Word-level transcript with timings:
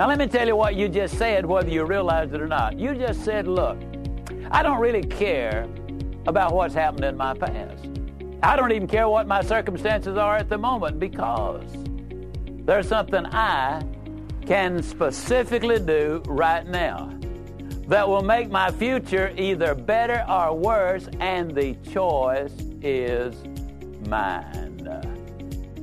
Now, 0.00 0.08
let 0.08 0.16
me 0.16 0.26
tell 0.28 0.46
you 0.46 0.56
what 0.56 0.76
you 0.76 0.88
just 0.88 1.18
said, 1.18 1.44
whether 1.44 1.68
you 1.68 1.84
realize 1.84 2.32
it 2.32 2.40
or 2.40 2.48
not. 2.48 2.78
You 2.78 2.94
just 2.94 3.22
said, 3.22 3.46
look, 3.46 3.76
I 4.50 4.62
don't 4.62 4.80
really 4.80 5.02
care 5.02 5.68
about 6.26 6.54
what's 6.54 6.72
happened 6.72 7.04
in 7.04 7.18
my 7.18 7.34
past. 7.34 7.86
I 8.42 8.56
don't 8.56 8.72
even 8.72 8.88
care 8.88 9.10
what 9.10 9.28
my 9.28 9.42
circumstances 9.42 10.16
are 10.16 10.38
at 10.38 10.48
the 10.48 10.56
moment 10.56 10.98
because 10.98 11.66
there's 12.64 12.88
something 12.88 13.26
I 13.26 13.82
can 14.46 14.82
specifically 14.82 15.78
do 15.78 16.22
right 16.26 16.66
now 16.66 17.12
that 17.88 18.08
will 18.08 18.22
make 18.22 18.48
my 18.48 18.70
future 18.70 19.34
either 19.36 19.74
better 19.74 20.24
or 20.26 20.56
worse, 20.56 21.10
and 21.20 21.54
the 21.54 21.74
choice 21.92 22.54
is 22.80 23.34
mine. 24.08 24.69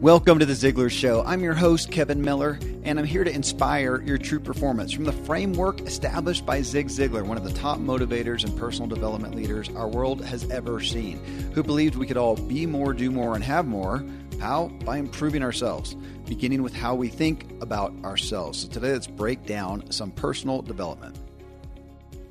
Welcome 0.01 0.37
to 0.37 0.45
the 0.45 0.53
Ziglar 0.53 0.91
Show. 0.91 1.23
I'm 1.25 1.41
your 1.41 1.55
host, 1.55 1.89
Kevin 1.89 2.21
Miller, 2.21 2.59
and 2.83 2.99
I'm 2.99 3.05
here 3.05 3.23
to 3.23 3.33
inspire 3.33 3.99
your 4.03 4.19
true 4.19 4.39
performance 4.39 4.91
from 4.91 5.05
the 5.05 5.11
framework 5.11 5.81
established 5.81 6.45
by 6.45 6.61
Zig 6.61 6.89
Ziglar, 6.89 7.25
one 7.25 7.35
of 7.35 7.43
the 7.43 7.51
top 7.51 7.79
motivators 7.79 8.43
and 8.43 8.55
personal 8.55 8.87
development 8.87 9.33
leaders 9.33 9.69
our 9.69 9.87
world 9.87 10.23
has 10.23 10.47
ever 10.51 10.81
seen, 10.81 11.17
who 11.51 11.63
believed 11.63 11.95
we 11.95 12.05
could 12.05 12.15
all 12.15 12.35
be 12.35 12.67
more, 12.67 12.93
do 12.93 13.09
more, 13.09 13.33
and 13.33 13.43
have 13.43 13.65
more. 13.65 14.05
How? 14.39 14.67
By 14.85 14.97
improving 14.97 15.41
ourselves, 15.41 15.95
beginning 16.27 16.61
with 16.61 16.75
how 16.75 16.93
we 16.93 17.07
think 17.07 17.59
about 17.63 17.91
ourselves. 18.03 18.59
So 18.59 18.67
today, 18.67 18.91
let's 18.91 19.07
break 19.07 19.47
down 19.47 19.91
some 19.91 20.11
personal 20.11 20.61
development. 20.61 21.17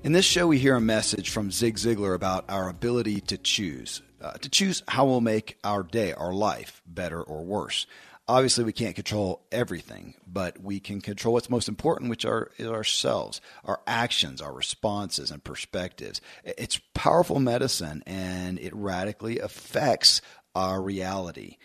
In 0.04 0.12
this 0.12 0.24
show, 0.24 0.46
we 0.46 0.58
hear 0.58 0.76
a 0.76 0.80
message 0.80 1.30
from 1.30 1.50
Zig 1.50 1.78
Ziglar 1.78 2.14
about 2.14 2.44
our 2.48 2.68
ability 2.68 3.22
to 3.22 3.36
choose 3.36 4.02
uh, 4.20 4.32
to 4.32 4.48
choose 4.48 4.82
how 4.88 5.06
we'll 5.06 5.20
make 5.20 5.58
our 5.64 5.82
day, 5.82 6.12
our 6.12 6.32
life, 6.32 6.82
better 6.86 7.22
or 7.22 7.44
worse. 7.44 7.86
Obviously, 8.28 8.64
we 8.64 8.72
can't 8.72 8.96
control 8.96 9.46
everything, 9.52 10.14
but 10.26 10.60
we 10.60 10.80
can 10.80 11.00
control 11.00 11.34
what's 11.34 11.48
most 11.48 11.68
important, 11.68 12.10
which 12.10 12.24
are 12.24 12.50
is 12.58 12.66
ourselves, 12.66 13.40
our 13.64 13.80
actions, 13.86 14.40
our 14.40 14.52
responses, 14.52 15.30
and 15.30 15.44
perspectives. 15.44 16.20
It's 16.42 16.80
powerful 16.92 17.38
medicine, 17.38 18.02
and 18.04 18.58
it 18.58 18.74
radically 18.74 19.38
affects 19.38 20.20
our 20.56 20.82
reality. 20.82 21.58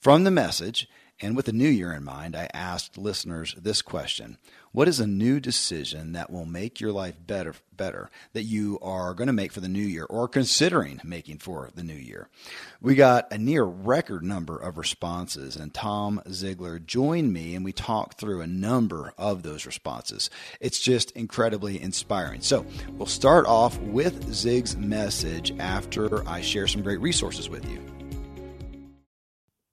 From 0.00 0.24
the 0.24 0.32
message, 0.32 0.88
and 1.20 1.36
with 1.36 1.46
the 1.46 1.52
new 1.52 1.68
year 1.68 1.92
in 1.92 2.02
mind, 2.04 2.34
I 2.34 2.48
asked 2.52 2.98
listeners 2.98 3.54
this 3.56 3.82
question 3.82 4.38
What 4.78 4.86
is 4.86 5.00
a 5.00 5.08
new 5.08 5.40
decision 5.40 6.12
that 6.12 6.30
will 6.30 6.44
make 6.44 6.80
your 6.80 6.92
life 6.92 7.16
better, 7.26 7.56
better 7.76 8.10
that 8.32 8.44
you 8.44 8.78
are 8.80 9.12
going 9.12 9.26
to 9.26 9.32
make 9.32 9.50
for 9.50 9.58
the 9.58 9.66
new 9.66 9.80
year 9.80 10.04
or 10.04 10.28
considering 10.28 11.00
making 11.02 11.38
for 11.38 11.70
the 11.74 11.82
new 11.82 11.94
year? 11.94 12.28
We 12.80 12.94
got 12.94 13.32
a 13.32 13.38
near 13.38 13.64
record 13.64 14.22
number 14.22 14.56
of 14.56 14.78
responses, 14.78 15.56
and 15.56 15.74
Tom 15.74 16.22
Ziglar 16.28 16.86
joined 16.86 17.32
me 17.32 17.56
and 17.56 17.64
we 17.64 17.72
talked 17.72 18.20
through 18.20 18.40
a 18.40 18.46
number 18.46 19.12
of 19.18 19.42
those 19.42 19.66
responses. 19.66 20.30
It's 20.60 20.78
just 20.78 21.10
incredibly 21.10 21.82
inspiring. 21.82 22.42
So 22.42 22.64
we'll 22.90 23.06
start 23.06 23.46
off 23.46 23.76
with 23.80 24.32
Zig's 24.32 24.76
message 24.76 25.58
after 25.58 26.24
I 26.28 26.40
share 26.40 26.68
some 26.68 26.84
great 26.84 27.00
resources 27.00 27.48
with 27.48 27.68
you. 27.68 27.97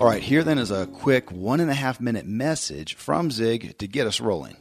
All 0.00 0.08
right, 0.08 0.20
here 0.20 0.42
then 0.42 0.58
is 0.58 0.72
a 0.72 0.86
quick 0.88 1.30
one 1.30 1.60
and 1.60 1.70
a 1.70 1.74
half 1.74 2.00
minute 2.00 2.26
message 2.26 2.94
from 2.94 3.30
Zig 3.30 3.78
to 3.78 3.86
get 3.86 4.08
us 4.08 4.20
rolling. 4.20 4.56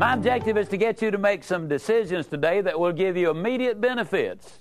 My 0.00 0.14
objective 0.14 0.58
is 0.58 0.66
to 0.68 0.76
get 0.76 1.00
you 1.00 1.12
to 1.12 1.16
make 1.16 1.44
some 1.44 1.68
decisions 1.68 2.26
today 2.26 2.60
that 2.60 2.80
will 2.80 2.92
give 2.92 3.16
you 3.16 3.30
immediate 3.30 3.80
benefits. 3.80 4.58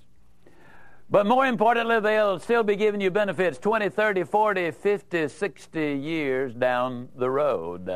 But 1.10 1.26
more 1.26 1.48
importantly, 1.48 2.00
they'll 2.00 2.38
still 2.38 2.64
be 2.64 2.76
giving 2.76 3.02
you 3.02 3.10
benefits 3.10 3.58
20, 3.58 3.90
30, 3.90 4.24
40, 4.24 4.70
50, 4.70 5.28
60 5.28 5.94
years 5.94 6.54
down 6.54 7.10
the 7.16 7.30
road. 7.30 7.88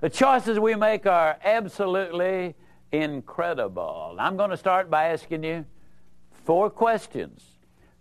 The 0.00 0.10
choices 0.10 0.58
we 0.58 0.74
make 0.74 1.06
are 1.06 1.38
absolutely 1.44 2.56
incredible. 2.90 4.16
I'm 4.18 4.36
going 4.36 4.50
to 4.50 4.56
start 4.56 4.90
by 4.90 5.10
asking 5.10 5.44
you 5.44 5.64
four 6.44 6.70
questions. 6.70 7.53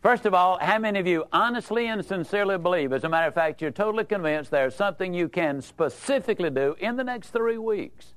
First 0.03 0.25
of 0.25 0.33
all, 0.33 0.59
how 0.59 0.79
many 0.79 0.99
of 0.99 1.07
you 1.07 1.23
honestly 1.31 1.87
and 1.87 2.03
sincerely 2.03 2.57
believe, 2.57 2.91
as 2.91 3.05
a 3.05 3.09
matter 3.09 3.25
of 3.25 3.33
fact, 3.33 3.61
you're 3.61 3.71
totally 3.71 4.03
convinced 4.03 4.51
there's 4.51 4.75
something 4.75 5.13
you 5.13 5.29
can 5.29 5.61
specifically 5.61 6.49
do 6.49 6.75
in 6.77 6.97
the 6.97 7.05
next 7.05 7.29
three 7.29 7.57
weeks 7.57 8.07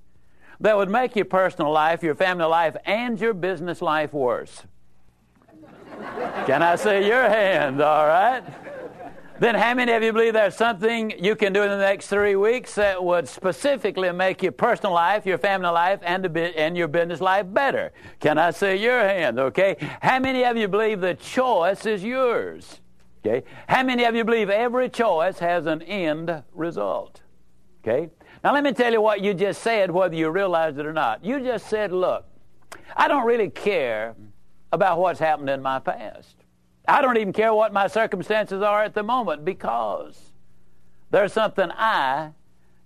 that 0.58 0.76
would 0.76 0.90
make 0.90 1.14
your 1.14 1.26
personal 1.26 1.70
life, 1.70 2.02
your 2.02 2.16
family 2.16 2.46
life, 2.46 2.76
and 2.86 3.20
your 3.20 3.32
business 3.32 3.80
life 3.80 4.12
worse? 4.12 4.64
can 6.44 6.60
I 6.60 6.74
see 6.74 7.06
your 7.06 7.22
hand, 7.22 7.80
all 7.80 8.08
right? 8.08 8.42
Then, 9.38 9.54
how 9.54 9.74
many 9.74 9.92
of 9.92 10.02
you 10.02 10.14
believe 10.14 10.32
there's 10.32 10.56
something 10.56 11.12
you 11.22 11.36
can 11.36 11.52
do 11.52 11.62
in 11.62 11.68
the 11.68 11.76
next 11.76 12.08
three 12.08 12.36
weeks 12.36 12.74
that 12.76 13.02
would 13.02 13.28
specifically 13.28 14.10
make 14.10 14.42
your 14.42 14.52
personal 14.52 14.94
life, 14.94 15.26
your 15.26 15.36
family 15.36 15.68
life, 15.68 16.00
and, 16.02 16.24
and 16.36 16.76
your 16.76 16.88
business 16.88 17.20
life 17.20 17.44
better? 17.52 17.92
Can 18.18 18.38
I 18.38 18.50
see 18.50 18.76
your 18.76 18.98
hand? 18.98 19.38
Okay. 19.38 19.76
How 20.00 20.18
many 20.20 20.42
of 20.44 20.56
you 20.56 20.68
believe 20.68 21.02
the 21.02 21.14
choice 21.14 21.84
is 21.84 22.02
yours? 22.02 22.80
Okay. 23.26 23.44
How 23.68 23.82
many 23.82 24.04
of 24.04 24.14
you 24.14 24.24
believe 24.24 24.48
every 24.48 24.88
choice 24.88 25.38
has 25.40 25.66
an 25.66 25.82
end 25.82 26.42
result? 26.54 27.20
Okay. 27.82 28.08
Now, 28.42 28.54
let 28.54 28.64
me 28.64 28.72
tell 28.72 28.92
you 28.92 29.02
what 29.02 29.20
you 29.20 29.34
just 29.34 29.60
said, 29.60 29.90
whether 29.90 30.14
you 30.14 30.30
realized 30.30 30.78
it 30.78 30.86
or 30.86 30.94
not. 30.94 31.22
You 31.22 31.40
just 31.40 31.68
said, 31.68 31.92
look, 31.92 32.24
I 32.96 33.06
don't 33.06 33.26
really 33.26 33.50
care 33.50 34.14
about 34.72 34.98
what's 34.98 35.20
happened 35.20 35.50
in 35.50 35.60
my 35.60 35.78
past. 35.78 36.36
I 36.88 37.02
don't 37.02 37.16
even 37.16 37.32
care 37.32 37.52
what 37.52 37.72
my 37.72 37.88
circumstances 37.88 38.62
are 38.62 38.82
at 38.84 38.94
the 38.94 39.02
moment 39.02 39.44
because 39.44 40.32
there's 41.10 41.32
something 41.32 41.70
I 41.72 42.30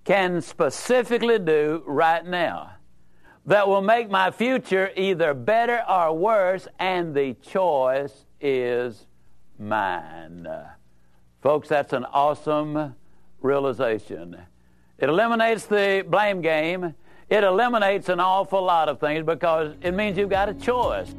can 0.04 0.40
specifically 0.40 1.38
do 1.38 1.82
right 1.86 2.24
now 2.24 2.72
that 3.46 3.68
will 3.68 3.82
make 3.82 4.10
my 4.10 4.30
future 4.30 4.90
either 4.96 5.34
better 5.34 5.82
or 5.88 6.16
worse, 6.16 6.68
and 6.78 7.14
the 7.14 7.34
choice 7.34 8.24
is 8.40 9.06
mine. 9.58 10.46
Folks, 11.42 11.68
that's 11.68 11.92
an 11.92 12.04
awesome 12.04 12.94
realization. 13.40 14.36
It 14.98 15.08
eliminates 15.08 15.66
the 15.66 16.04
blame 16.08 16.40
game. 16.42 16.94
It 17.28 17.44
eliminates 17.44 18.08
an 18.08 18.20
awful 18.20 18.62
lot 18.62 18.88
of 18.88 19.00
things 19.00 19.24
because 19.24 19.74
it 19.82 19.92
means 19.92 20.18
you've 20.18 20.30
got 20.30 20.48
a 20.48 20.54
choice. 20.54 21.14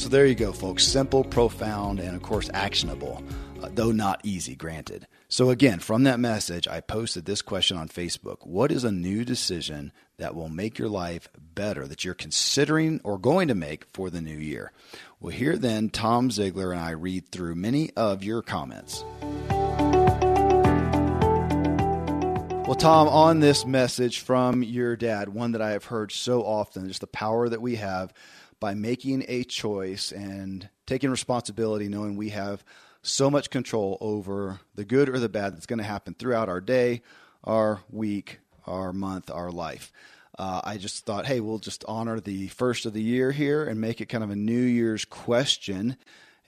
So 0.00 0.08
there 0.08 0.24
you 0.24 0.34
go, 0.34 0.50
folks. 0.50 0.86
Simple, 0.86 1.22
profound, 1.22 2.00
and 2.00 2.16
of 2.16 2.22
course 2.22 2.48
actionable, 2.54 3.22
uh, 3.62 3.68
though 3.74 3.92
not 3.92 4.22
easy, 4.24 4.56
granted. 4.56 5.06
So 5.28 5.50
again, 5.50 5.78
from 5.78 6.04
that 6.04 6.18
message, 6.18 6.66
I 6.66 6.80
posted 6.80 7.26
this 7.26 7.42
question 7.42 7.76
on 7.76 7.90
Facebook 7.90 8.46
What 8.46 8.72
is 8.72 8.82
a 8.82 8.90
new 8.90 9.26
decision 9.26 9.92
that 10.16 10.34
will 10.34 10.48
make 10.48 10.78
your 10.78 10.88
life 10.88 11.28
better 11.38 11.86
that 11.86 12.02
you're 12.02 12.14
considering 12.14 13.02
or 13.04 13.18
going 13.18 13.48
to 13.48 13.54
make 13.54 13.84
for 13.92 14.08
the 14.08 14.22
new 14.22 14.38
year? 14.38 14.72
Well, 15.20 15.34
here 15.34 15.58
then, 15.58 15.90
Tom 15.90 16.30
Ziglar 16.30 16.70
and 16.70 16.80
I 16.80 16.92
read 16.92 17.28
through 17.28 17.56
many 17.56 17.90
of 17.94 18.24
your 18.24 18.40
comments. 18.40 19.04
Well, 22.70 22.76
Tom, 22.78 23.06
on 23.08 23.40
this 23.40 23.66
message 23.66 24.20
from 24.20 24.62
your 24.62 24.96
dad, 24.96 25.28
one 25.28 25.52
that 25.52 25.60
I 25.60 25.72
have 25.72 25.84
heard 25.84 26.10
so 26.10 26.42
often, 26.42 26.88
just 26.88 27.02
the 27.02 27.06
power 27.06 27.50
that 27.50 27.60
we 27.60 27.76
have 27.76 28.14
by 28.60 28.74
making 28.74 29.24
a 29.26 29.42
choice 29.44 30.12
and 30.12 30.68
taking 30.86 31.10
responsibility, 31.10 31.88
knowing 31.88 32.16
we 32.16 32.28
have 32.28 32.62
so 33.02 33.30
much 33.30 33.50
control 33.50 33.96
over 34.00 34.60
the 34.74 34.84
good 34.84 35.08
or 35.08 35.18
the 35.18 35.28
bad 35.28 35.56
that's 35.56 35.66
going 35.66 35.78
to 35.78 35.84
happen 35.84 36.14
throughout 36.14 36.48
our 36.48 36.60
day, 36.60 37.02
our 37.42 37.80
week, 37.90 38.38
our 38.66 38.92
month, 38.92 39.30
our 39.30 39.50
life. 39.50 39.92
Uh, 40.38 40.60
I 40.62 40.76
just 40.76 41.04
thought, 41.06 41.26
hey, 41.26 41.40
we'll 41.40 41.58
just 41.58 41.84
honor 41.88 42.20
the 42.20 42.48
first 42.48 42.86
of 42.86 42.92
the 42.92 43.02
year 43.02 43.32
here 43.32 43.64
and 43.64 43.80
make 43.80 44.00
it 44.00 44.06
kind 44.06 44.22
of 44.22 44.30
a 44.30 44.36
New 44.36 44.60
Year's 44.60 45.04
question. 45.04 45.96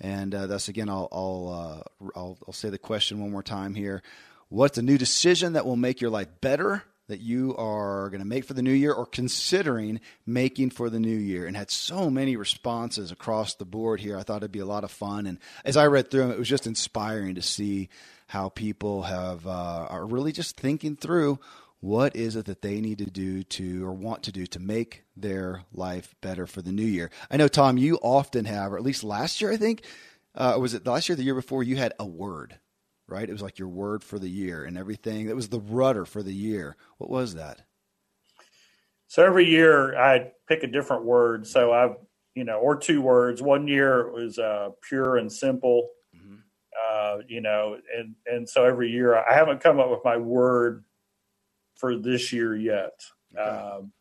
And 0.01 0.35
uh, 0.35 0.47
thus, 0.47 0.69
again, 0.69 0.89
I'll 0.89 1.09
I'll, 1.13 1.85
uh, 2.03 2.09
I'll 2.17 2.39
I'll 2.47 2.55
say 2.55 2.71
the 2.71 2.79
question 2.79 3.21
one 3.21 3.31
more 3.31 3.43
time 3.43 3.75
here. 3.75 4.03
What's 4.49 4.79
a 4.79 4.83
new 4.83 4.99
decision 4.99 5.55
that 5.55 5.65
will 5.65 5.77
make 5.77 6.01
your 6.01 6.11
life 6.11 6.29
better 6.41 6.85
that 7.13 7.21
you 7.21 7.55
are 7.57 8.09
going 8.09 8.23
to 8.23 8.27
make 8.27 8.47
for 8.47 8.55
the 8.55 8.63
new 8.63 8.73
year 8.73 8.93
or 8.93 9.05
considering 9.05 10.01
making 10.27 10.71
for 10.71 10.89
the 10.89 10.99
new 10.99 11.17
year? 11.17 11.47
And 11.47 11.55
had 11.55 11.71
so 11.71 12.09
many 12.09 12.37
responses 12.37 13.13
across 13.13 13.55
the 13.55 13.67
board 13.67 14.01
here. 14.01 14.19
I 14.19 14.23
thought 14.23 14.39
it'd 14.39 14.51
be 14.51 14.61
a 14.61 14.67
lot 14.67 14.83
of 14.83 14.91
fun. 14.91 15.27
And 15.27 15.39
as 15.65 15.77
I 15.77 15.87
read 15.87 16.11
through 16.11 16.23
them, 16.23 16.31
it 16.31 16.39
was 16.39 16.49
just 16.49 16.67
inspiring 16.67 17.35
to 17.35 17.43
see 17.43 17.91
how 18.29 18.49
people 18.49 19.03
have 19.03 19.47
uh, 19.47 19.87
are 19.91 20.07
really 20.07 20.33
just 20.33 20.57
thinking 20.57 20.97
through 20.97 21.39
what 21.81 22.17
is 22.17 22.35
it 22.35 22.47
that 22.47 22.63
they 22.63 22.81
need 22.81 22.99
to 22.99 23.11
do 23.11 23.43
to 23.43 23.85
or 23.85 23.93
want 23.93 24.23
to 24.23 24.33
do 24.33 24.47
to 24.47 24.59
make 24.59 25.05
their 25.17 25.65
life 25.75 26.15
better 26.23 26.47
for 26.47 26.63
the 26.63 26.73
new 26.73 26.83
year. 26.83 27.11
I 27.31 27.37
know 27.37 27.49
Tom, 27.49 27.77
you 27.77 27.97
often 27.97 28.47
have, 28.47 28.73
or 28.73 28.79
at 28.79 28.85
least 28.85 29.05
last 29.05 29.41
year, 29.41 29.53
I 29.53 29.57
think, 29.57 29.85
uh, 30.35 30.57
was 30.59 30.75
it 30.75 30.87
last 30.87 31.09
year, 31.09 31.17
the 31.17 31.25
year 31.25 31.35
before, 31.35 31.63
you 31.63 31.77
had 31.77 31.93
a 31.99 32.07
word 32.07 32.59
right? 33.09 33.29
It 33.29 33.33
was 33.33 33.43
like 33.43 33.59
your 33.59 33.69
word 33.69 34.03
for 34.03 34.19
the 34.19 34.29
year 34.29 34.65
and 34.65 34.79
everything. 34.79 35.27
That 35.27 35.37
was 35.37 35.49
the 35.49 35.61
rudder 35.61 36.05
for 36.05 36.23
the 36.23 36.33
year. 36.33 36.77
What 36.99 37.11
was 37.11 37.35
that? 37.35 37.63
So 39.09 39.25
every 39.25 39.49
year 39.49 39.99
I 39.99 40.33
pick 40.49 40.63
a 40.63 40.67
different 40.67 41.05
word. 41.05 41.47
So 41.47 41.73
I've, 41.73 41.97
you 42.35 42.45
know, 42.45 42.59
or 42.59 42.77
two 42.77 43.03
words. 43.03 43.43
One 43.43 43.69
year 43.69 44.01
it 44.01 44.15
was 44.15 44.39
uh, 44.39 44.71
pure 44.89 45.19
and 45.19 45.31
simple, 45.31 45.91
mm-hmm. 46.17 46.37
uh, 46.91 47.19
you 47.29 47.43
know, 47.43 47.77
and, 47.95 48.15
and 48.27 48.49
so 48.49 48.65
every 48.65 48.91
year 48.91 49.15
I 49.15 49.35
haven't 49.35 49.61
come 49.61 49.79
up 49.79 49.91
with 49.91 50.01
my 50.05 50.17
word 50.17 50.85
for 51.77 51.99
this 51.99 52.33
year 52.33 52.57
yet. 52.57 53.01
Okay. 53.37 53.43
Um, 53.43 53.93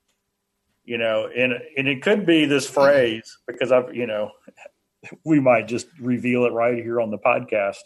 you 0.86 0.97
know, 0.97 1.30
and, 1.36 1.54
and 1.77 1.88
it 1.88 2.01
could 2.01 2.25
be 2.25 2.45
this 2.45 2.69
phrase 2.69 3.38
because 3.47 3.71
I've, 3.71 3.94
you 3.94 4.07
know, 4.07 4.31
we 5.25 5.39
might 5.39 5.68
just 5.68 5.88
reveal 6.00 6.45
it 6.45 6.54
right 6.54 6.75
here 6.75 7.01
on 7.01 7.12
the 7.12 7.18
podcast 7.18 7.81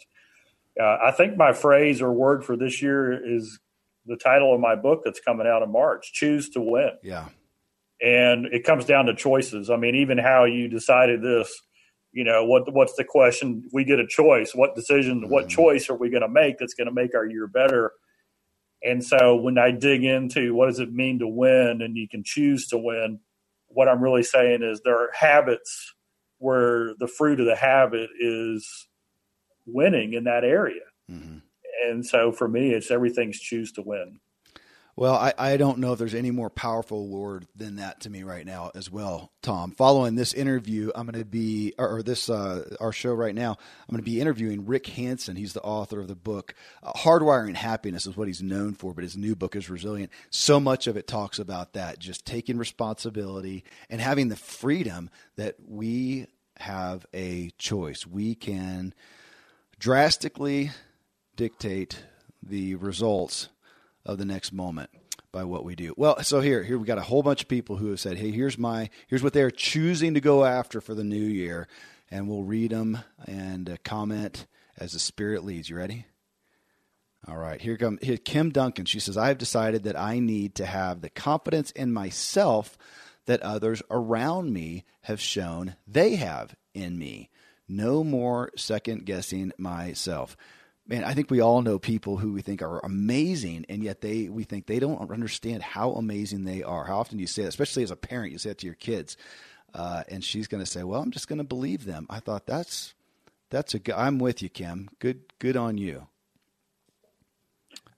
uh, 0.80 0.98
I 1.02 1.10
think 1.10 1.36
my 1.36 1.52
phrase 1.52 2.02
or 2.02 2.12
word 2.12 2.44
for 2.44 2.56
this 2.56 2.82
year 2.82 3.12
is 3.12 3.58
the 4.06 4.16
title 4.16 4.54
of 4.54 4.60
my 4.60 4.76
book 4.76 5.02
that's 5.04 5.20
coming 5.20 5.46
out 5.46 5.62
in 5.62 5.72
March 5.72 6.12
Choose 6.12 6.50
to 6.50 6.60
Win. 6.60 6.92
Yeah. 7.02 7.28
And 8.00 8.46
it 8.46 8.64
comes 8.64 8.84
down 8.84 9.06
to 9.06 9.14
choices. 9.14 9.70
I 9.70 9.76
mean, 9.76 9.94
even 9.94 10.18
how 10.18 10.44
you 10.44 10.68
decided 10.68 11.22
this, 11.22 11.50
you 12.12 12.24
know, 12.24 12.44
what 12.44 12.72
what's 12.72 12.94
the 12.94 13.04
question? 13.04 13.64
We 13.72 13.84
get 13.84 13.98
a 13.98 14.06
choice. 14.06 14.54
What 14.54 14.74
decision, 14.74 15.22
mm-hmm. 15.22 15.30
what 15.30 15.48
choice 15.48 15.88
are 15.88 15.96
we 15.96 16.10
going 16.10 16.22
to 16.22 16.28
make 16.28 16.58
that's 16.58 16.74
going 16.74 16.88
to 16.88 16.94
make 16.94 17.14
our 17.14 17.26
year 17.26 17.46
better? 17.46 17.92
And 18.82 19.02
so 19.02 19.34
when 19.36 19.58
I 19.58 19.70
dig 19.70 20.04
into 20.04 20.54
what 20.54 20.66
does 20.66 20.78
it 20.78 20.92
mean 20.92 21.18
to 21.20 21.26
win 21.26 21.80
and 21.82 21.96
you 21.96 22.06
can 22.08 22.22
choose 22.22 22.68
to 22.68 22.78
win, 22.78 23.20
what 23.68 23.88
I'm 23.88 24.02
really 24.02 24.22
saying 24.22 24.62
is 24.62 24.80
there 24.80 24.98
are 24.98 25.10
habits 25.12 25.94
where 26.38 26.94
the 26.98 27.08
fruit 27.08 27.40
of 27.40 27.46
the 27.46 27.56
habit 27.56 28.10
is 28.20 28.86
winning 29.66 30.14
in 30.14 30.24
that 30.24 30.44
area. 30.44 30.82
Mm-hmm. 31.10 31.38
And 31.88 32.06
so 32.06 32.32
for 32.32 32.48
me, 32.48 32.72
it's 32.72 32.90
everything's 32.90 33.38
choose 33.38 33.72
to 33.72 33.82
win. 33.82 34.20
Well, 34.98 35.14
I, 35.14 35.34
I 35.36 35.56
don't 35.58 35.76
know 35.76 35.92
if 35.92 35.98
there's 35.98 36.14
any 36.14 36.30
more 36.30 36.48
powerful 36.48 37.06
word 37.06 37.46
than 37.54 37.76
that 37.76 38.00
to 38.00 38.10
me 38.10 38.22
right 38.22 38.46
now 38.46 38.70
as 38.74 38.90
well, 38.90 39.30
Tom. 39.42 39.72
Following 39.72 40.14
this 40.14 40.32
interview, 40.32 40.90
I'm 40.94 41.04
going 41.04 41.18
to 41.18 41.26
be, 41.26 41.74
or, 41.76 41.96
or 41.96 42.02
this, 42.02 42.30
uh, 42.30 42.76
our 42.80 42.92
show 42.92 43.12
right 43.12 43.34
now, 43.34 43.50
I'm 43.50 43.92
going 43.92 44.02
to 44.02 44.10
be 44.10 44.22
interviewing 44.22 44.64
Rick 44.64 44.86
Hanson. 44.86 45.36
He's 45.36 45.52
the 45.52 45.60
author 45.60 46.00
of 46.00 46.08
the 46.08 46.16
book, 46.16 46.54
uh, 46.82 46.92
Hardwiring 46.92 47.56
Happiness 47.56 48.06
is 48.06 48.16
what 48.16 48.26
he's 48.26 48.42
known 48.42 48.72
for, 48.72 48.94
but 48.94 49.04
his 49.04 49.18
new 49.18 49.36
book 49.36 49.54
is 49.54 49.68
Resilient. 49.68 50.10
So 50.30 50.58
much 50.58 50.86
of 50.86 50.96
it 50.96 51.06
talks 51.06 51.38
about 51.38 51.74
that, 51.74 51.98
just 51.98 52.24
taking 52.24 52.56
responsibility 52.56 53.64
and 53.90 54.00
having 54.00 54.28
the 54.28 54.36
freedom 54.36 55.10
that 55.36 55.56
we 55.62 56.26
have 56.58 57.04
a 57.12 57.50
choice. 57.58 58.06
We 58.06 58.34
can 58.34 58.94
drastically 59.78 60.70
dictate 61.34 62.04
the 62.42 62.74
results 62.76 63.48
of 64.04 64.18
the 64.18 64.24
next 64.24 64.52
moment 64.52 64.90
by 65.32 65.44
what 65.44 65.64
we 65.64 65.74
do. 65.74 65.92
Well, 65.96 66.22
so 66.22 66.40
here, 66.40 66.62
here 66.62 66.78
we 66.78 66.86
got 66.86 66.98
a 66.98 67.02
whole 67.02 67.22
bunch 67.22 67.42
of 67.42 67.48
people 67.48 67.76
who 67.76 67.90
have 67.90 68.00
said, 68.00 68.16
"Hey, 68.16 68.30
here's 68.30 68.56
my, 68.56 68.88
here's 69.06 69.22
what 69.22 69.32
they're 69.32 69.50
choosing 69.50 70.14
to 70.14 70.20
go 70.20 70.44
after 70.44 70.80
for 70.80 70.94
the 70.94 71.04
new 71.04 71.16
year," 71.16 71.68
and 72.10 72.28
we'll 72.28 72.44
read 72.44 72.70
them 72.70 72.98
and 73.26 73.68
uh, 73.68 73.76
comment 73.84 74.46
as 74.78 74.92
the 74.92 74.98
Spirit 74.98 75.44
leads. 75.44 75.68
You 75.68 75.76
ready? 75.76 76.06
All 77.28 77.36
right, 77.36 77.60
here 77.60 77.76
here, 78.00 78.16
Kim 78.16 78.50
Duncan. 78.50 78.84
She 78.84 79.00
says, 79.00 79.16
"I 79.16 79.28
have 79.28 79.38
decided 79.38 79.82
that 79.82 79.98
I 79.98 80.20
need 80.20 80.54
to 80.54 80.66
have 80.66 81.00
the 81.00 81.10
confidence 81.10 81.70
in 81.72 81.92
myself 81.92 82.78
that 83.26 83.42
others 83.42 83.82
around 83.90 84.52
me 84.52 84.84
have 85.02 85.20
shown 85.20 85.76
they 85.86 86.14
have 86.16 86.54
in 86.72 86.98
me." 86.98 87.30
No 87.68 88.04
more 88.04 88.50
second 88.56 89.06
guessing 89.06 89.52
myself. 89.58 90.36
Man, 90.88 91.02
I 91.02 91.14
think 91.14 91.30
we 91.30 91.40
all 91.40 91.62
know 91.62 91.78
people 91.80 92.16
who 92.16 92.32
we 92.32 92.42
think 92.42 92.62
are 92.62 92.78
amazing, 92.84 93.66
and 93.68 93.82
yet 93.82 94.00
they 94.00 94.28
we 94.28 94.44
think 94.44 94.66
they 94.66 94.78
don't 94.78 95.10
understand 95.10 95.62
how 95.62 95.92
amazing 95.92 96.44
they 96.44 96.62
are. 96.62 96.84
How 96.84 96.98
often 96.98 97.18
do 97.18 97.22
you 97.22 97.26
say 97.26 97.42
that, 97.42 97.48
especially 97.48 97.82
as 97.82 97.90
a 97.90 97.96
parent, 97.96 98.32
you 98.32 98.38
say 98.38 98.50
it 98.50 98.58
to 98.58 98.66
your 98.66 98.76
kids, 98.76 99.16
uh, 99.74 100.04
and 100.08 100.22
she's 100.22 100.46
going 100.46 100.62
to 100.62 100.70
say, 100.70 100.84
"Well, 100.84 101.02
I'm 101.02 101.10
just 101.10 101.26
going 101.26 101.38
to 101.38 101.44
believe 101.44 101.84
them." 101.84 102.06
I 102.08 102.20
thought 102.20 102.46
that's 102.46 102.94
that's 103.50 103.74
a. 103.74 103.98
I'm 103.98 104.18
with 104.20 104.42
you, 104.42 104.48
Kim. 104.48 104.88
Good, 105.00 105.22
good 105.40 105.56
on 105.56 105.76
you. 105.76 106.06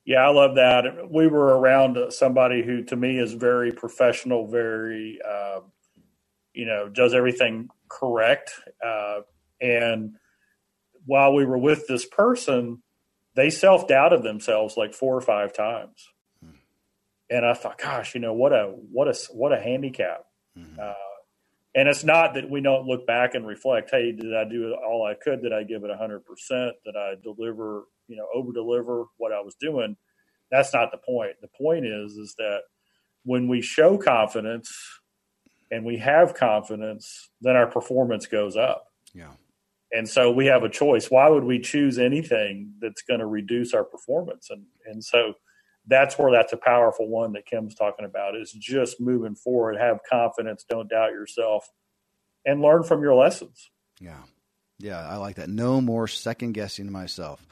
Yeah, 0.08 0.26
I 0.26 0.30
love 0.30 0.54
that. 0.54 1.10
We 1.10 1.26
were 1.26 1.58
around 1.58 1.98
somebody 2.14 2.62
who, 2.62 2.82
to 2.84 2.96
me, 2.96 3.18
is 3.18 3.34
very 3.34 3.72
professional, 3.72 4.46
very, 4.46 5.18
uh, 5.22 5.60
you 6.54 6.64
know, 6.64 6.88
does 6.88 7.12
everything 7.12 7.68
correct. 7.90 8.52
Uh, 8.82 9.20
and 9.60 10.16
while 11.06 11.34
we 11.34 11.44
were 11.44 11.58
with 11.58 11.86
this 11.86 12.04
person, 12.06 12.82
they 13.34 13.50
self 13.50 13.88
doubted 13.88 14.22
themselves 14.22 14.76
like 14.76 14.94
four 14.94 15.16
or 15.16 15.20
five 15.20 15.52
times. 15.52 16.08
Mm-hmm. 16.44 16.56
And 17.30 17.46
I 17.46 17.54
thought, 17.54 17.78
gosh, 17.78 18.14
you 18.14 18.20
know, 18.20 18.32
what 18.32 18.52
a, 18.52 18.74
what 18.92 19.08
a, 19.08 19.18
what 19.32 19.52
a 19.52 19.60
handicap. 19.60 20.24
Mm-hmm. 20.58 20.78
Uh, 20.80 20.94
and 21.74 21.88
it's 21.88 22.04
not 22.04 22.34
that 22.34 22.50
we 22.50 22.60
don't 22.60 22.86
look 22.86 23.06
back 23.06 23.34
and 23.34 23.46
reflect, 23.46 23.90
hey, 23.90 24.12
did 24.12 24.34
I 24.34 24.44
do 24.44 24.74
all 24.86 25.06
I 25.06 25.14
could? 25.14 25.42
Did 25.42 25.52
I 25.52 25.62
give 25.62 25.84
it 25.84 25.90
100%? 25.90 26.20
Did 26.50 26.96
I 26.96 27.14
deliver, 27.22 27.84
you 28.08 28.16
know, 28.16 28.26
over 28.34 28.52
deliver 28.52 29.04
what 29.18 29.32
I 29.32 29.40
was 29.40 29.54
doing? 29.60 29.96
That's 30.50 30.72
not 30.72 30.90
the 30.90 30.98
point. 30.98 31.32
The 31.40 31.48
point 31.48 31.86
is, 31.86 32.12
is 32.12 32.34
that 32.38 32.62
when 33.24 33.48
we 33.48 33.60
show 33.60 33.98
confidence 33.98 34.74
and 35.70 35.84
we 35.84 35.98
have 35.98 36.34
confidence, 36.34 37.30
then 37.40 37.54
our 37.54 37.66
performance 37.66 38.26
goes 38.26 38.56
up. 38.56 38.86
Yeah. 39.14 39.32
And 39.92 40.08
so 40.08 40.30
we 40.30 40.46
have 40.46 40.64
a 40.64 40.68
choice. 40.68 41.10
Why 41.10 41.28
would 41.28 41.44
we 41.44 41.58
choose 41.60 41.98
anything 41.98 42.74
that's 42.80 43.02
going 43.02 43.20
to 43.20 43.26
reduce 43.26 43.72
our 43.72 43.84
performance? 43.84 44.50
And 44.50 44.64
and 44.86 45.02
so 45.02 45.34
that's 45.86 46.18
where 46.18 46.30
that's 46.30 46.52
a 46.52 46.58
powerful 46.58 47.08
one 47.08 47.32
that 47.32 47.46
Kim's 47.46 47.74
talking 47.74 48.04
about 48.04 48.36
is 48.36 48.52
just 48.52 49.00
moving 49.00 49.34
forward, 49.34 49.78
have 49.78 50.00
confidence, 50.08 50.64
don't 50.68 50.88
doubt 50.90 51.12
yourself, 51.12 51.66
and 52.44 52.60
learn 52.60 52.82
from 52.82 53.02
your 53.02 53.14
lessons. 53.14 53.70
Yeah. 54.00 54.22
Yeah, 54.78 55.00
I 55.00 55.16
like 55.16 55.36
that. 55.36 55.48
No 55.48 55.80
more 55.80 56.06
second 56.06 56.52
guessing 56.52 56.92
myself. 56.92 57.46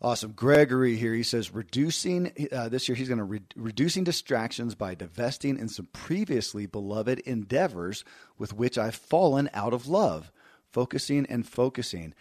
Awesome. 0.00 0.32
Gregory 0.32 0.96
here, 0.96 1.14
he 1.14 1.22
says, 1.22 1.54
reducing, 1.54 2.48
uh, 2.52 2.68
this 2.68 2.88
year 2.88 2.96
he's 2.96 3.08
going 3.08 3.18
to 3.18 3.24
re- 3.24 3.40
reducing 3.56 4.04
distractions 4.04 4.74
by 4.74 4.94
divesting 4.94 5.58
in 5.58 5.68
some 5.68 5.86
previously 5.92 6.66
beloved 6.66 7.20
endeavors 7.20 8.04
with 8.36 8.52
which 8.52 8.76
I've 8.76 8.96
fallen 8.96 9.48
out 9.54 9.72
of 9.72 9.86
love 9.86 10.32
focusing 10.72 11.26
and 11.26 11.46
focusing. 11.46 12.14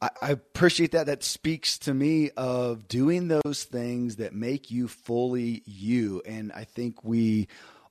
I, 0.00 0.30
appreciate 0.30 0.92
that. 0.92 1.06
That 1.06 1.24
speaks 1.24 1.76
to 1.80 1.92
me 1.92 2.30
of 2.36 2.86
doing 2.86 3.26
those 3.26 3.64
things 3.64 4.16
that 4.16 4.32
make 4.32 4.70
you 4.70 4.86
fully 4.86 5.62
you. 5.66 6.22
And 6.24 6.52
I 6.52 6.62
think 6.64 7.02
we 7.02 7.48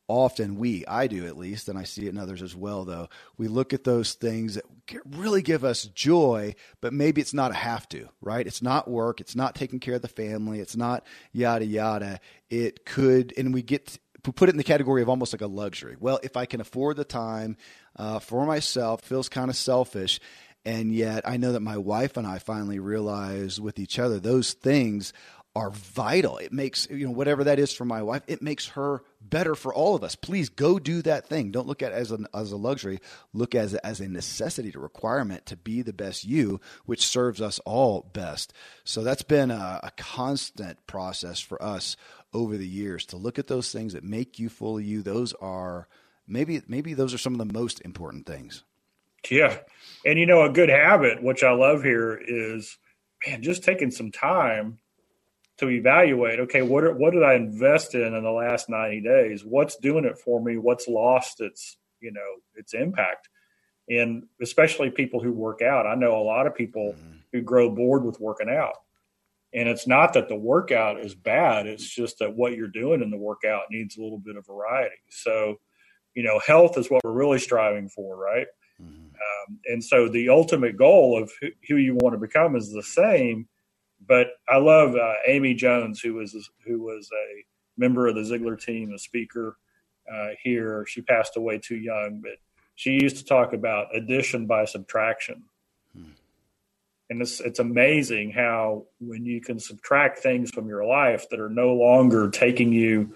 often 0.09 0.55
we 0.55 0.85
i 0.87 1.05
do 1.05 1.25
at 1.25 1.37
least 1.37 1.67
and 1.67 1.77
i 1.77 1.83
see 1.83 2.05
it 2.05 2.09
in 2.09 2.17
others 2.17 2.41
as 2.41 2.55
well 2.55 2.85
though 2.85 3.09
we 3.37 3.49
look 3.49 3.73
at 3.73 3.83
those 3.83 4.13
things 4.13 4.55
that 4.55 4.63
really 5.05 5.41
give 5.41 5.65
us 5.65 5.83
joy 5.83 6.55
but 6.79 6.93
maybe 6.93 7.19
it's 7.19 7.33
not 7.33 7.51
a 7.51 7.55
have 7.55 7.87
to 7.89 8.07
right 8.21 8.47
it's 8.47 8.61
not 8.61 8.89
work 8.89 9.19
it's 9.19 9.35
not 9.35 9.53
taking 9.53 9.79
care 9.81 9.95
of 9.95 10.01
the 10.01 10.07
family 10.07 10.61
it's 10.61 10.77
not 10.77 11.05
yada 11.33 11.65
yada 11.65 12.21
it 12.49 12.85
could 12.85 13.33
and 13.37 13.53
we 13.53 13.61
get 13.61 13.99
put 14.23 14.49
it 14.49 14.51
in 14.51 14.57
the 14.57 14.63
category 14.63 15.01
of 15.01 15.09
almost 15.09 15.33
like 15.33 15.41
a 15.41 15.47
luxury 15.47 15.95
well 15.99 16.19
if 16.23 16.35
i 16.37 16.45
can 16.45 16.61
afford 16.61 16.97
the 16.97 17.05
time 17.05 17.55
uh, 17.95 18.19
for 18.19 18.45
myself 18.45 19.01
feels 19.01 19.29
kind 19.29 19.49
of 19.49 19.55
selfish 19.55 20.19
and 20.65 20.93
yet 20.93 21.25
I 21.25 21.37
know 21.37 21.53
that 21.53 21.61
my 21.61 21.77
wife 21.77 22.17
and 22.17 22.27
I 22.27 22.39
finally 22.39 22.77
realized 22.77 23.57
with 23.57 23.79
each 23.79 23.99
other 23.99 24.19
those 24.19 24.51
things 24.51 25.13
are 25.57 25.71
vital. 25.71 26.37
It 26.37 26.53
makes, 26.53 26.87
you 26.91 27.07
know, 27.07 27.11
whatever 27.11 27.45
that 27.45 27.57
is 27.57 27.73
for 27.73 27.83
my 27.83 28.03
wife, 28.03 28.21
it 28.27 28.43
makes 28.43 28.67
her 28.69 29.01
better 29.19 29.55
for 29.55 29.73
all 29.73 29.95
of 29.95 30.03
us. 30.03 30.15
Please 30.15 30.49
go 30.49 30.77
do 30.77 31.01
that 31.01 31.27
thing. 31.27 31.49
Don't 31.49 31.65
look 31.65 31.81
at 31.81 31.93
it 31.93 31.95
as 31.95 32.11
a, 32.11 32.19
as 32.31 32.51
a 32.51 32.57
luxury. 32.57 32.99
Look 33.33 33.55
as, 33.55 33.73
as 33.73 33.99
a 33.99 34.07
necessity, 34.07 34.71
to 34.71 34.79
requirement 34.79 35.47
to 35.47 35.55
be 35.55 35.81
the 35.81 35.93
best 35.93 36.25
you, 36.25 36.61
which 36.85 37.07
serves 37.07 37.41
us 37.41 37.59
all 37.65 38.07
best. 38.13 38.53
So 38.83 39.03
that's 39.03 39.23
been 39.23 39.49
a, 39.49 39.79
a 39.81 39.91
constant 39.97 40.85
process 40.85 41.39
for 41.39 41.59
us 41.63 41.97
over 42.33 42.57
the 42.57 42.67
years 42.67 43.05
to 43.07 43.17
look 43.17 43.39
at 43.39 43.47
those 43.47 43.71
things 43.71 43.93
that 43.93 44.03
make 44.03 44.39
you 44.39 44.49
fully 44.49 44.83
you. 44.83 45.01
Those 45.01 45.33
are 45.33 45.87
maybe, 46.27 46.61
maybe 46.67 46.93
those 46.93 47.13
are 47.13 47.17
some 47.17 47.33
of 47.33 47.39
the 47.39 47.53
most 47.53 47.81
important 47.81 48.25
things. 48.25 48.63
Yeah. 49.29 49.57
And 50.05 50.19
you 50.19 50.25
know, 50.25 50.43
a 50.43 50.49
good 50.49 50.69
habit, 50.69 51.23
which 51.23 51.43
I 51.43 51.51
love 51.51 51.83
here, 51.83 52.19
is 52.25 52.77
man, 53.25 53.41
just 53.41 53.63
taking 53.63 53.91
some 53.91 54.11
time 54.11 54.79
to 55.57 55.69
evaluate. 55.69 56.39
Okay, 56.41 56.61
what 56.61 56.83
are, 56.83 56.93
what 56.93 57.13
did 57.13 57.23
I 57.23 57.33
invest 57.33 57.95
in 57.95 58.13
in 58.13 58.23
the 58.23 58.31
last 58.31 58.69
ninety 58.69 59.01
days? 59.01 59.43
What's 59.43 59.75
doing 59.77 60.05
it 60.05 60.17
for 60.17 60.41
me? 60.41 60.57
What's 60.57 60.87
lost 60.87 61.41
its 61.41 61.77
you 61.99 62.11
know 62.11 62.41
its 62.55 62.73
impact? 62.73 63.29
And 63.89 64.23
especially 64.41 64.89
people 64.91 65.21
who 65.21 65.31
work 65.31 65.61
out. 65.61 65.87
I 65.87 65.95
know 65.95 66.19
a 66.19 66.23
lot 66.23 66.45
of 66.45 66.55
people 66.55 66.93
mm-hmm. 66.93 67.17
who 67.31 67.41
grow 67.41 67.69
bored 67.69 68.03
with 68.03 68.19
working 68.19 68.49
out. 68.49 68.75
And 69.53 69.69
it's 69.69 69.87
not 69.87 70.13
that 70.13 70.27
the 70.27 70.35
workout 70.35 70.99
is 70.99 71.15
bad. 71.15 71.67
It's 71.67 71.87
just 71.87 72.19
that 72.19 72.35
what 72.35 72.53
you're 72.53 72.67
doing 72.67 73.01
in 73.01 73.09
the 73.09 73.17
workout 73.17 73.63
needs 73.71 73.97
a 73.97 74.01
little 74.01 74.19
bit 74.19 74.35
of 74.35 74.45
variety. 74.45 74.95
So, 75.09 75.55
you 76.13 76.23
know, 76.23 76.39
health 76.45 76.77
is 76.77 76.89
what 76.89 77.03
we're 77.03 77.11
really 77.11 77.39
striving 77.39 77.89
for, 77.89 78.17
right? 78.17 78.47
Mm-hmm. 78.81 79.05
Um, 79.05 79.59
and 79.65 79.83
so 79.83 80.09
the 80.09 80.29
ultimate 80.29 80.77
goal 80.77 81.21
of 81.21 81.31
who, 81.41 81.47
who, 81.67 81.77
you 81.77 81.95
want 81.95 82.13
to 82.13 82.19
become 82.19 82.55
is 82.55 82.71
the 82.71 82.83
same. 82.83 83.47
But 84.05 84.27
I 84.47 84.57
love 84.57 84.95
uh, 84.95 85.13
Amy 85.25 85.53
Jones, 85.55 85.99
who 85.99 86.15
was 86.15 86.35
who 86.65 86.81
was 86.81 87.09
a 87.11 87.43
member 87.77 88.07
of 88.07 88.15
the 88.15 88.21
Ziglar 88.21 88.61
team, 88.61 88.93
a 88.93 88.99
speaker 88.99 89.57
uh, 90.11 90.29
here. 90.43 90.85
She 90.87 91.01
passed 91.01 91.37
away 91.37 91.57
too 91.57 91.77
young, 91.77 92.21
but 92.21 92.33
she 92.75 92.91
used 92.91 93.17
to 93.17 93.25
talk 93.25 93.53
about 93.53 93.95
addition 93.95 94.45
by 94.45 94.65
subtraction. 94.65 95.43
And 97.09 97.21
it's 97.21 97.39
it's 97.39 97.59
amazing 97.59 98.31
how 98.31 98.85
when 98.99 99.25
you 99.25 99.39
can 99.39 99.59
subtract 99.59 100.19
things 100.19 100.51
from 100.51 100.67
your 100.67 100.85
life 100.85 101.29
that 101.29 101.39
are 101.39 101.49
no 101.49 101.73
longer 101.73 102.29
taking 102.29 102.73
you 102.73 103.15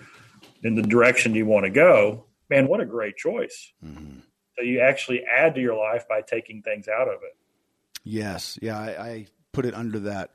in 0.64 0.76
the 0.76 0.82
direction 0.82 1.36
you 1.36 1.46
want 1.46 1.66
to 1.66 1.70
go, 1.72 2.26
man, 2.50 2.68
what 2.68 2.80
a 2.80 2.86
great 2.86 3.18
choice. 3.18 3.74
Mm-hmm. 3.84 4.20
So 4.58 4.64
you 4.64 4.82
actually 4.82 5.24
add 5.24 5.56
to 5.56 5.62
your 5.62 5.76
life 5.76 6.08
by 6.08 6.22
taking 6.22 6.62
things 6.62 6.88
out 6.88 7.08
of 7.08 7.16
it. 7.24 7.36
Yes. 8.04 8.60
Yeah. 8.62 8.78
I, 8.78 9.04
I 9.04 9.26
put 9.52 9.66
it 9.66 9.74
under 9.74 10.00
that 10.00 10.32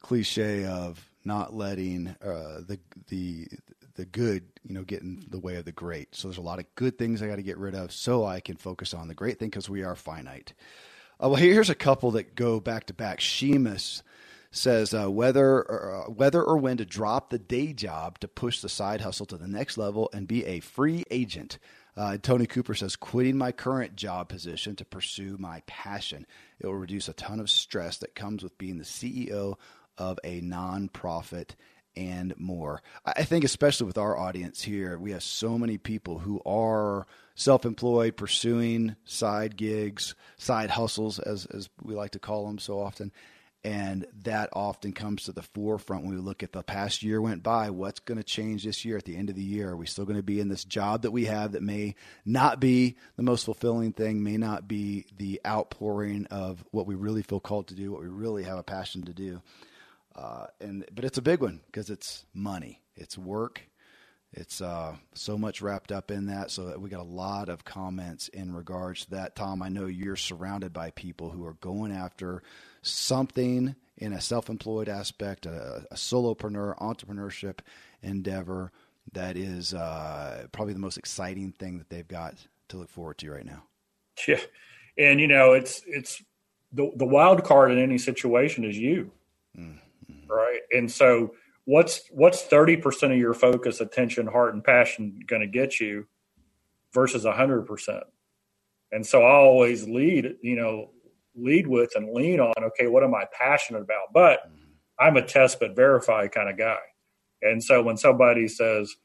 cliche 0.00 0.64
of 0.64 1.08
not 1.24 1.54
letting 1.54 2.08
uh, 2.22 2.60
the, 2.66 2.78
the, 3.08 3.46
the 3.94 4.04
good, 4.06 4.44
you 4.66 4.74
know, 4.74 4.82
get 4.82 5.02
in 5.02 5.24
the 5.28 5.38
way 5.38 5.56
of 5.56 5.64
the 5.64 5.72
great. 5.72 6.14
So 6.14 6.28
there's 6.28 6.38
a 6.38 6.42
lot 6.42 6.58
of 6.58 6.66
good 6.74 6.98
things 6.98 7.22
I 7.22 7.28
got 7.28 7.36
to 7.36 7.42
get 7.42 7.58
rid 7.58 7.74
of 7.74 7.92
so 7.92 8.24
I 8.24 8.40
can 8.40 8.56
focus 8.56 8.94
on 8.94 9.08
the 9.08 9.14
great 9.14 9.38
thing 9.38 9.48
because 9.48 9.68
we 9.68 9.82
are 9.82 9.94
finite. 9.94 10.54
Uh, 11.22 11.28
well, 11.28 11.36
here's 11.36 11.68
a 11.68 11.74
couple 11.74 12.12
that 12.12 12.34
go 12.34 12.60
back 12.60 12.86
to 12.86 12.94
back. 12.94 13.20
Sheamus 13.20 14.02
says 14.50 14.94
uh, 14.94 15.10
whether 15.10 15.70
uh, 15.70 16.10
whether 16.10 16.42
or 16.42 16.56
when 16.56 16.78
to 16.78 16.84
drop 16.86 17.28
the 17.28 17.38
day 17.38 17.72
job 17.74 18.18
to 18.20 18.28
push 18.28 18.60
the 18.60 18.68
side 18.70 19.02
hustle 19.02 19.26
to 19.26 19.36
the 19.36 19.46
next 19.46 19.76
level 19.76 20.08
and 20.14 20.26
be 20.26 20.44
a 20.46 20.60
free 20.60 21.04
agent. 21.10 21.58
Uh, 21.96 22.16
Tony 22.16 22.46
Cooper 22.46 22.74
says, 22.74 22.96
quitting 22.96 23.36
my 23.36 23.52
current 23.52 23.96
job 23.96 24.28
position 24.28 24.76
to 24.76 24.84
pursue 24.84 25.36
my 25.38 25.60
passion. 25.66 26.24
It 26.58 26.66
will 26.66 26.76
reduce 26.76 27.08
a 27.08 27.12
ton 27.12 27.40
of 27.40 27.50
stress 27.50 27.98
that 27.98 28.14
comes 28.14 28.42
with 28.42 28.56
being 28.56 28.78
the 28.78 28.84
CEO 28.84 29.56
of 29.98 30.18
a 30.24 30.40
nonprofit 30.40 31.50
and 32.00 32.32
more. 32.38 32.82
I 33.04 33.24
think, 33.24 33.44
especially 33.44 33.86
with 33.86 33.98
our 33.98 34.16
audience 34.16 34.62
here, 34.62 34.98
we 34.98 35.12
have 35.12 35.22
so 35.22 35.58
many 35.58 35.76
people 35.76 36.18
who 36.18 36.40
are 36.46 37.06
self 37.34 37.66
employed, 37.66 38.16
pursuing 38.16 38.96
side 39.04 39.56
gigs, 39.56 40.14
side 40.38 40.70
hustles, 40.70 41.18
as, 41.18 41.44
as 41.46 41.68
we 41.82 41.94
like 41.94 42.12
to 42.12 42.18
call 42.18 42.46
them 42.46 42.58
so 42.58 42.80
often. 42.80 43.12
And 43.62 44.06
that 44.22 44.48
often 44.54 44.94
comes 44.94 45.24
to 45.24 45.32
the 45.32 45.42
forefront 45.42 46.04
when 46.04 46.14
we 46.14 46.20
look 46.22 46.42
at 46.42 46.52
the 46.52 46.62
past 46.62 47.02
year 47.02 47.20
went 47.20 47.42
by. 47.42 47.68
What's 47.68 48.00
going 48.00 48.16
to 48.16 48.24
change 48.24 48.64
this 48.64 48.86
year 48.86 48.96
at 48.96 49.04
the 49.04 49.18
end 49.18 49.28
of 49.28 49.36
the 49.36 49.42
year? 49.42 49.68
Are 49.68 49.76
we 49.76 49.84
still 49.84 50.06
going 50.06 50.16
to 50.16 50.22
be 50.22 50.40
in 50.40 50.48
this 50.48 50.64
job 50.64 51.02
that 51.02 51.10
we 51.10 51.26
have 51.26 51.52
that 51.52 51.62
may 51.62 51.96
not 52.24 52.58
be 52.58 52.96
the 53.16 53.22
most 53.22 53.44
fulfilling 53.44 53.92
thing, 53.92 54.22
may 54.22 54.38
not 54.38 54.66
be 54.66 55.04
the 55.18 55.42
outpouring 55.46 56.24
of 56.30 56.64
what 56.70 56.86
we 56.86 56.94
really 56.94 57.20
feel 57.22 57.40
called 57.40 57.68
to 57.68 57.74
do, 57.74 57.92
what 57.92 58.00
we 58.00 58.08
really 58.08 58.44
have 58.44 58.56
a 58.56 58.62
passion 58.62 59.02
to 59.02 59.12
do? 59.12 59.42
Uh, 60.14 60.46
and 60.60 60.84
but 60.94 61.04
it's 61.04 61.18
a 61.18 61.22
big 61.22 61.40
one 61.40 61.60
because 61.66 61.90
it's 61.90 62.24
money, 62.34 62.82
it's 62.96 63.16
work, 63.16 63.62
it's 64.32 64.60
uh, 64.60 64.96
so 65.14 65.38
much 65.38 65.62
wrapped 65.62 65.92
up 65.92 66.10
in 66.10 66.26
that. 66.26 66.50
So 66.50 66.66
that 66.66 66.80
we 66.80 66.90
got 66.90 67.00
a 67.00 67.04
lot 67.04 67.48
of 67.48 67.64
comments 67.64 68.28
in 68.28 68.52
regards 68.52 69.04
to 69.04 69.10
that. 69.10 69.36
Tom, 69.36 69.62
I 69.62 69.68
know 69.68 69.86
you're 69.86 70.16
surrounded 70.16 70.72
by 70.72 70.90
people 70.90 71.30
who 71.30 71.44
are 71.46 71.54
going 71.54 71.92
after 71.92 72.42
something 72.82 73.74
in 73.98 74.12
a 74.12 74.20
self-employed 74.20 74.88
aspect, 74.88 75.46
a, 75.46 75.86
a 75.90 75.94
solopreneur, 75.94 76.76
entrepreneurship 76.78 77.58
endeavor 78.02 78.72
that 79.12 79.36
is 79.36 79.74
uh, 79.74 80.46
probably 80.52 80.72
the 80.72 80.80
most 80.80 80.96
exciting 80.96 81.52
thing 81.52 81.78
that 81.78 81.90
they've 81.90 82.08
got 82.08 82.34
to 82.68 82.76
look 82.76 82.88
forward 82.88 83.18
to 83.18 83.30
right 83.30 83.46
now. 83.46 83.64
Yeah, 84.26 84.40
and 84.98 85.20
you 85.20 85.28
know 85.28 85.52
it's 85.52 85.82
it's 85.86 86.22
the 86.72 86.90
the 86.94 87.06
wild 87.06 87.42
card 87.44 87.72
in 87.72 87.78
any 87.78 87.98
situation 87.98 88.64
is 88.64 88.76
you, 88.76 89.10
mm-hmm. 89.58 89.78
Right? 90.28 90.60
And 90.72 90.90
so 90.90 91.34
what's 91.66 92.02
what's 92.12 92.42
thirty 92.42 92.76
percent 92.76 93.12
of 93.12 93.18
your 93.18 93.34
focus, 93.34 93.80
attention, 93.80 94.26
heart, 94.28 94.54
and 94.54 94.64
passion 94.64 95.20
going 95.26 95.42
to 95.42 95.48
get 95.48 95.80
you 95.80 96.06
versus 96.94 97.24
hundred 97.26 97.62
percent? 97.66 98.04
And 98.92 99.06
so 99.06 99.22
I 99.22 99.32
always 99.32 99.88
lead, 99.88 100.36
you 100.42 100.56
know, 100.56 100.90
lead 101.36 101.66
with 101.68 101.92
and 101.96 102.14
lean 102.14 102.40
on, 102.40 102.54
okay, 102.62 102.88
what 102.88 103.04
am 103.04 103.14
I 103.14 103.24
passionate 103.38 103.82
about? 103.82 104.12
But. 104.14 104.40
I'm 105.00 105.18
a 105.18 105.22
test 105.22 105.60
but 105.60 105.76
verify 105.76 106.28
kind 106.28 106.50
of 106.50 106.58
guy. 106.58 106.78
And 107.42 107.64
so 107.64 107.82
when 107.82 107.98
somebody 107.98 108.48
says, 108.48 108.96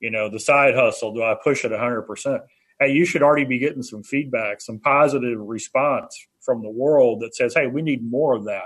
you 0.00 0.10
know, 0.10 0.30
the 0.30 0.40
side 0.40 0.76
hustle, 0.76 1.14
do 1.14 1.24
I 1.24 1.36
push 1.42 1.64
it 1.64 1.72
100%? 1.72 2.40
Hey, 2.80 2.92
you 2.92 3.06
should 3.06 3.22
already 3.22 3.46
be 3.46 3.60
getting 3.60 3.84
some 3.84 4.04
feedback, 4.04 4.62
some 4.62 4.80
positive 4.80 5.38
response 5.40 6.18
from 6.42 6.62
the 6.62 6.70
world 6.70 7.22
that 7.22 7.36
says, 7.36 7.54
hey, 7.54 7.68
we 7.68 7.82
need 7.82 8.02
more 8.10 8.36
of 8.36 8.46
that. 8.46 8.64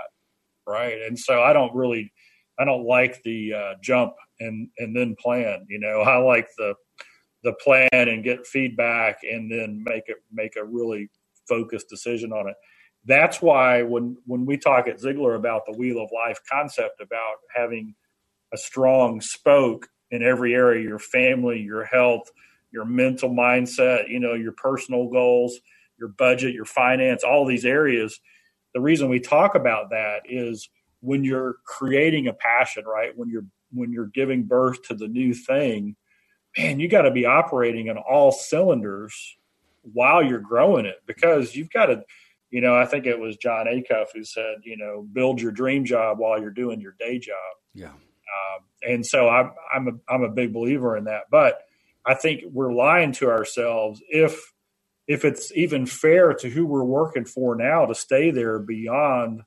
Right. 0.67 1.01
And 1.01 1.17
so 1.17 1.41
I 1.41 1.53
don't 1.53 1.73
really, 1.75 2.11
I 2.59 2.65
don't 2.65 2.85
like 2.85 3.21
the 3.23 3.53
uh, 3.53 3.73
jump 3.81 4.13
and, 4.39 4.69
and 4.77 4.95
then 4.95 5.15
plan. 5.19 5.65
You 5.69 5.79
know, 5.79 6.01
I 6.01 6.17
like 6.17 6.47
the, 6.57 6.73
the 7.43 7.53
plan 7.53 7.89
and 7.93 8.23
get 8.23 8.47
feedback 8.47 9.19
and 9.23 9.51
then 9.51 9.83
make 9.83 10.03
it, 10.07 10.17
make 10.31 10.55
a 10.55 10.63
really 10.63 11.09
focused 11.47 11.89
decision 11.89 12.31
on 12.33 12.49
it 12.49 12.55
that's 13.05 13.41
why 13.41 13.83
when 13.83 14.17
when 14.25 14.45
we 14.45 14.57
talk 14.57 14.87
at 14.87 14.99
Ziglar 14.99 15.35
about 15.35 15.65
the 15.65 15.77
wheel 15.77 16.03
of 16.03 16.09
life 16.11 16.39
concept 16.49 17.01
about 17.01 17.35
having 17.53 17.93
a 18.53 18.57
strong 18.57 19.21
spoke 19.21 19.87
in 20.11 20.23
every 20.23 20.53
area 20.53 20.83
your 20.83 20.99
family 20.99 21.59
your 21.59 21.83
health 21.83 22.31
your 22.71 22.85
mental 22.85 23.29
mindset 23.29 24.09
you 24.09 24.19
know 24.19 24.33
your 24.33 24.53
personal 24.53 25.07
goals 25.07 25.59
your 25.99 26.09
budget 26.09 26.53
your 26.53 26.65
finance 26.65 27.23
all 27.23 27.45
these 27.45 27.65
areas 27.65 28.19
the 28.75 28.81
reason 28.81 29.09
we 29.09 29.19
talk 29.19 29.55
about 29.55 29.89
that 29.89 30.21
is 30.25 30.69
when 30.99 31.23
you're 31.23 31.55
creating 31.65 32.27
a 32.27 32.33
passion 32.33 32.85
right 32.85 33.17
when 33.17 33.29
you're 33.29 33.45
when 33.71 33.91
you're 33.91 34.11
giving 34.13 34.43
birth 34.43 34.83
to 34.83 34.93
the 34.93 35.07
new 35.07 35.33
thing 35.33 35.95
man 36.55 36.79
you 36.79 36.87
got 36.87 37.01
to 37.01 37.11
be 37.11 37.25
operating 37.25 37.87
in 37.87 37.97
all 37.97 38.31
cylinders 38.31 39.35
while 39.81 40.23
you're 40.23 40.39
growing 40.39 40.85
it 40.85 41.01
because 41.07 41.55
you've 41.55 41.71
got 41.71 41.87
to 41.87 42.03
you 42.55 42.61
know, 42.61 42.73
I 42.73 42.85
think 42.85 43.05
it 43.05 43.19
was 43.19 43.35
Jon 43.35 43.65
Acuff 43.65 44.05
who 44.13 44.23
said, 44.23 44.59
you 44.63 44.77
know, 44.77 45.05
build 45.11 45.41
your 45.41 45.51
dream 45.51 45.83
job 45.83 46.19
while 46.19 46.39
you're 46.39 46.51
doing 46.51 46.79
your 46.79 46.95
day 46.97 47.19
job. 47.19 47.35
Yeah. 47.73 47.89
Um, 47.89 48.63
and 48.81 49.05
so 49.05 49.27
I'm 49.27 49.51
I'm 49.73 49.87
a 49.89 49.91
I'm 50.13 50.23
a 50.23 50.29
big 50.29 50.53
believer 50.53 50.95
in 50.95 51.03
that. 51.03 51.23
But 51.29 51.59
I 52.05 52.13
think 52.13 52.43
we're 52.49 52.73
lying 52.73 53.11
to 53.13 53.29
ourselves 53.29 54.01
if 54.07 54.53
if 55.07 55.25
it's 55.25 55.51
even 55.55 55.85
fair 55.85 56.33
to 56.33 56.49
who 56.49 56.65
we're 56.65 56.83
working 56.83 57.25
for 57.25 57.55
now 57.55 57.85
to 57.85 57.95
stay 57.95 58.31
there 58.31 58.59
beyond 58.59 59.41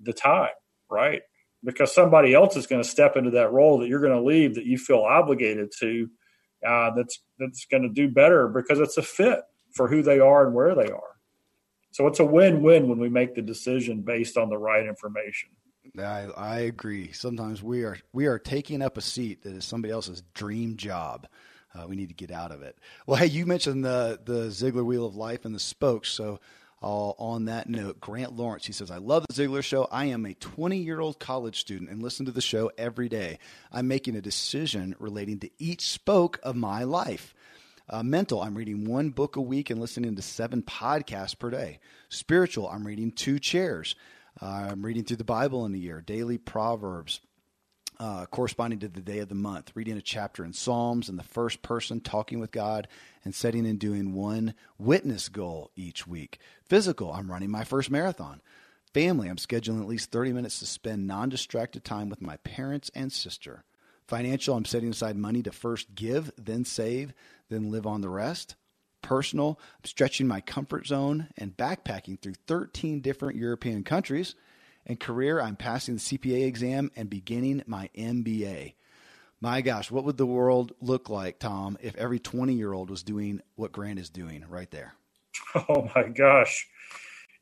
the 0.00 0.12
time, 0.12 0.50
right? 0.90 1.22
Because 1.64 1.94
somebody 1.94 2.34
else 2.34 2.56
is 2.56 2.66
going 2.66 2.82
to 2.82 2.88
step 2.88 3.16
into 3.16 3.30
that 3.30 3.52
role 3.52 3.78
that 3.78 3.88
you're 3.88 4.00
going 4.00 4.18
to 4.18 4.22
leave 4.22 4.56
that 4.56 4.66
you 4.66 4.78
feel 4.78 5.00
obligated 5.00 5.72
to. 5.80 6.08
Uh, 6.66 6.90
that's 6.94 7.20
that's 7.38 7.66
going 7.66 7.82
to 7.82 7.88
do 7.88 8.08
better 8.08 8.46
because 8.48 8.78
it's 8.78 8.96
a 8.96 9.02
fit 9.02 9.40
for 9.72 9.88
who 9.88 10.02
they 10.02 10.20
are 10.20 10.46
and 10.46 10.54
where 10.54 10.74
they 10.74 10.90
are. 10.90 11.16
So 11.90 12.06
it's 12.06 12.20
a 12.20 12.24
win-win 12.24 12.88
when 12.88 12.98
we 12.98 13.08
make 13.08 13.34
the 13.34 13.42
decision 13.42 14.02
based 14.02 14.36
on 14.36 14.48
the 14.48 14.58
right 14.58 14.86
information. 14.86 15.50
I, 15.98 16.28
I 16.36 16.58
agree. 16.60 17.12
Sometimes 17.12 17.62
we 17.62 17.84
are 17.84 17.98
we 18.12 18.26
are 18.26 18.38
taking 18.38 18.82
up 18.82 18.96
a 18.96 19.02
seat 19.02 19.42
that 19.42 19.54
is 19.54 19.64
somebody 19.64 19.92
else's 19.92 20.22
dream 20.34 20.76
job. 20.76 21.26
Uh, 21.74 21.86
we 21.86 21.96
need 21.96 22.08
to 22.08 22.14
get 22.14 22.30
out 22.30 22.52
of 22.52 22.62
it. 22.62 22.78
Well, 23.06 23.18
hey, 23.18 23.26
you 23.26 23.46
mentioned 23.46 23.84
the 23.84 24.20
the 24.24 24.48
Ziglar 24.48 24.84
Wheel 24.84 25.06
of 25.06 25.16
Life 25.16 25.44
and 25.44 25.54
the 25.54 25.60
spokes. 25.60 26.10
So, 26.10 26.40
uh, 26.82 27.10
on 27.10 27.46
that 27.46 27.68
note, 27.68 28.00
Grant 28.00 28.36
Lawrence, 28.36 28.66
he 28.66 28.72
says, 28.72 28.90
"I 28.90 28.98
love 28.98 29.24
the 29.26 29.34
Ziglar 29.34 29.62
Show. 29.62 29.88
I 29.90 30.06
am 30.06 30.26
a 30.26 30.34
20 30.34 30.78
year 30.78 31.00
old 31.00 31.18
college 31.18 31.60
student 31.60 31.90
and 31.90 32.02
listen 32.02 32.26
to 32.26 32.32
the 32.32 32.40
show 32.40 32.70
every 32.76 33.08
day. 33.08 33.38
I'm 33.70 33.88
making 33.88 34.16
a 34.16 34.22
decision 34.22 34.94
relating 34.98 35.38
to 35.40 35.50
each 35.58 35.88
spoke 35.88 36.38
of 36.42 36.56
my 36.56 36.84
life." 36.84 37.34
Uh, 37.88 38.02
mental, 38.02 38.40
I'm 38.40 38.54
reading 38.54 38.88
one 38.88 39.10
book 39.10 39.36
a 39.36 39.40
week 39.40 39.68
and 39.68 39.80
listening 39.80 40.14
to 40.16 40.22
seven 40.22 40.62
podcasts 40.62 41.38
per 41.38 41.50
day. 41.50 41.78
Spiritual, 42.08 42.68
I'm 42.68 42.86
reading 42.86 43.10
two 43.10 43.38
chairs. 43.38 43.96
Uh, 44.40 44.68
I'm 44.70 44.84
reading 44.84 45.04
through 45.04 45.18
the 45.18 45.24
Bible 45.24 45.66
in 45.66 45.74
a 45.74 45.78
year, 45.78 46.00
daily 46.00 46.38
Proverbs, 46.38 47.20
uh, 48.02 48.26
corresponding 48.26 48.80
to 48.80 48.88
the 48.88 49.00
day 49.00 49.20
of 49.20 49.28
the 49.28 49.34
month, 49.36 49.70
reading 49.76 49.96
a 49.96 50.02
chapter 50.02 50.44
in 50.44 50.52
Psalms 50.52 51.08
in 51.08 51.14
the 51.14 51.22
first 51.22 51.62
person, 51.62 52.00
talking 52.00 52.40
with 52.40 52.50
God, 52.50 52.88
and 53.24 53.32
setting 53.32 53.64
and 53.64 53.78
doing 53.78 54.12
one 54.12 54.54
witness 54.76 55.28
goal 55.28 55.70
each 55.76 56.04
week. 56.04 56.40
Physical, 56.64 57.12
I'm 57.12 57.30
running 57.30 57.52
my 57.52 57.62
first 57.62 57.92
marathon. 57.92 58.40
Family, 58.92 59.28
I'm 59.28 59.36
scheduling 59.36 59.80
at 59.80 59.86
least 59.86 60.10
30 60.10 60.32
minutes 60.32 60.58
to 60.58 60.66
spend 60.66 61.06
non 61.06 61.28
distracted 61.28 61.84
time 61.84 62.08
with 62.08 62.20
my 62.20 62.38
parents 62.38 62.90
and 62.92 63.12
sister. 63.12 63.62
Financial, 64.08 64.56
I'm 64.56 64.64
setting 64.64 64.90
aside 64.90 65.16
money 65.16 65.40
to 65.44 65.52
first 65.52 65.94
give, 65.94 66.32
then 66.36 66.64
save, 66.64 67.14
then 67.50 67.70
live 67.70 67.86
on 67.86 68.00
the 68.00 68.08
rest 68.08 68.56
personal, 69.02 69.58
I'm 69.78 69.84
stretching 69.84 70.28
my 70.28 70.40
comfort 70.40 70.86
zone 70.86 71.28
and 71.36 71.56
backpacking 71.56 72.20
through 72.20 72.34
13 72.46 73.00
different 73.00 73.36
European 73.36 73.82
countries. 73.82 74.36
And 74.86 74.98
career, 74.98 75.40
I'm 75.40 75.56
passing 75.56 75.94
the 75.94 76.00
CPA 76.00 76.46
exam 76.46 76.90
and 76.96 77.08
beginning 77.08 77.62
my 77.66 77.88
MBA. 77.96 78.74
My 79.40 79.60
gosh, 79.60 79.90
what 79.90 80.04
would 80.04 80.16
the 80.16 80.26
world 80.26 80.72
look 80.80 81.08
like, 81.08 81.38
Tom, 81.38 81.76
if 81.80 81.96
every 81.96 82.18
20 82.18 82.54
year 82.54 82.72
old 82.72 82.90
was 82.90 83.02
doing 83.02 83.40
what 83.56 83.72
Grant 83.72 83.98
is 83.98 84.10
doing 84.10 84.44
right 84.48 84.70
there? 84.70 84.94
Oh 85.68 85.90
my 85.94 86.08
gosh. 86.08 86.66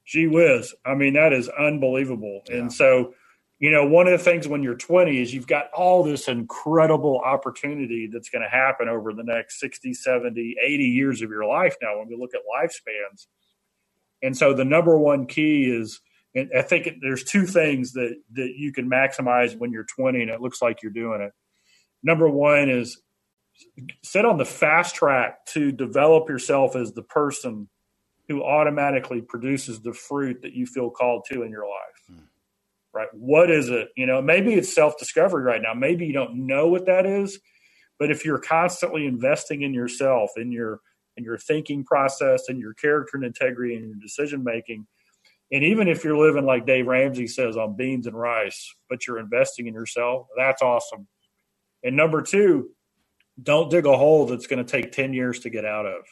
Gee 0.04 0.26
whiz. 0.26 0.74
I 0.84 0.94
mean, 0.94 1.14
that 1.14 1.32
is 1.32 1.48
unbelievable. 1.48 2.42
Yeah. 2.48 2.56
And 2.56 2.72
so, 2.72 3.14
you 3.58 3.70
know, 3.70 3.86
one 3.86 4.06
of 4.06 4.12
the 4.12 4.24
things 4.24 4.48
when 4.48 4.62
you're 4.62 4.74
20 4.74 5.20
is 5.20 5.34
you've 5.34 5.46
got 5.46 5.70
all 5.72 6.02
this 6.02 6.26
incredible 6.26 7.20
opportunity 7.20 8.08
that's 8.12 8.28
going 8.30 8.42
to 8.42 8.48
happen 8.48 8.88
over 8.88 9.12
the 9.12 9.22
next 9.22 9.60
60, 9.60 9.92
70, 9.94 10.56
80 10.62 10.84
years 10.84 11.22
of 11.22 11.30
your 11.30 11.44
life 11.44 11.76
now 11.82 11.98
when 11.98 12.08
we 12.08 12.16
look 12.16 12.32
at 12.34 12.40
lifespans. 12.40 13.26
And 14.22 14.36
so 14.36 14.54
the 14.54 14.64
number 14.64 14.98
one 14.98 15.26
key 15.26 15.64
is, 15.64 16.00
and 16.34 16.50
I 16.56 16.62
think 16.62 16.88
there's 17.00 17.24
two 17.24 17.46
things 17.46 17.92
that, 17.92 18.16
that 18.32 18.52
you 18.56 18.72
can 18.72 18.88
maximize 18.88 19.56
when 19.56 19.72
you're 19.72 19.84
20 19.84 20.22
and 20.22 20.30
it 20.30 20.40
looks 20.40 20.62
like 20.62 20.82
you're 20.82 20.92
doing 20.92 21.20
it. 21.20 21.32
Number 22.02 22.28
one 22.28 22.68
is 22.68 23.00
set 24.02 24.24
on 24.24 24.38
the 24.38 24.44
fast 24.44 24.94
track 24.94 25.44
to 25.46 25.72
develop 25.72 26.28
yourself 26.28 26.76
as 26.76 26.92
the 26.92 27.02
person 27.02 27.68
who 28.28 28.44
automatically 28.44 29.20
produces 29.20 29.80
the 29.80 29.92
fruit 29.92 30.42
that 30.42 30.52
you 30.52 30.66
feel 30.66 30.88
called 30.88 31.24
to 31.30 31.42
in 31.42 31.50
your 31.50 31.66
life. 31.66 32.02
Hmm 32.06 32.24
right? 32.92 33.08
What 33.12 33.50
is 33.50 33.68
it? 33.68 33.88
You 33.96 34.06
know, 34.06 34.20
maybe 34.20 34.54
it's 34.54 34.74
self 34.74 34.98
discovery 34.98 35.42
right 35.42 35.62
now. 35.62 35.74
Maybe 35.74 36.06
you 36.06 36.12
don't 36.12 36.46
know 36.46 36.68
what 36.68 36.86
that 36.86 37.06
is, 37.06 37.38
but 37.98 38.10
if 38.10 38.24
you're 38.24 38.38
constantly 38.38 39.06
investing 39.06 39.62
in 39.62 39.74
yourself, 39.74 40.30
in 40.36 40.52
your 40.52 40.80
in 41.16 41.24
your 41.24 41.38
thinking 41.38 41.84
process, 41.84 42.48
and 42.48 42.58
your 42.58 42.74
character 42.74 43.16
and 43.16 43.24
integrity, 43.24 43.74
and 43.74 43.86
your 43.86 43.98
decision 44.00 44.42
making, 44.44 44.86
and 45.52 45.64
even 45.64 45.88
if 45.88 46.04
you're 46.04 46.16
living 46.16 46.44
like 46.44 46.66
Dave 46.66 46.86
Ramsey 46.86 47.26
says 47.26 47.56
on 47.56 47.76
beans 47.76 48.06
and 48.06 48.16
rice, 48.16 48.74
but 48.88 49.06
you're 49.06 49.18
investing 49.18 49.66
in 49.66 49.74
yourself, 49.74 50.26
that's 50.36 50.62
awesome. 50.62 51.08
And 51.82 51.96
number 51.96 52.22
two, 52.22 52.70
don't 53.42 53.70
dig 53.70 53.86
a 53.86 53.96
hole 53.96 54.26
that's 54.26 54.46
going 54.46 54.64
to 54.64 54.70
take 54.70 54.92
ten 54.92 55.12
years 55.12 55.40
to 55.40 55.50
get 55.50 55.64
out 55.64 55.86
of. 55.86 56.02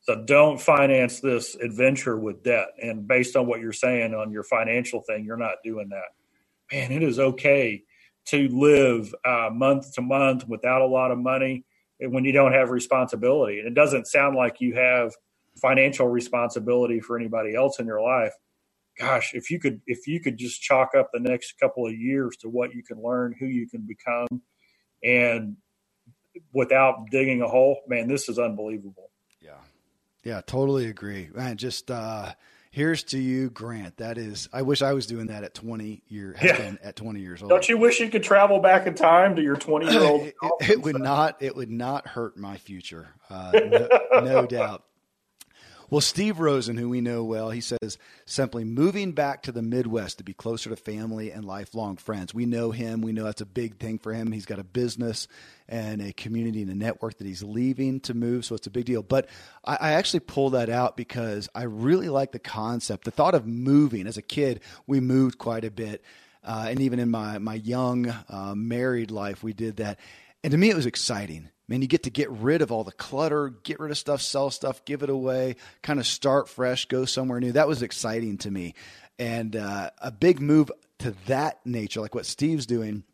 So 0.00 0.22
don't 0.22 0.60
finance 0.60 1.20
this 1.20 1.54
adventure 1.54 2.18
with 2.18 2.42
debt. 2.42 2.68
And 2.82 3.08
based 3.08 3.36
on 3.36 3.46
what 3.46 3.60
you're 3.60 3.72
saying 3.72 4.14
on 4.14 4.32
your 4.32 4.42
financial 4.42 5.00
thing, 5.00 5.24
you're 5.24 5.38
not 5.38 5.54
doing 5.64 5.88
that. 5.88 6.74
Man, 6.74 6.92
it 6.92 7.02
is 7.02 7.18
okay 7.18 7.84
to 8.26 8.48
live 8.48 9.14
uh, 9.24 9.48
month 9.50 9.94
to 9.94 10.02
month 10.02 10.46
without 10.46 10.82
a 10.82 10.86
lot 10.86 11.10
of 11.10 11.18
money 11.18 11.64
when 12.00 12.24
you 12.24 12.32
don't 12.32 12.52
have 12.52 12.70
responsibility. 12.70 13.58
And 13.60 13.68
it 13.68 13.74
doesn't 13.74 14.06
sound 14.06 14.36
like 14.36 14.60
you 14.60 14.74
have 14.74 15.14
financial 15.60 16.08
responsibility 16.08 17.00
for 17.00 17.18
anybody 17.18 17.54
else 17.54 17.78
in 17.78 17.86
your 17.86 18.02
life. 18.02 18.32
Gosh, 18.98 19.32
if 19.34 19.50
you 19.50 19.58
could 19.58 19.80
if 19.86 20.06
you 20.06 20.20
could 20.20 20.36
just 20.36 20.60
chalk 20.60 20.90
up 20.96 21.10
the 21.12 21.20
next 21.20 21.58
couple 21.58 21.86
of 21.86 21.94
years 21.94 22.36
to 22.38 22.48
what 22.48 22.74
you 22.74 22.82
can 22.82 23.02
learn, 23.02 23.34
who 23.38 23.46
you 23.46 23.68
can 23.68 23.86
become, 23.86 24.42
and 25.02 25.56
without 26.52 27.10
digging 27.10 27.42
a 27.42 27.48
hole, 27.48 27.80
man, 27.88 28.08
this 28.08 28.28
is 28.28 28.38
unbelievable. 28.38 29.10
Yeah, 29.40 29.58
Yeah, 30.22 30.40
totally 30.46 30.86
agree. 30.86 31.28
Man, 31.34 31.56
just 31.56 31.90
uh, 31.90 32.32
here's 32.70 33.04
to 33.04 33.18
you, 33.18 33.50
Grant. 33.50 33.96
That 33.98 34.18
is, 34.18 34.48
I 34.52 34.62
wish 34.62 34.82
I 34.82 34.92
was 34.92 35.06
doing 35.06 35.28
that 35.28 35.44
at 35.44 35.54
20 35.54 36.02
year 36.08 36.36
yeah. 36.42 36.74
at 36.82 36.96
20 36.96 37.20
years 37.20 37.42
old. 37.42 37.50
Don't 37.50 37.68
you 37.68 37.78
wish 37.78 38.00
you 38.00 38.08
could 38.08 38.22
travel 38.22 38.60
back 38.60 38.86
in 38.86 38.94
time 38.94 39.36
to 39.36 39.42
your 39.42 39.56
20 39.56 39.90
year 39.90 40.02
old? 40.02 40.22
it, 40.22 40.34
it 40.60 40.82
would 40.82 40.98
not. 40.98 41.40
It 41.40 41.54
would 41.56 41.70
not 41.70 42.06
hurt 42.06 42.36
my 42.36 42.56
future. 42.56 43.08
Uh, 43.30 43.52
no, 43.54 43.88
no 44.20 44.46
doubt. 44.46 44.84
Well, 45.94 46.00
Steve 46.00 46.40
Rosen, 46.40 46.76
who 46.76 46.88
we 46.88 47.00
know 47.00 47.22
well, 47.22 47.50
he 47.50 47.60
says 47.60 47.98
simply 48.26 48.64
moving 48.64 49.12
back 49.12 49.44
to 49.44 49.52
the 49.52 49.62
Midwest 49.62 50.18
to 50.18 50.24
be 50.24 50.34
closer 50.34 50.70
to 50.70 50.74
family 50.74 51.30
and 51.30 51.44
lifelong 51.44 51.98
friends. 51.98 52.34
We 52.34 52.46
know 52.46 52.72
him. 52.72 53.00
We 53.00 53.12
know 53.12 53.22
that's 53.22 53.42
a 53.42 53.46
big 53.46 53.78
thing 53.78 54.00
for 54.00 54.12
him. 54.12 54.32
He's 54.32 54.44
got 54.44 54.58
a 54.58 54.64
business 54.64 55.28
and 55.68 56.02
a 56.02 56.12
community 56.12 56.62
and 56.62 56.70
a 56.72 56.74
network 56.74 57.18
that 57.18 57.28
he's 57.28 57.44
leaving 57.44 58.00
to 58.00 58.12
move, 58.12 58.44
so 58.44 58.56
it's 58.56 58.66
a 58.66 58.72
big 58.72 58.86
deal. 58.86 59.04
But 59.04 59.28
I, 59.64 59.76
I 59.80 59.92
actually 59.92 60.18
pull 60.18 60.50
that 60.50 60.68
out 60.68 60.96
because 60.96 61.48
I 61.54 61.62
really 61.62 62.08
like 62.08 62.32
the 62.32 62.40
concept, 62.40 63.04
the 63.04 63.12
thought 63.12 63.36
of 63.36 63.46
moving. 63.46 64.08
As 64.08 64.16
a 64.16 64.22
kid, 64.22 64.62
we 64.88 64.98
moved 64.98 65.38
quite 65.38 65.64
a 65.64 65.70
bit. 65.70 66.02
Uh, 66.42 66.66
and 66.70 66.80
even 66.80 66.98
in 66.98 67.08
my 67.08 67.38
my 67.38 67.54
young 67.54 68.08
uh, 68.28 68.54
married 68.56 69.12
life, 69.12 69.44
we 69.44 69.52
did 69.52 69.76
that. 69.76 70.00
And 70.44 70.52
to 70.52 70.56
me, 70.56 70.70
it 70.70 70.76
was 70.76 70.86
exciting 70.86 71.48
man, 71.68 71.82
you 71.82 71.88
get 71.88 72.02
to 72.04 72.10
get 72.10 72.30
rid 72.30 72.62
of 72.62 72.70
all 72.70 72.84
the 72.84 72.92
clutter, 72.92 73.50
get 73.62 73.80
rid 73.80 73.90
of 73.90 73.98
stuff, 73.98 74.20
sell 74.20 74.50
stuff, 74.50 74.84
give 74.84 75.02
it 75.02 75.10
away, 75.10 75.56
kind 75.82 75.98
of 75.98 76.06
start 76.06 76.48
fresh, 76.48 76.86
go 76.86 77.04
somewhere 77.04 77.40
new. 77.40 77.52
That 77.52 77.68
was 77.68 77.82
exciting 77.82 78.38
to 78.38 78.50
me. 78.50 78.74
And 79.18 79.56
uh, 79.56 79.90
a 79.98 80.10
big 80.10 80.40
move 80.40 80.70
to 80.98 81.12
that 81.26 81.64
nature, 81.64 82.00
like 82.00 82.14
what 82.14 82.26
Steve's 82.26 82.66
doing, 82.66 83.04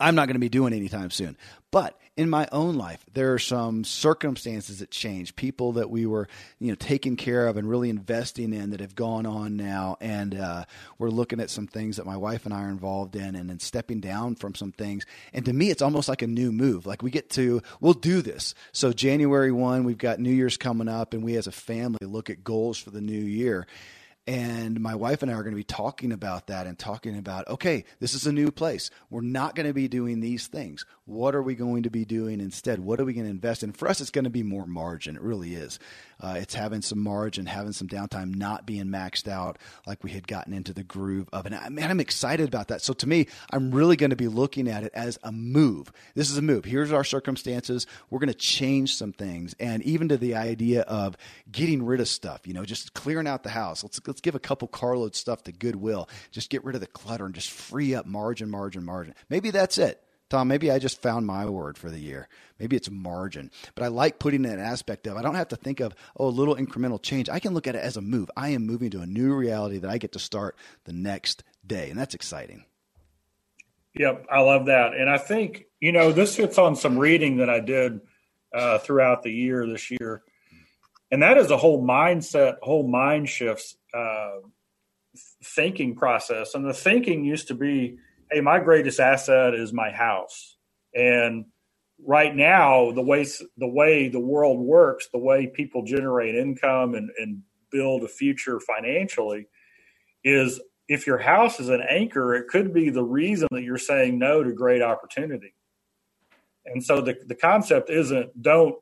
I'm 0.00 0.14
not 0.14 0.26
going 0.26 0.34
to 0.34 0.40
be 0.40 0.48
doing 0.48 0.72
anytime 0.72 1.10
soon. 1.10 1.36
But 1.70 1.98
in 2.16 2.30
my 2.30 2.46
own 2.52 2.76
life, 2.76 3.04
there 3.12 3.34
are 3.34 3.40
some 3.40 3.82
circumstances 3.82 4.78
that 4.78 4.90
change, 4.90 5.34
people 5.34 5.72
that 5.72 5.90
we 5.90 6.06
were, 6.06 6.28
you 6.60 6.68
know, 6.68 6.76
taking 6.76 7.16
care 7.16 7.48
of 7.48 7.56
and 7.56 7.68
really 7.68 7.90
investing 7.90 8.52
in 8.52 8.70
that 8.70 8.80
have 8.80 8.94
gone 8.94 9.26
on 9.26 9.56
now, 9.56 9.96
and 10.00 10.38
uh, 10.38 10.64
we're 10.98 11.10
looking 11.10 11.40
at 11.40 11.50
some 11.50 11.66
things 11.66 11.96
that 11.96 12.06
my 12.06 12.16
wife 12.16 12.44
and 12.44 12.54
I 12.54 12.62
are 12.62 12.68
involved 12.68 13.16
in, 13.16 13.34
and 13.34 13.50
then 13.50 13.58
stepping 13.58 13.98
down 13.98 14.36
from 14.36 14.54
some 14.54 14.70
things. 14.70 15.04
And 15.32 15.44
to 15.46 15.52
me, 15.52 15.70
it's 15.70 15.82
almost 15.82 16.08
like 16.08 16.22
a 16.22 16.28
new 16.28 16.52
move. 16.52 16.86
Like 16.86 17.02
we 17.02 17.10
get 17.10 17.30
to, 17.30 17.60
we'll 17.80 17.94
do 17.94 18.22
this. 18.22 18.54
So 18.70 18.92
January 18.92 19.50
one, 19.50 19.82
we've 19.82 19.98
got 19.98 20.20
New 20.20 20.32
Year's 20.32 20.56
coming 20.56 20.88
up, 20.88 21.14
and 21.14 21.24
we 21.24 21.36
as 21.36 21.48
a 21.48 21.52
family 21.52 22.06
look 22.06 22.30
at 22.30 22.44
goals 22.44 22.78
for 22.78 22.90
the 22.90 23.00
new 23.00 23.12
year. 23.12 23.66
And 24.26 24.80
my 24.80 24.94
wife 24.94 25.20
and 25.20 25.30
I 25.30 25.34
are 25.34 25.42
going 25.42 25.52
to 25.52 25.56
be 25.56 25.64
talking 25.64 26.10
about 26.10 26.46
that 26.46 26.66
and 26.66 26.78
talking 26.78 27.18
about, 27.18 27.46
okay, 27.46 27.84
this 28.00 28.14
is 28.14 28.26
a 28.26 28.32
new 28.32 28.50
place. 28.50 28.90
We're 29.10 29.20
not 29.20 29.54
going 29.54 29.66
to 29.66 29.74
be 29.74 29.86
doing 29.86 30.20
these 30.20 30.46
things. 30.46 30.86
What 31.04 31.34
are 31.34 31.42
we 31.42 31.54
going 31.54 31.82
to 31.82 31.90
be 31.90 32.06
doing 32.06 32.40
instead? 32.40 32.80
What 32.80 32.98
are 32.98 33.04
we 33.04 33.12
going 33.12 33.26
to 33.26 33.30
invest 33.30 33.62
in? 33.62 33.72
For 33.72 33.86
us, 33.86 34.00
it's 34.00 34.10
going 34.10 34.24
to 34.24 34.30
be 34.30 34.42
more 34.42 34.66
margin. 34.66 35.16
It 35.16 35.22
really 35.22 35.54
is. 35.54 35.78
Uh, 36.18 36.36
it's 36.38 36.54
having 36.54 36.80
some 36.80 37.00
margin, 37.00 37.44
having 37.44 37.72
some 37.72 37.86
downtime, 37.86 38.34
not 38.34 38.64
being 38.64 38.86
maxed 38.86 39.28
out 39.28 39.58
like 39.86 40.02
we 40.02 40.12
had 40.12 40.26
gotten 40.26 40.54
into 40.54 40.72
the 40.72 40.84
groove 40.84 41.28
of. 41.30 41.44
And 41.44 41.54
I, 41.54 41.68
man, 41.68 41.90
I'm 41.90 42.00
excited 42.00 42.48
about 42.48 42.68
that. 42.68 42.80
So 42.80 42.94
to 42.94 43.06
me, 43.06 43.26
I'm 43.50 43.72
really 43.72 43.96
going 43.96 44.08
to 44.10 44.16
be 44.16 44.28
looking 44.28 44.68
at 44.68 44.84
it 44.84 44.92
as 44.94 45.18
a 45.22 45.32
move. 45.32 45.92
This 46.14 46.30
is 46.30 46.38
a 46.38 46.42
move. 46.42 46.64
Here's 46.64 46.92
our 46.92 47.04
circumstances. 47.04 47.86
We're 48.08 48.20
going 48.20 48.28
to 48.28 48.34
change 48.34 48.96
some 48.96 49.12
things. 49.12 49.54
And 49.60 49.82
even 49.82 50.08
to 50.08 50.16
the 50.16 50.34
idea 50.36 50.82
of 50.82 51.18
getting 51.52 51.84
rid 51.84 52.00
of 52.00 52.08
stuff, 52.08 52.46
you 52.46 52.54
know, 52.54 52.64
just 52.64 52.94
clearing 52.94 53.26
out 53.26 53.42
the 53.42 53.50
house. 53.50 53.82
Let's, 53.84 54.00
let's 54.06 54.13
give 54.20 54.34
a 54.34 54.40
couple 54.40 54.68
carload 54.68 55.14
stuff 55.14 55.42
to 55.44 55.52
Goodwill. 55.52 56.08
Just 56.30 56.50
get 56.50 56.64
rid 56.64 56.74
of 56.74 56.80
the 56.80 56.86
clutter 56.86 57.26
and 57.26 57.34
just 57.34 57.50
free 57.50 57.94
up 57.94 58.06
margin, 58.06 58.50
margin, 58.50 58.84
margin. 58.84 59.14
Maybe 59.28 59.50
that's 59.50 59.78
it. 59.78 60.00
Tom, 60.30 60.48
maybe 60.48 60.70
I 60.70 60.78
just 60.78 61.02
found 61.02 61.26
my 61.26 61.46
word 61.46 61.76
for 61.76 61.90
the 61.90 61.98
year. 61.98 62.28
Maybe 62.58 62.76
it's 62.76 62.90
margin. 62.90 63.50
But 63.74 63.84
I 63.84 63.88
like 63.88 64.18
putting 64.18 64.42
that 64.42 64.58
aspect 64.58 65.06
of 65.06 65.16
I 65.16 65.22
don't 65.22 65.34
have 65.34 65.48
to 65.48 65.56
think 65.56 65.80
of, 65.80 65.94
oh, 66.16 66.26
a 66.26 66.28
little 66.28 66.56
incremental 66.56 67.00
change. 67.00 67.28
I 67.28 67.40
can 67.40 67.54
look 67.54 67.66
at 67.66 67.76
it 67.76 67.84
as 67.84 67.96
a 67.96 68.00
move. 68.00 68.30
I 68.36 68.48
am 68.48 68.66
moving 68.66 68.90
to 68.90 69.00
a 69.00 69.06
new 69.06 69.34
reality 69.34 69.78
that 69.78 69.90
I 69.90 69.98
get 69.98 70.12
to 70.12 70.18
start 70.18 70.56
the 70.84 70.92
next 70.92 71.44
day. 71.66 71.90
And 71.90 71.98
that's 71.98 72.14
exciting. 72.14 72.64
Yep, 73.94 74.26
I 74.30 74.40
love 74.40 74.66
that. 74.66 74.94
And 74.94 75.08
I 75.08 75.18
think, 75.18 75.66
you 75.78 75.92
know, 75.92 76.10
this 76.10 76.34
hits 76.34 76.58
on 76.58 76.74
some 76.74 76.98
reading 76.98 77.36
that 77.36 77.50
I 77.50 77.60
did 77.60 78.00
uh, 78.52 78.78
throughout 78.78 79.22
the 79.22 79.30
year 79.30 79.66
this 79.66 79.90
year. 79.90 80.22
And 81.12 81.22
that 81.22 81.36
is 81.36 81.50
a 81.50 81.56
whole 81.56 81.84
mindset, 81.84 82.56
whole 82.60 82.88
mind 82.88 83.28
shifts 83.28 83.76
uh, 83.94 84.38
thinking 85.44 85.94
process. 85.94 86.54
And 86.54 86.64
the 86.64 86.74
thinking 86.74 87.24
used 87.24 87.48
to 87.48 87.54
be, 87.54 87.96
hey, 88.30 88.40
my 88.40 88.58
greatest 88.58 89.00
asset 89.00 89.54
is 89.54 89.72
my 89.72 89.90
house. 89.90 90.56
And 90.94 91.46
right 92.04 92.34
now, 92.34 92.90
the 92.92 93.02
way 93.02 93.26
the 93.56 93.68
way 93.68 94.08
the 94.08 94.20
world 94.20 94.58
works, 94.58 95.08
the 95.12 95.18
way 95.18 95.46
people 95.46 95.84
generate 95.84 96.34
income 96.34 96.94
and, 96.94 97.10
and 97.18 97.42
build 97.70 98.04
a 98.04 98.08
future 98.08 98.60
financially 98.60 99.48
is 100.22 100.60
if 100.88 101.06
your 101.06 101.18
house 101.18 101.60
is 101.60 101.68
an 101.68 101.82
anchor, 101.88 102.34
it 102.34 102.48
could 102.48 102.72
be 102.72 102.90
the 102.90 103.02
reason 103.02 103.48
that 103.50 103.62
you're 103.62 103.78
saying 103.78 104.18
no 104.18 104.42
to 104.42 104.52
great 104.52 104.82
opportunity. 104.82 105.54
And 106.66 106.82
so 106.82 107.00
the, 107.00 107.16
the 107.26 107.34
concept 107.34 107.90
isn't 107.90 108.42
don't, 108.42 108.74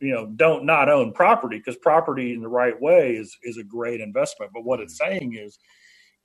you 0.00 0.12
know, 0.12 0.26
don't 0.26 0.66
not 0.66 0.88
own 0.88 1.12
property 1.12 1.58
because 1.58 1.76
property 1.76 2.32
in 2.34 2.42
the 2.42 2.48
right 2.48 2.80
way 2.80 3.16
is, 3.16 3.36
is 3.42 3.56
a 3.56 3.64
great 3.64 4.00
investment. 4.00 4.52
But 4.52 4.64
what 4.64 4.80
it's 4.80 5.00
mm-hmm. 5.00 5.18
saying 5.18 5.34
is, 5.34 5.58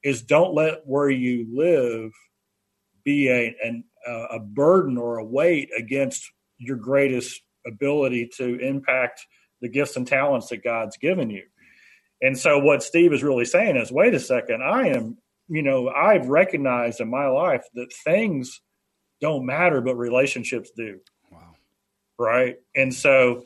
is 0.04 0.24
don't 0.24 0.54
let 0.54 0.82
where 0.86 1.10
you 1.10 1.48
live 1.52 2.12
be 3.04 3.30
a, 3.30 3.56
an, 3.64 3.84
a 4.08 4.40
burden 4.40 4.98
or 4.98 5.18
a 5.18 5.26
weight 5.26 5.70
against 5.78 6.30
your 6.58 6.78
greatest 6.78 7.42
ability 7.66 8.30
to 8.38 8.60
impact 8.60 9.26
the 9.62 9.70
gifts 9.70 9.96
and 9.96 10.08
talents 10.08 10.50
that 10.50 10.64
God's 10.64 10.98
given 10.98 11.30
you. 11.30 11.44
And 12.22 12.38
so 12.38 12.60
what 12.60 12.84
Steve 12.84 13.14
is 13.14 13.24
really 13.24 13.46
saying 13.46 13.78
is, 13.78 13.92
wait 13.92 14.14
a 14.14 14.20
second, 14.20 14.64
I 14.64 14.90
am, 14.90 15.18
you 15.48 15.64
know, 15.64 15.90
I've 15.90 16.28
recognized 16.28 17.00
in 17.00 17.10
my 17.10 17.28
life 17.28 17.64
that 17.74 17.94
things 18.04 18.62
don't 19.22 19.46
matter, 19.46 19.82
but 19.82 19.96
relationships 19.96 20.72
do. 20.76 21.00
Wow. 21.32 21.56
Right. 22.20 22.58
And 22.76 22.94
so 22.94 23.44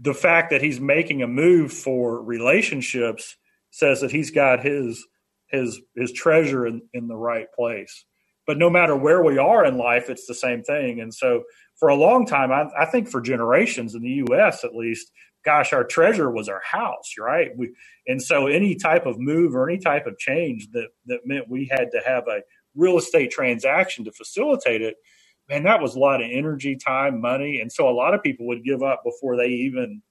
the 0.00 0.14
fact 0.14 0.50
that 0.50 0.62
he's 0.62 0.80
making 0.80 1.22
a 1.22 1.26
move 1.26 1.72
for 1.72 2.22
relationships 2.22 3.36
says 3.70 4.00
that 4.00 4.12
he's 4.12 4.30
got 4.30 4.64
his 4.64 5.04
his 5.48 5.80
his 5.96 6.12
treasure 6.12 6.66
in, 6.66 6.82
in 6.92 7.08
the 7.08 7.16
right 7.16 7.46
place. 7.54 8.04
But 8.46 8.58
no 8.58 8.68
matter 8.68 8.94
where 8.94 9.22
we 9.22 9.38
are 9.38 9.64
in 9.64 9.78
life, 9.78 10.10
it's 10.10 10.26
the 10.26 10.34
same 10.34 10.62
thing. 10.62 11.00
And 11.00 11.14
so 11.14 11.44
for 11.78 11.88
a 11.88 11.94
long 11.94 12.26
time, 12.26 12.52
I, 12.52 12.66
I 12.78 12.84
think 12.84 13.08
for 13.08 13.20
generations 13.20 13.94
in 13.94 14.02
the 14.02 14.22
U.S. 14.28 14.64
at 14.64 14.74
least, 14.74 15.10
gosh, 15.44 15.72
our 15.72 15.84
treasure 15.84 16.30
was 16.30 16.48
our 16.48 16.60
house, 16.62 17.14
right? 17.18 17.50
We, 17.56 17.74
and 18.06 18.20
so 18.20 18.46
any 18.46 18.74
type 18.74 19.06
of 19.06 19.18
move 19.18 19.54
or 19.54 19.68
any 19.68 19.78
type 19.78 20.06
of 20.06 20.18
change 20.18 20.68
that 20.72 20.88
that 21.06 21.20
meant 21.24 21.48
we 21.48 21.68
had 21.70 21.90
to 21.92 22.00
have 22.04 22.24
a 22.28 22.42
real 22.74 22.98
estate 22.98 23.30
transaction 23.30 24.04
to 24.04 24.12
facilitate 24.12 24.82
it, 24.82 24.96
man, 25.48 25.64
that 25.64 25.80
was 25.80 25.94
a 25.94 25.98
lot 25.98 26.22
of 26.22 26.30
energy, 26.30 26.76
time, 26.76 27.20
money, 27.20 27.60
and 27.60 27.70
so 27.70 27.88
a 27.88 27.92
lot 27.92 28.14
of 28.14 28.22
people 28.22 28.46
would 28.46 28.64
give 28.64 28.82
up 28.82 29.02
before 29.04 29.36
they 29.36 29.48
even 29.48 30.02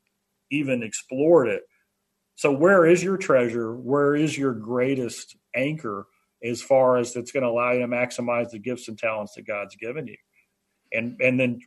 even 0.52 0.84
explored 0.84 1.48
it. 1.48 1.63
So 2.36 2.52
where 2.52 2.86
is 2.86 3.04
your 3.04 3.17
treasure? 3.17 3.76
Where 3.76 4.15
is 4.15 4.38
your 4.38 4.54
greatest 4.54 5.36
anchor 5.56 6.08
as 6.43 6.62
far 6.62 6.98
as 6.98 7.13
that's 7.13 7.32
going 7.32 7.43
to 7.43 7.50
allow 7.50 7.72
you 7.72 7.80
to 7.80 7.88
maximize 7.88 8.50
the 8.50 8.60
gifts 8.60 8.88
and 8.88 8.98
talents 8.98 9.34
that 9.36 9.48
God's 9.48 9.76
given 9.76 10.08
you? 10.08 10.17
And 10.91 11.19
and 11.22 11.39
then 11.39 11.60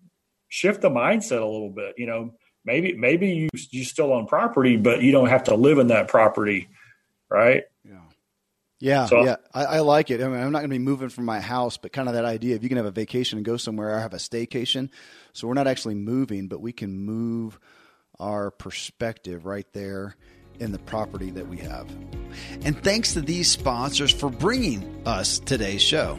shift 0.48 0.82
the 0.82 0.90
mindset 0.90 1.40
a 1.42 1.46
little 1.46 1.70
bit, 1.70 1.94
you 1.98 2.06
know, 2.06 2.34
maybe 2.64 2.94
maybe 2.96 3.28
you 3.30 3.48
you 3.70 3.84
still 3.84 4.12
own 4.12 4.26
property, 4.26 4.76
but 4.76 5.02
you 5.02 5.12
don't 5.12 5.28
have 5.28 5.44
to 5.44 5.54
live 5.54 5.78
in 5.78 5.88
that 5.88 6.08
property, 6.08 6.68
right? 7.30 7.64
Yeah. 8.86 8.96
Yeah, 8.96 9.06
so, 9.06 9.24
yeah, 9.24 9.36
I, 9.52 9.64
I, 9.64 9.78
like 9.80 10.12
it. 10.12 10.22
I 10.22 10.28
mean, 10.28 10.40
I'm 10.40 10.52
not 10.52 10.60
going 10.60 10.70
to 10.70 10.74
be 10.74 10.78
moving 10.78 11.08
from 11.08 11.24
my 11.24 11.40
house, 11.40 11.76
but 11.76 11.92
kind 11.92 12.06
of 12.06 12.14
that 12.14 12.24
idea 12.24 12.54
if 12.54 12.62
you 12.62 12.68
can 12.68 12.76
have 12.76 12.86
a 12.86 12.92
vacation 12.92 13.36
and 13.36 13.44
go 13.44 13.56
somewhere, 13.56 13.96
I 13.96 14.00
have 14.00 14.14
a 14.14 14.18
staycation. 14.18 14.90
So 15.32 15.48
we're 15.48 15.54
not 15.54 15.66
actually 15.66 15.96
moving, 15.96 16.46
but 16.46 16.60
we 16.60 16.72
can 16.72 16.96
move 16.96 17.58
our 18.20 18.52
perspective 18.52 19.44
right 19.44 19.66
there 19.72 20.14
in 20.60 20.70
the 20.70 20.78
property 20.78 21.30
that 21.30 21.48
we 21.48 21.58
have. 21.58 21.90
And 22.62 22.80
thanks 22.82 23.14
to 23.14 23.20
these 23.20 23.50
sponsors 23.50 24.12
for 24.12 24.30
bringing 24.30 25.02
us 25.04 25.40
today's 25.40 25.82
show. 25.82 26.18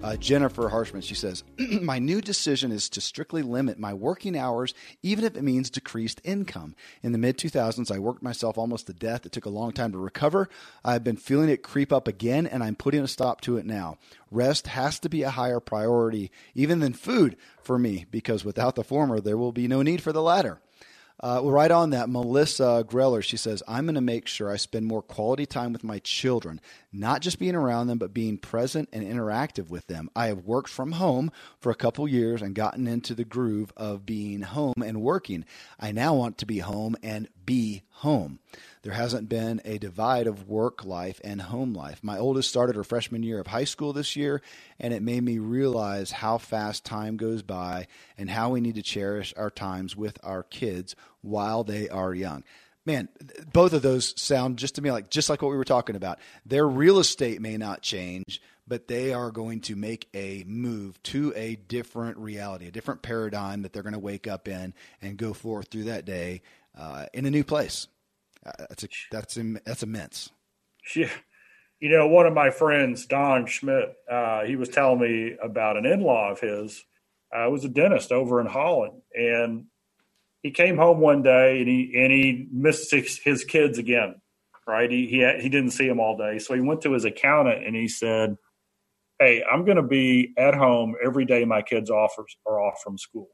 Uh, 0.00 0.16
Jennifer 0.16 0.68
Harshman, 0.68 1.02
she 1.02 1.16
says, 1.16 1.42
My 1.58 1.98
new 1.98 2.20
decision 2.20 2.70
is 2.70 2.88
to 2.90 3.00
strictly 3.00 3.42
limit 3.42 3.80
my 3.80 3.92
working 3.92 4.38
hours, 4.38 4.72
even 5.02 5.24
if 5.24 5.36
it 5.36 5.42
means 5.42 5.70
decreased 5.70 6.20
income. 6.22 6.76
In 7.02 7.10
the 7.10 7.18
mid 7.18 7.36
2000s, 7.36 7.90
I 7.90 7.98
worked 7.98 8.22
myself 8.22 8.56
almost 8.56 8.86
to 8.86 8.92
death. 8.92 9.26
It 9.26 9.32
took 9.32 9.44
a 9.44 9.50
long 9.50 9.72
time 9.72 9.90
to 9.92 9.98
recover. 9.98 10.48
I've 10.84 11.02
been 11.02 11.16
feeling 11.16 11.48
it 11.48 11.64
creep 11.64 11.92
up 11.92 12.06
again, 12.06 12.46
and 12.46 12.62
I'm 12.62 12.76
putting 12.76 13.02
a 13.02 13.08
stop 13.08 13.40
to 13.42 13.56
it 13.56 13.66
now. 13.66 13.98
Rest 14.30 14.68
has 14.68 15.00
to 15.00 15.08
be 15.08 15.24
a 15.24 15.30
higher 15.30 15.58
priority, 15.58 16.30
even 16.54 16.78
than 16.78 16.92
food 16.92 17.36
for 17.60 17.76
me, 17.76 18.06
because 18.12 18.44
without 18.44 18.76
the 18.76 18.84
former, 18.84 19.20
there 19.20 19.36
will 19.36 19.52
be 19.52 19.66
no 19.66 19.82
need 19.82 20.00
for 20.00 20.12
the 20.12 20.22
latter. 20.22 20.60
Uh, 21.20 21.40
right 21.42 21.70
on 21.70 21.90
that, 21.90 22.08
Melissa 22.08 22.84
Greller, 22.88 23.22
she 23.22 23.36
says, 23.36 23.62
I'm 23.66 23.86
going 23.86 23.96
to 23.96 24.00
make 24.00 24.28
sure 24.28 24.50
I 24.50 24.56
spend 24.56 24.86
more 24.86 25.02
quality 25.02 25.46
time 25.46 25.72
with 25.72 25.82
my 25.82 25.98
children, 25.98 26.60
not 26.92 27.22
just 27.22 27.40
being 27.40 27.56
around 27.56 27.88
them, 27.88 27.98
but 27.98 28.14
being 28.14 28.38
present 28.38 28.88
and 28.92 29.04
interactive 29.04 29.68
with 29.68 29.88
them. 29.88 30.10
I 30.14 30.26
have 30.26 30.44
worked 30.44 30.68
from 30.68 30.92
home 30.92 31.32
for 31.60 31.70
a 31.70 31.76
couple 31.76 32.06
years 32.06 32.40
and 32.40 32.54
gotten 32.54 32.86
into 32.86 33.14
the 33.14 33.24
groove 33.24 33.72
of 33.76 34.06
being 34.06 34.42
home 34.42 34.80
and 34.84 35.02
working. 35.02 35.44
I 35.80 35.90
now 35.90 36.14
want 36.14 36.38
to 36.38 36.46
be 36.46 36.60
home 36.60 36.94
and 37.02 37.28
be 37.44 37.82
home. 37.90 38.38
There 38.82 38.92
hasn't 38.92 39.28
been 39.28 39.60
a 39.64 39.78
divide 39.78 40.26
of 40.26 40.48
work 40.48 40.84
life 40.84 41.20
and 41.24 41.40
home 41.42 41.74
life. 41.74 42.00
My 42.02 42.18
oldest 42.18 42.48
started 42.48 42.76
her 42.76 42.84
freshman 42.84 43.22
year 43.22 43.40
of 43.40 43.48
high 43.48 43.64
school 43.64 43.92
this 43.92 44.16
year, 44.16 44.40
and 44.78 44.94
it 44.94 45.02
made 45.02 45.22
me 45.22 45.38
realize 45.38 46.10
how 46.10 46.38
fast 46.38 46.84
time 46.84 47.16
goes 47.16 47.42
by 47.42 47.86
and 48.16 48.30
how 48.30 48.50
we 48.50 48.60
need 48.60 48.76
to 48.76 48.82
cherish 48.82 49.34
our 49.36 49.50
times 49.50 49.96
with 49.96 50.18
our 50.22 50.42
kids 50.42 50.94
while 51.20 51.64
they 51.64 51.88
are 51.88 52.14
young. 52.14 52.44
Man, 52.86 53.08
both 53.52 53.74
of 53.74 53.82
those 53.82 54.18
sound 54.18 54.58
just 54.58 54.76
to 54.76 54.82
me 54.82 54.90
like 54.90 55.10
just 55.10 55.28
like 55.28 55.42
what 55.42 55.50
we 55.50 55.58
were 55.58 55.64
talking 55.64 55.96
about. 55.96 56.18
Their 56.46 56.66
real 56.66 56.98
estate 56.98 57.40
may 57.40 57.58
not 57.58 57.82
change, 57.82 58.40
but 58.66 58.88
they 58.88 59.12
are 59.12 59.30
going 59.30 59.60
to 59.62 59.76
make 59.76 60.08
a 60.14 60.44
move 60.46 61.02
to 61.02 61.32
a 61.36 61.56
different 61.56 62.16
reality, 62.16 62.66
a 62.66 62.70
different 62.70 63.02
paradigm 63.02 63.62
that 63.62 63.72
they're 63.72 63.82
going 63.82 63.92
to 63.92 63.98
wake 63.98 64.26
up 64.26 64.48
in 64.48 64.72
and 65.02 65.18
go 65.18 65.34
forth 65.34 65.68
through 65.68 65.84
that 65.84 66.06
day 66.06 66.40
uh, 66.78 67.06
in 67.12 67.26
a 67.26 67.30
new 67.30 67.44
place. 67.44 67.88
Uh, 68.44 68.52
that's 68.68 68.84
a, 68.84 68.88
that's 69.10 69.38
that's 69.64 69.82
immense. 69.82 70.30
Yeah. 70.94 71.10
You 71.80 71.90
know, 71.90 72.08
one 72.08 72.26
of 72.26 72.34
my 72.34 72.50
friends, 72.50 73.06
Don 73.06 73.46
Schmidt, 73.46 73.94
uh, 74.10 74.44
he 74.44 74.56
was 74.56 74.68
telling 74.68 75.00
me 75.00 75.36
about 75.40 75.76
an 75.76 75.86
in-law 75.86 76.32
of 76.32 76.40
his. 76.40 76.84
Uh, 77.32 77.48
was 77.50 77.64
a 77.64 77.68
dentist 77.68 78.10
over 78.10 78.40
in 78.40 78.46
Holland, 78.46 79.02
and 79.14 79.66
he 80.42 80.50
came 80.50 80.78
home 80.78 80.98
one 80.98 81.22
day 81.22 81.58
and 81.58 81.68
he 81.68 81.92
and 81.94 82.10
he 82.10 82.48
missed 82.50 82.90
his, 82.90 83.18
his 83.18 83.44
kids 83.44 83.78
again. 83.78 84.16
Right? 84.66 84.90
He 84.90 85.06
he 85.06 85.18
he 85.40 85.48
didn't 85.48 85.70
see 85.70 85.86
them 85.86 86.00
all 86.00 86.16
day, 86.16 86.38
so 86.38 86.54
he 86.54 86.60
went 86.60 86.82
to 86.82 86.92
his 86.92 87.04
accountant 87.04 87.66
and 87.66 87.76
he 87.76 87.86
said, 87.86 88.36
"Hey, 89.18 89.42
I'm 89.42 89.64
going 89.64 89.76
to 89.76 89.82
be 89.82 90.32
at 90.36 90.54
home 90.54 90.94
every 91.04 91.24
day 91.24 91.44
my 91.44 91.62
kids 91.62 91.90
offers 91.90 92.36
are 92.46 92.60
off 92.60 92.80
from 92.82 92.98
school." 92.98 93.28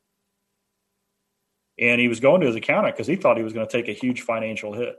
And 1.78 2.00
he 2.00 2.08
was 2.08 2.20
going 2.20 2.40
to 2.40 2.46
his 2.46 2.56
accountant 2.56 2.94
because 2.94 3.06
he 3.06 3.16
thought 3.16 3.37
he 3.37 3.42
was 3.42 3.52
going 3.52 3.66
to 3.66 3.72
take 3.72 3.88
a 3.88 3.98
huge 3.98 4.22
financial 4.22 4.72
hit. 4.72 4.96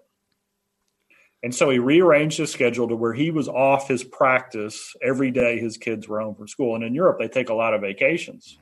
And 1.43 1.53
so 1.53 1.69
he 1.69 1.79
rearranged 1.79 2.37
his 2.37 2.51
schedule 2.51 2.87
to 2.87 2.95
where 2.95 3.13
he 3.13 3.29
was 3.29 3.47
off 3.47 3.87
his 3.87 4.03
practice 4.03 4.93
every 5.01 5.31
day 5.31 5.59
his 5.59 5.77
kids 5.77 6.07
were 6.07 6.19
home 6.19 6.35
from 6.35 6.47
school. 6.47 6.75
And 6.75 6.83
in 6.83 6.95
Europe, 6.95 7.19
they 7.19 7.27
take 7.27 7.49
a 7.49 7.53
lot 7.53 7.73
of 7.73 7.81
vacations. 7.81 8.57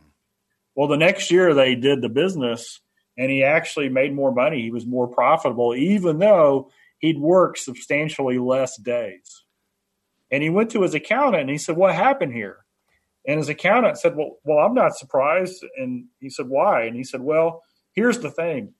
Well, 0.75 0.87
the 0.87 0.97
next 0.97 1.31
year 1.31 1.53
they 1.53 1.75
did 1.75 2.01
the 2.01 2.09
business 2.09 2.81
and 3.17 3.31
he 3.31 3.43
actually 3.43 3.89
made 3.89 4.13
more 4.13 4.33
money. 4.33 4.61
He 4.61 4.71
was 4.71 4.85
more 4.85 5.07
profitable, 5.07 5.75
even 5.75 6.19
though 6.19 6.71
he'd 6.97 7.19
worked 7.19 7.59
substantially 7.59 8.39
less 8.39 8.77
days. 8.77 9.43
And 10.31 10.41
he 10.41 10.49
went 10.49 10.71
to 10.71 10.81
his 10.81 10.95
accountant 10.95 11.41
and 11.41 11.49
he 11.49 11.57
said, 11.57 11.77
What 11.77 11.93
happened 11.93 12.33
here? 12.33 12.65
And 13.27 13.37
his 13.37 13.49
accountant 13.49 13.99
said, 13.99 14.15
Well, 14.15 14.39
well, 14.43 14.57
I'm 14.57 14.73
not 14.73 14.97
surprised. 14.97 15.63
And 15.77 16.05
he 16.19 16.29
said, 16.29 16.49
Why? 16.49 16.83
And 16.83 16.95
he 16.95 17.03
said, 17.03 17.21
Well, 17.21 17.61
here's 17.93 18.19
the 18.19 18.31
thing 18.31 18.73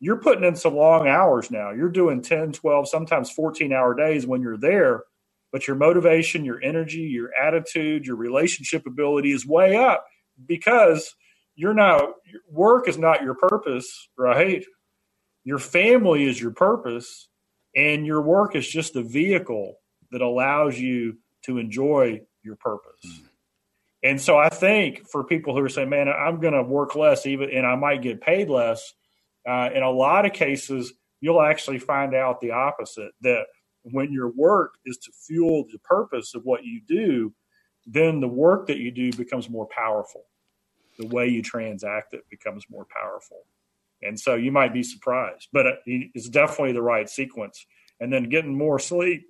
you're 0.00 0.20
putting 0.20 0.44
in 0.44 0.56
some 0.56 0.74
long 0.74 1.08
hours 1.08 1.50
now. 1.50 1.70
You're 1.70 1.88
doing 1.88 2.20
10, 2.20 2.52
12, 2.52 2.88
sometimes 2.88 3.30
14 3.30 3.72
hour 3.72 3.94
days 3.94 4.26
when 4.26 4.42
you're 4.42 4.58
there, 4.58 5.04
but 5.52 5.66
your 5.66 5.76
motivation, 5.76 6.44
your 6.44 6.62
energy, 6.62 7.00
your 7.00 7.30
attitude, 7.40 8.04
your 8.04 8.16
relationship 8.16 8.86
ability 8.86 9.32
is 9.32 9.46
way 9.46 9.76
up 9.76 10.04
because 10.46 11.14
you're 11.54 11.74
not, 11.74 12.02
work 12.50 12.88
is 12.88 12.98
not 12.98 13.22
your 13.22 13.34
purpose, 13.34 14.08
right? 14.18 14.64
Your 15.44 15.58
family 15.58 16.24
is 16.24 16.40
your 16.40 16.50
purpose, 16.50 17.28
and 17.76 18.06
your 18.06 18.20
work 18.20 18.56
is 18.56 18.66
just 18.68 18.96
a 18.96 19.02
vehicle 19.02 19.76
that 20.10 20.22
allows 20.22 20.78
you 20.78 21.18
to 21.42 21.58
enjoy 21.58 22.20
your 22.42 22.56
purpose. 22.56 23.06
Mm. 23.06 23.28
And 24.04 24.20
so 24.20 24.36
I 24.36 24.50
think 24.50 25.08
for 25.08 25.24
people 25.24 25.56
who 25.56 25.64
are 25.64 25.68
saying, 25.70 25.88
man, 25.88 26.08
I'm 26.08 26.38
going 26.38 26.52
to 26.52 26.62
work 26.62 26.94
less 26.94 27.24
even, 27.24 27.50
and 27.50 27.66
I 27.66 27.74
might 27.74 28.02
get 28.02 28.20
paid 28.20 28.50
less, 28.50 28.92
uh, 29.48 29.70
in 29.74 29.82
a 29.82 29.90
lot 29.90 30.26
of 30.26 30.34
cases, 30.34 30.92
you'll 31.22 31.40
actually 31.40 31.78
find 31.78 32.14
out 32.14 32.42
the 32.42 32.50
opposite 32.50 33.12
that 33.22 33.46
when 33.82 34.12
your 34.12 34.28
work 34.28 34.74
is 34.84 34.98
to 34.98 35.12
fuel 35.26 35.64
the 35.72 35.78
purpose 35.78 36.34
of 36.34 36.44
what 36.44 36.64
you 36.64 36.82
do, 36.86 37.32
then 37.86 38.20
the 38.20 38.28
work 38.28 38.66
that 38.66 38.76
you 38.76 38.90
do 38.90 39.10
becomes 39.12 39.48
more 39.48 39.66
powerful. 39.66 40.24
The 40.98 41.06
way 41.06 41.28
you 41.28 41.42
transact 41.42 42.12
it 42.12 42.24
becomes 42.30 42.64
more 42.70 42.86
powerful. 42.86 43.44
And 44.02 44.20
so 44.20 44.34
you 44.34 44.52
might 44.52 44.74
be 44.74 44.82
surprised, 44.82 45.48
but 45.50 45.66
it's 45.86 46.28
definitely 46.28 46.72
the 46.72 46.82
right 46.82 47.08
sequence. 47.08 47.64
And 48.00 48.12
then 48.12 48.24
getting 48.24 48.56
more 48.56 48.78
sleep. 48.78 49.26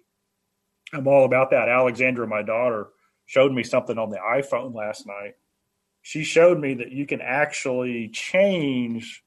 I'm 0.92 1.06
all 1.06 1.24
about 1.24 1.50
that. 1.50 1.68
Alexandra, 1.68 2.26
my 2.26 2.42
daughter, 2.42 2.88
showed 3.26 3.52
me 3.52 3.62
something 3.62 3.98
on 3.98 4.10
the 4.10 4.18
iPhone 4.18 4.74
last 4.74 5.06
night. 5.06 5.34
She 6.02 6.24
showed 6.24 6.58
me 6.58 6.74
that 6.74 6.92
you 6.92 7.06
can 7.06 7.20
actually 7.20 8.08
change 8.08 9.22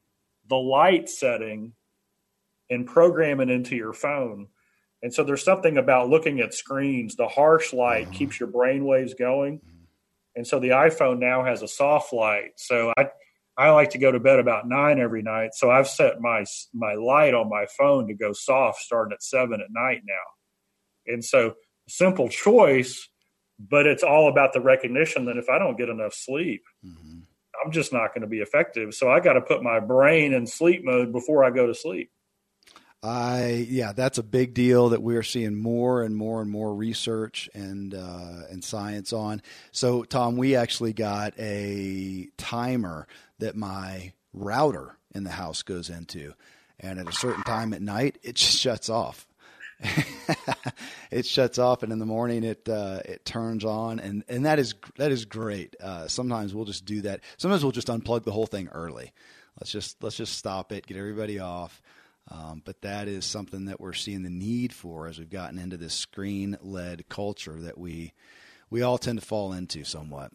the 0.48 0.56
light 0.56 1.08
setting 1.08 1.72
and 2.70 2.86
program 2.86 3.40
it 3.40 3.50
into 3.50 3.74
your 3.76 3.92
phone. 3.92 4.48
And 5.02 5.12
so 5.12 5.24
there's 5.24 5.44
something 5.44 5.78
about 5.78 6.08
looking 6.08 6.40
at 6.40 6.54
screens. 6.54 7.16
The 7.16 7.28
harsh 7.28 7.72
light 7.72 8.04
mm-hmm. 8.04 8.12
keeps 8.12 8.40
your 8.40 8.48
brain 8.48 8.84
waves 8.84 9.14
going. 9.14 9.58
Mm-hmm. 9.58 9.84
And 10.36 10.46
so 10.46 10.60
the 10.60 10.70
iPhone 10.70 11.18
now 11.18 11.44
has 11.44 11.62
a 11.62 11.68
soft 11.68 12.12
light. 12.12 12.52
So 12.56 12.92
I 12.96 13.08
I 13.56 13.70
like 13.70 13.90
to 13.90 13.98
go 13.98 14.12
to 14.12 14.20
bed 14.20 14.38
about 14.38 14.68
nine 14.68 15.00
every 15.00 15.20
night. 15.20 15.50
So 15.54 15.68
I've 15.68 15.88
set 15.88 16.20
my 16.20 16.44
my 16.72 16.94
light 16.94 17.34
on 17.34 17.48
my 17.48 17.66
phone 17.76 18.06
to 18.06 18.14
go 18.14 18.32
soft 18.32 18.80
starting 18.80 19.12
at 19.12 19.22
seven 19.22 19.60
at 19.60 19.66
night 19.70 20.02
now. 20.06 21.12
And 21.12 21.24
so 21.24 21.54
simple 21.88 22.28
choice, 22.28 23.08
but 23.58 23.86
it's 23.86 24.02
all 24.02 24.28
about 24.28 24.52
the 24.52 24.60
recognition 24.60 25.24
that 25.26 25.36
if 25.36 25.48
I 25.48 25.58
don't 25.58 25.76
get 25.76 25.88
enough 25.88 26.14
sleep, 26.14 26.64
mm-hmm. 26.84 27.20
I'm 27.64 27.72
just 27.72 27.92
not 27.92 28.14
going 28.14 28.22
to 28.22 28.28
be 28.28 28.38
effective. 28.38 28.94
So 28.94 29.10
I 29.10 29.20
got 29.20 29.32
to 29.34 29.40
put 29.40 29.62
my 29.62 29.80
brain 29.80 30.32
in 30.32 30.46
sleep 30.46 30.84
mode 30.84 31.12
before 31.12 31.44
I 31.44 31.50
go 31.50 31.66
to 31.66 31.74
sleep. 31.74 32.10
I 33.02 33.66
yeah, 33.68 33.92
that's 33.92 34.18
a 34.18 34.24
big 34.24 34.54
deal 34.54 34.88
that 34.88 35.02
we 35.02 35.14
are 35.16 35.22
seeing 35.22 35.54
more 35.54 36.02
and 36.02 36.16
more 36.16 36.42
and 36.42 36.50
more 36.50 36.74
research 36.74 37.48
and 37.54 37.94
uh, 37.94 38.42
and 38.50 38.64
science 38.64 39.12
on. 39.12 39.40
So, 39.70 40.02
Tom, 40.02 40.36
we 40.36 40.56
actually 40.56 40.94
got 40.94 41.32
a 41.38 42.28
timer 42.36 43.06
that 43.38 43.54
my 43.54 44.14
router 44.32 44.98
in 45.14 45.22
the 45.22 45.30
house 45.30 45.62
goes 45.62 45.90
into, 45.90 46.34
and 46.80 46.98
at 46.98 47.08
a 47.08 47.12
certain 47.12 47.44
time 47.44 47.72
at 47.72 47.82
night, 47.82 48.18
it 48.22 48.34
just 48.34 48.58
shuts 48.58 48.88
off. 48.88 49.27
it 51.10 51.26
shuts 51.26 51.58
off, 51.58 51.82
and 51.82 51.92
in 51.92 51.98
the 51.98 52.06
morning 52.06 52.44
it 52.44 52.68
uh, 52.68 53.00
it 53.04 53.24
turns 53.24 53.64
on, 53.64 54.00
and, 54.00 54.24
and 54.28 54.46
that 54.46 54.58
is 54.58 54.74
that 54.96 55.12
is 55.12 55.24
great. 55.24 55.76
Uh, 55.80 56.08
sometimes 56.08 56.54
we'll 56.54 56.64
just 56.64 56.84
do 56.84 57.02
that. 57.02 57.20
Sometimes 57.36 57.62
we'll 57.62 57.72
just 57.72 57.88
unplug 57.88 58.24
the 58.24 58.32
whole 58.32 58.46
thing 58.46 58.68
early. 58.72 59.12
Let's 59.60 59.70
just 59.70 60.02
let's 60.02 60.16
just 60.16 60.36
stop 60.36 60.72
it, 60.72 60.86
get 60.86 60.96
everybody 60.96 61.38
off 61.38 61.80
um, 62.30 62.62
but 62.64 62.82
that 62.82 63.08
is 63.08 63.24
something 63.24 63.66
that 63.66 63.80
we're 63.80 63.94
seeing 63.94 64.22
the 64.22 64.30
need 64.30 64.72
for 64.72 65.06
as 65.06 65.18
we've 65.18 65.30
gotten 65.30 65.58
into 65.58 65.76
this 65.76 65.94
screen 65.94 66.58
led 66.60 67.08
culture 67.08 67.58
that 67.60 67.78
we 67.78 68.12
we 68.70 68.82
all 68.82 68.98
tend 68.98 69.18
to 69.18 69.24
fall 69.24 69.54
into 69.54 69.82
somewhat. 69.84 70.30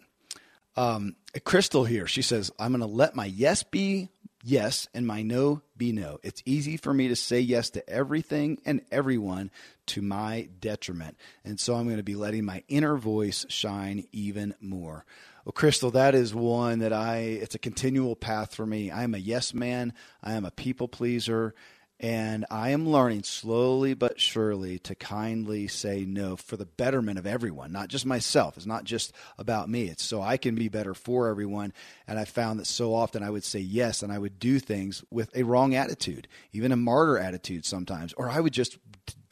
Um, 0.75 1.15
Crystal 1.43 1.85
here, 1.85 2.07
she 2.07 2.23
says, 2.23 2.51
I'm 2.57 2.71
going 2.71 2.81
to 2.81 2.87
let 2.87 3.15
my 3.15 3.25
yes 3.25 3.61
be 3.61 4.09
yes 4.43 4.87
and 4.93 5.07
my 5.07 5.23
no 5.23 5.61
be 5.77 5.91
no. 5.91 6.19
It's 6.21 6.43
easy 6.45 6.77
for 6.77 6.93
me 6.93 7.07
to 7.07 7.15
say 7.15 7.39
yes 7.39 7.69
to 7.71 7.89
everything 7.89 8.59
and 8.65 8.81
everyone 8.91 9.49
to 9.87 10.01
my 10.01 10.49
detriment. 10.59 11.17
And 11.43 11.59
so 11.59 11.75
I'm 11.75 11.85
going 11.85 11.97
to 11.97 12.03
be 12.03 12.15
letting 12.15 12.45
my 12.45 12.63
inner 12.67 12.97
voice 12.97 13.45
shine 13.49 14.05
even 14.11 14.53
more. 14.59 15.05
Well, 15.45 15.53
Crystal, 15.53 15.91
that 15.91 16.13
is 16.15 16.35
one 16.35 16.79
that 16.79 16.93
I, 16.93 17.17
it's 17.17 17.55
a 17.55 17.59
continual 17.59 18.15
path 18.15 18.53
for 18.55 18.65
me. 18.65 18.91
I 18.91 19.03
am 19.03 19.15
a 19.15 19.19
yes 19.19 19.53
man. 19.53 19.93
I 20.21 20.33
am 20.33 20.45
a 20.45 20.51
people 20.51 20.87
pleaser. 20.87 21.55
And 21.99 22.45
I 22.49 22.71
am 22.71 22.89
learning 22.89 23.23
slowly 23.23 23.93
but 23.93 24.19
surely 24.19 24.79
to 24.79 24.95
kindly 24.95 25.67
say 25.67 26.03
no 26.05 26.35
for 26.35 26.57
the 26.57 26.65
betterment 26.65 27.17
of 27.17 27.25
everyone, 27.25 27.71
not 27.71 27.87
just 27.87 28.05
myself. 28.05 28.57
It's 28.57 28.65
not 28.65 28.83
just 28.83 29.13
about 29.37 29.69
me. 29.69 29.83
It's 29.87 30.03
so 30.03 30.21
I 30.21 30.37
can 30.37 30.55
be 30.55 30.67
better 30.67 30.93
for 30.93 31.29
everyone. 31.29 31.71
And 32.07 32.19
I 32.19 32.25
found 32.25 32.59
that 32.59 32.67
so 32.67 32.93
often 32.93 33.23
I 33.23 33.29
would 33.29 33.43
say 33.45 33.59
yes 33.59 34.03
and 34.03 34.11
I 34.11 34.17
would 34.17 34.37
do 34.37 34.59
things 34.59 35.03
with 35.11 35.35
a 35.35 35.43
wrong 35.43 35.75
attitude, 35.75 36.27
even 36.51 36.71
a 36.71 36.77
martyr 36.77 37.19
attitude 37.19 37.65
sometimes, 37.65 38.11
or 38.13 38.29
I 38.29 38.39
would 38.39 38.53
just 38.53 38.77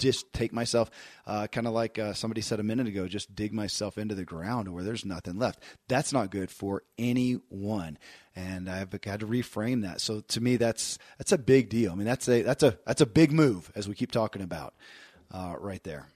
just 0.01 0.33
take 0.33 0.51
myself, 0.51 0.89
uh, 1.27 1.47
kind 1.47 1.67
of 1.67 1.73
like 1.73 1.99
uh, 1.99 2.13
somebody 2.13 2.41
said 2.41 2.59
a 2.59 2.63
minute 2.63 2.87
ago, 2.87 3.07
just 3.07 3.35
dig 3.35 3.53
myself 3.53 3.97
into 3.97 4.15
the 4.15 4.25
ground 4.25 4.73
where 4.73 4.83
there's 4.83 5.05
nothing 5.05 5.37
left. 5.37 5.61
That's 5.87 6.11
not 6.11 6.31
good 6.31 6.49
for 6.49 6.81
anyone, 6.97 7.97
and 8.35 8.69
I've 8.69 8.91
had 9.03 9.19
to 9.19 9.27
reframe 9.27 9.81
that. 9.83 10.01
So 10.01 10.21
to 10.21 10.41
me, 10.41 10.57
that's 10.57 10.97
that's 11.17 11.31
a 11.31 11.37
big 11.37 11.69
deal. 11.69 11.91
I 11.91 11.95
mean, 11.95 12.05
that's 12.05 12.27
a 12.27 12.41
that's 12.41 12.63
a 12.63 12.77
that's 12.85 13.01
a 13.01 13.05
big 13.05 13.31
move 13.31 13.71
as 13.75 13.87
we 13.87 13.95
keep 13.95 14.11
talking 14.11 14.41
about 14.41 14.73
uh, 15.31 15.55
right 15.59 15.83
there. 15.83 16.07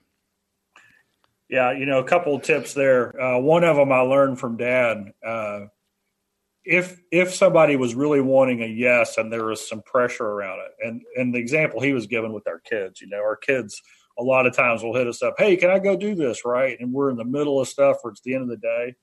Yeah, 1.48 1.72
you 1.72 1.86
know, 1.86 2.00
a 2.00 2.04
couple 2.04 2.34
of 2.34 2.42
tips 2.42 2.74
there. 2.74 3.20
Uh, 3.20 3.38
one 3.38 3.62
of 3.62 3.76
them 3.76 3.92
I 3.92 4.00
learned 4.00 4.40
from 4.40 4.56
Dad. 4.56 5.12
Uh, 5.24 5.66
if 6.66 7.00
if 7.12 7.32
somebody 7.32 7.76
was 7.76 7.94
really 7.94 8.20
wanting 8.20 8.62
a 8.62 8.66
yes 8.66 9.16
and 9.18 9.32
there 9.32 9.44
was 9.44 9.66
some 9.66 9.80
pressure 9.82 10.26
around 10.26 10.58
it 10.58 10.86
and 10.86 11.00
and 11.14 11.32
the 11.32 11.38
example 11.38 11.80
he 11.80 11.92
was 11.92 12.08
given 12.08 12.32
with 12.32 12.46
our 12.48 12.58
kids 12.58 13.00
you 13.00 13.06
know 13.06 13.18
our 13.18 13.36
kids 13.36 13.80
a 14.18 14.22
lot 14.22 14.46
of 14.46 14.54
times 14.54 14.82
will 14.82 14.94
hit 14.94 15.06
us 15.06 15.22
up 15.22 15.34
hey 15.38 15.56
can 15.56 15.70
i 15.70 15.78
go 15.78 15.96
do 15.96 16.16
this 16.16 16.44
right 16.44 16.78
and 16.80 16.92
we're 16.92 17.08
in 17.08 17.16
the 17.16 17.24
middle 17.24 17.60
of 17.60 17.68
stuff 17.68 17.98
or 18.02 18.10
it's 18.10 18.20
the 18.22 18.34
end 18.34 18.42
of 18.42 18.48
the 18.48 18.56
day 18.56 18.96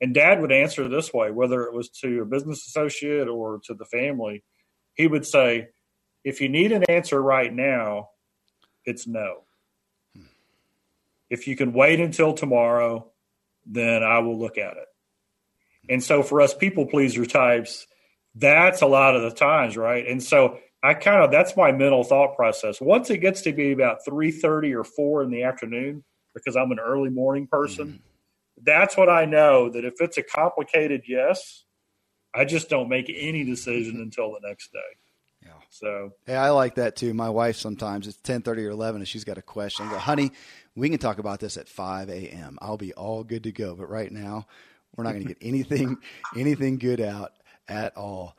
and 0.00 0.14
dad 0.14 0.40
would 0.40 0.52
answer 0.52 0.88
this 0.88 1.12
way 1.12 1.30
whether 1.30 1.62
it 1.62 1.72
was 1.72 1.88
to 1.88 2.22
a 2.22 2.26
business 2.26 2.66
associate 2.66 3.28
or 3.28 3.60
to 3.64 3.74
the 3.74 3.84
family 3.84 4.42
he 4.94 5.06
would 5.06 5.26
say 5.26 5.68
if 6.24 6.40
you 6.40 6.48
need 6.48 6.72
an 6.72 6.84
answer 6.88 7.20
right 7.20 7.52
now 7.52 8.08
it's 8.84 9.06
no 9.06 9.44
if 11.28 11.46
you 11.46 11.56
can 11.56 11.72
wait 11.72 12.00
until 12.00 12.32
tomorrow 12.32 13.10
then 13.66 14.02
i 14.02 14.18
will 14.18 14.38
look 14.38 14.58
at 14.58 14.76
it 14.76 14.86
and 15.88 16.02
so 16.02 16.22
for 16.22 16.40
us 16.40 16.54
people 16.54 16.86
pleaser 16.86 17.26
types, 17.26 17.86
that's 18.34 18.82
a 18.82 18.86
lot 18.86 19.16
of 19.16 19.22
the 19.22 19.30
times, 19.30 19.76
right? 19.76 20.06
And 20.06 20.22
so 20.22 20.58
I 20.82 20.94
kind 20.94 21.24
of 21.24 21.30
that's 21.30 21.56
my 21.56 21.72
mental 21.72 22.04
thought 22.04 22.36
process. 22.36 22.80
Once 22.80 23.10
it 23.10 23.18
gets 23.18 23.42
to 23.42 23.52
be 23.52 23.72
about 23.72 24.04
three 24.04 24.30
thirty 24.30 24.74
or 24.74 24.84
four 24.84 25.22
in 25.22 25.30
the 25.30 25.42
afternoon, 25.42 26.04
because 26.34 26.56
I'm 26.56 26.70
an 26.70 26.78
early 26.78 27.10
morning 27.10 27.46
person, 27.46 27.86
mm-hmm. 27.88 27.96
That's 28.64 28.96
what 28.96 29.08
I 29.08 29.24
know 29.24 29.70
that 29.70 29.84
if 29.84 29.94
it's 30.00 30.18
a 30.18 30.22
complicated 30.22 31.02
yes, 31.06 31.64
I 32.34 32.44
just 32.44 32.68
don't 32.68 32.88
make 32.88 33.10
any 33.14 33.44
decision 33.44 33.96
until 33.96 34.32
the 34.32 34.46
next 34.46 34.72
day. 34.72 34.78
Yeah. 35.44 35.52
So 35.70 36.10
hey, 36.26 36.36
I 36.36 36.50
like 36.50 36.74
that 36.74 36.96
too. 36.96 37.14
My 37.14 37.30
wife 37.30 37.56
sometimes 37.56 38.06
it's 38.06 38.18
ten 38.18 38.42
thirty 38.42 38.64
or 38.64 38.70
eleven, 38.70 39.00
and 39.00 39.08
she's 39.08 39.24
got 39.24 39.38
a 39.38 39.42
question. 39.42 39.86
I 39.86 39.92
go, 39.92 39.98
honey, 39.98 40.32
we 40.76 40.90
can 40.90 40.98
talk 40.98 41.18
about 41.18 41.40
this 41.40 41.56
at 41.56 41.68
five 41.68 42.10
a.m. 42.10 42.58
I'll 42.60 42.76
be 42.76 42.92
all 42.92 43.24
good 43.24 43.44
to 43.44 43.52
go. 43.52 43.74
But 43.74 43.88
right 43.88 44.12
now, 44.12 44.46
we're 44.94 45.04
not 45.04 45.12
going 45.12 45.22
to 45.22 45.28
get 45.28 45.38
anything 45.40 45.96
anything 46.36 46.78
good 46.78 47.00
out 47.00 47.32
at 47.68 47.96
all. 47.96 48.36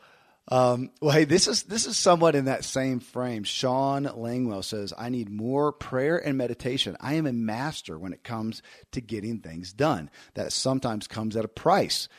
Um, 0.52 0.92
well, 1.00 1.14
hey, 1.14 1.24
this 1.24 1.48
is 1.48 1.64
this 1.64 1.86
is 1.86 1.98
somewhat 1.98 2.36
in 2.36 2.46
that 2.46 2.66
same 2.66 3.00
frame. 3.00 3.46
Sean 3.46 4.04
Langwell 4.04 4.64
says, 4.64 4.94
"I 4.98 5.08
need 5.08 5.30
more 5.30 5.72
prayer 5.72 6.18
and 6.18 6.38
meditation. 6.38 6.98
I 7.00 7.14
am 7.14 7.26
a 7.26 7.32
master 7.32 7.98
when 7.98 8.12
it 8.12 8.26
comes 8.26 8.62
to 8.92 9.00
getting 9.00 9.40
things 9.40 9.72
done. 9.72 10.10
That 10.34 10.52
sometimes 10.52 11.08
comes 11.08 11.38
at 11.38 11.46
a 11.46 11.50
price." 11.50 12.10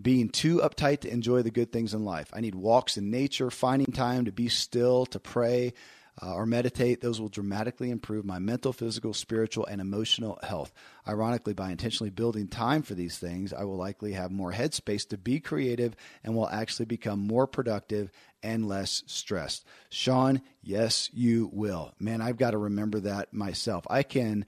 Being 0.00 0.28
too 0.28 0.58
uptight 0.58 1.00
to 1.00 1.12
enjoy 1.12 1.42
the 1.42 1.50
good 1.50 1.72
things 1.72 1.92
in 1.92 2.04
life. 2.04 2.30
I 2.32 2.40
need 2.40 2.54
walks 2.54 2.96
in 2.96 3.10
nature, 3.10 3.50
finding 3.50 3.92
time 3.92 4.24
to 4.24 4.32
be 4.32 4.48
still, 4.48 5.04
to 5.06 5.18
pray, 5.18 5.74
uh, 6.22 6.34
or 6.34 6.44
meditate, 6.46 7.00
those 7.00 7.20
will 7.20 7.28
dramatically 7.28 7.90
improve 7.90 8.24
my 8.24 8.38
mental, 8.38 8.72
physical, 8.72 9.14
spiritual, 9.14 9.66
and 9.66 9.80
emotional 9.80 10.38
health. 10.42 10.72
Ironically, 11.08 11.54
by 11.54 11.70
intentionally 11.70 12.10
building 12.10 12.48
time 12.48 12.82
for 12.82 12.94
these 12.94 13.18
things, 13.18 13.52
I 13.52 13.64
will 13.64 13.76
likely 13.76 14.12
have 14.12 14.30
more 14.30 14.52
headspace 14.52 15.08
to 15.08 15.18
be 15.18 15.40
creative 15.40 15.96
and 16.22 16.34
will 16.34 16.48
actually 16.48 16.86
become 16.86 17.20
more 17.20 17.46
productive 17.46 18.10
and 18.42 18.68
less 18.68 19.02
stressed. 19.06 19.64
Sean, 19.88 20.42
yes, 20.62 21.08
you 21.12 21.48
will. 21.52 21.94
Man, 21.98 22.20
I've 22.20 22.38
got 22.38 22.50
to 22.50 22.58
remember 22.58 23.00
that 23.00 23.32
myself. 23.32 23.86
I 23.88 24.02
can. 24.02 24.44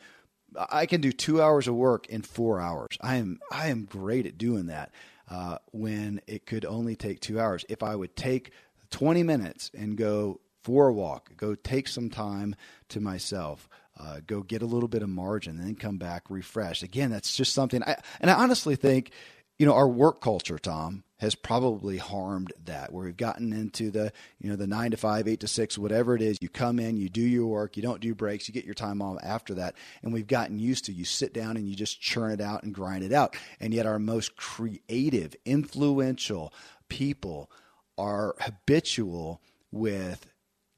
I 0.54 0.85
can 0.85 1.00
do 1.00 1.12
two 1.12 1.40
hours 1.40 1.66
of 1.66 1.74
work 1.74 2.08
in 2.08 2.20
four 2.20 2.61
hours. 2.61 2.98
I 3.00 3.16
am 3.16 3.40
I 3.50 3.68
am 3.68 3.87
great 3.87 4.26
at 4.26 4.37
doing 4.37 4.66
that. 4.66 4.92
Uh, 5.30 5.56
when 5.70 6.20
it 6.26 6.44
could 6.44 6.66
only 6.66 6.94
take 6.94 7.20
two 7.20 7.40
hours. 7.40 7.64
If 7.70 7.82
I 7.82 7.96
would 7.96 8.14
take 8.16 8.50
20 8.90 9.22
minutes 9.22 9.70
and 9.72 9.96
go 9.96 10.40
for 10.62 10.88
a 10.88 10.92
walk, 10.92 11.37
go 11.37 11.55
take 11.55 11.88
some 11.88 12.11
time 12.11 12.55
to 12.88 13.01
myself. 13.01 13.68
Uh, 13.98 14.20
go 14.27 14.42
get 14.42 14.62
a 14.62 14.66
little 14.66 14.88
bit 14.88 15.03
of 15.03 15.09
margin 15.11 15.59
then 15.59 15.75
come 15.75 15.98
back 15.98 16.25
refreshed. 16.31 16.83
Again, 16.83 17.11
that's 17.11 17.37
just 17.37 17.53
something 17.53 17.83
I 17.83 17.96
and 18.20 18.31
I 18.31 18.35
honestly 18.35 18.75
think, 18.75 19.11
you 19.59 19.66
know, 19.66 19.75
our 19.75 19.87
work 19.87 20.22
culture, 20.22 20.59
Tom, 20.59 21.05
has 21.18 21.37
probably 21.37 21.98
harmed 21.98 22.53
that 22.64 22.92
where 22.92 23.05
we've 23.05 23.16
gotten 23.16 23.53
into 23.53 23.92
the, 23.92 24.12
you 24.40 24.51
know, 24.51 24.57
the 24.57 24.66
nine 24.66 24.90
to 24.90 24.96
five, 24.96 25.29
eight 25.29 25.38
to 25.38 25.46
six, 25.46 25.79
whatever 25.79 26.16
it 26.16 26.22
is. 26.22 26.38
You 26.40 26.48
come 26.48 26.81
in, 26.81 26.96
you 26.96 27.09
do 27.09 27.20
your 27.20 27.46
work, 27.46 27.77
you 27.77 27.83
don't 27.83 28.01
do 28.01 28.12
breaks, 28.12 28.48
you 28.48 28.55
get 28.55 28.64
your 28.64 28.75
time 28.75 29.01
off 29.01 29.18
after 29.22 29.55
that. 29.55 29.77
And 30.03 30.12
we've 30.12 30.27
gotten 30.27 30.59
used 30.59 30.87
to 30.87 30.92
you 30.92 31.05
sit 31.05 31.33
down 31.33 31.57
and 31.57 31.68
you 31.68 31.77
just 31.77 32.01
churn 32.01 32.33
it 32.33 32.40
out 32.40 32.64
and 32.64 32.75
grind 32.75 33.05
it 33.05 33.12
out. 33.12 33.37
And 33.61 33.72
yet 33.72 33.87
our 33.87 34.01
most 34.01 34.35
creative, 34.35 35.37
influential 35.44 36.53
people 36.88 37.51
are 37.96 38.35
habitual 38.40 39.40
with 39.70 40.27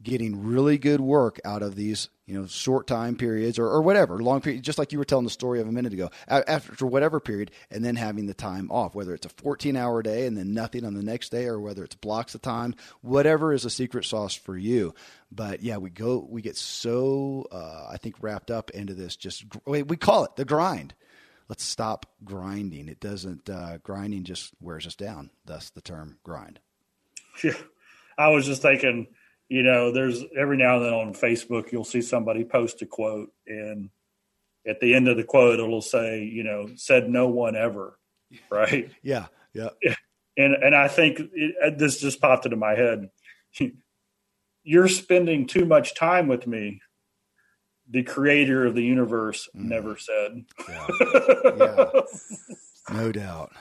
getting 0.04 0.44
really 0.44 0.78
good 0.78 1.00
work 1.00 1.40
out 1.44 1.62
of 1.62 1.74
these 1.74 2.10
you 2.26 2.38
know 2.38 2.46
short 2.46 2.86
time 2.86 3.16
periods 3.16 3.58
or, 3.58 3.66
or 3.66 3.82
whatever 3.82 4.18
long 4.18 4.40
period 4.40 4.62
just 4.62 4.78
like 4.78 4.92
you 4.92 4.98
were 4.98 5.04
telling 5.04 5.24
the 5.24 5.30
story 5.30 5.60
of 5.60 5.66
a 5.66 5.72
minute 5.72 5.92
ago 5.92 6.10
after 6.28 6.86
whatever 6.86 7.20
period 7.20 7.50
and 7.70 7.84
then 7.84 7.96
having 7.96 8.26
the 8.26 8.34
time 8.34 8.70
off 8.70 8.94
whether 8.94 9.14
it's 9.14 9.26
a 9.26 9.30
14 9.30 9.76
hour 9.76 10.02
day 10.02 10.26
and 10.26 10.36
then 10.36 10.52
nothing 10.52 10.84
on 10.84 10.94
the 10.94 11.02
next 11.02 11.30
day 11.30 11.46
or 11.46 11.58
whether 11.58 11.82
it's 11.82 11.94
blocks 11.96 12.34
of 12.34 12.42
time 12.42 12.74
whatever 13.00 13.52
is 13.52 13.64
a 13.64 13.70
secret 13.70 14.04
sauce 14.04 14.34
for 14.34 14.56
you. 14.56 14.94
But 15.32 15.62
yeah 15.62 15.78
we 15.78 15.90
go 15.90 16.26
we 16.28 16.42
get 16.42 16.56
so 16.56 17.46
uh, 17.50 17.88
i 17.90 17.96
think 17.96 18.16
wrapped 18.20 18.50
up 18.50 18.70
into 18.70 18.94
this 18.94 19.16
just 19.16 19.44
we 19.66 19.82
call 19.96 20.24
it 20.24 20.36
the 20.36 20.44
grind. 20.44 20.94
Let's 21.46 21.64
stop 21.64 22.06
grinding. 22.24 22.88
It 22.88 23.00
doesn't 23.00 23.50
uh, 23.50 23.76
grinding 23.82 24.24
just 24.24 24.52
wears 24.60 24.86
us 24.86 24.96
down. 24.96 25.28
Thus 25.44 25.68
the 25.70 25.82
term 25.82 26.18
grind. 26.22 26.60
Yeah 27.42 27.52
i 28.18 28.28
was 28.28 28.46
just 28.46 28.62
thinking 28.62 29.08
you 29.48 29.62
know, 29.62 29.92
there's 29.92 30.24
every 30.36 30.56
now 30.56 30.76
and 30.76 30.84
then 30.84 30.94
on 30.94 31.14
Facebook 31.14 31.70
you'll 31.70 31.84
see 31.84 32.02
somebody 32.02 32.44
post 32.44 32.82
a 32.82 32.86
quote, 32.86 33.30
and 33.46 33.90
at 34.66 34.80
the 34.80 34.94
end 34.94 35.08
of 35.08 35.16
the 35.16 35.24
quote 35.24 35.60
it'll 35.60 35.82
say, 35.82 36.22
you 36.22 36.42
know, 36.42 36.68
said 36.76 37.08
no 37.08 37.28
one 37.28 37.56
ever, 37.56 37.98
right? 38.50 38.90
yeah, 39.02 39.26
yeah. 39.52 39.70
And 40.36 40.54
and 40.54 40.74
I 40.74 40.88
think 40.88 41.20
it, 41.32 41.78
this 41.78 42.00
just 42.00 42.20
popped 42.20 42.44
into 42.44 42.56
my 42.56 42.74
head. 42.74 43.08
You're 44.64 44.88
spending 44.88 45.46
too 45.46 45.64
much 45.64 45.94
time 45.94 46.26
with 46.26 46.48
me. 46.48 46.80
The 47.88 48.02
creator 48.02 48.66
of 48.66 48.74
the 48.74 48.82
universe 48.82 49.48
mm. 49.54 49.66
never 49.66 49.96
said. 49.96 50.44
Yeah. 50.68 50.86
yeah. 51.56 51.86
No 52.90 53.12
doubt. 53.12 53.52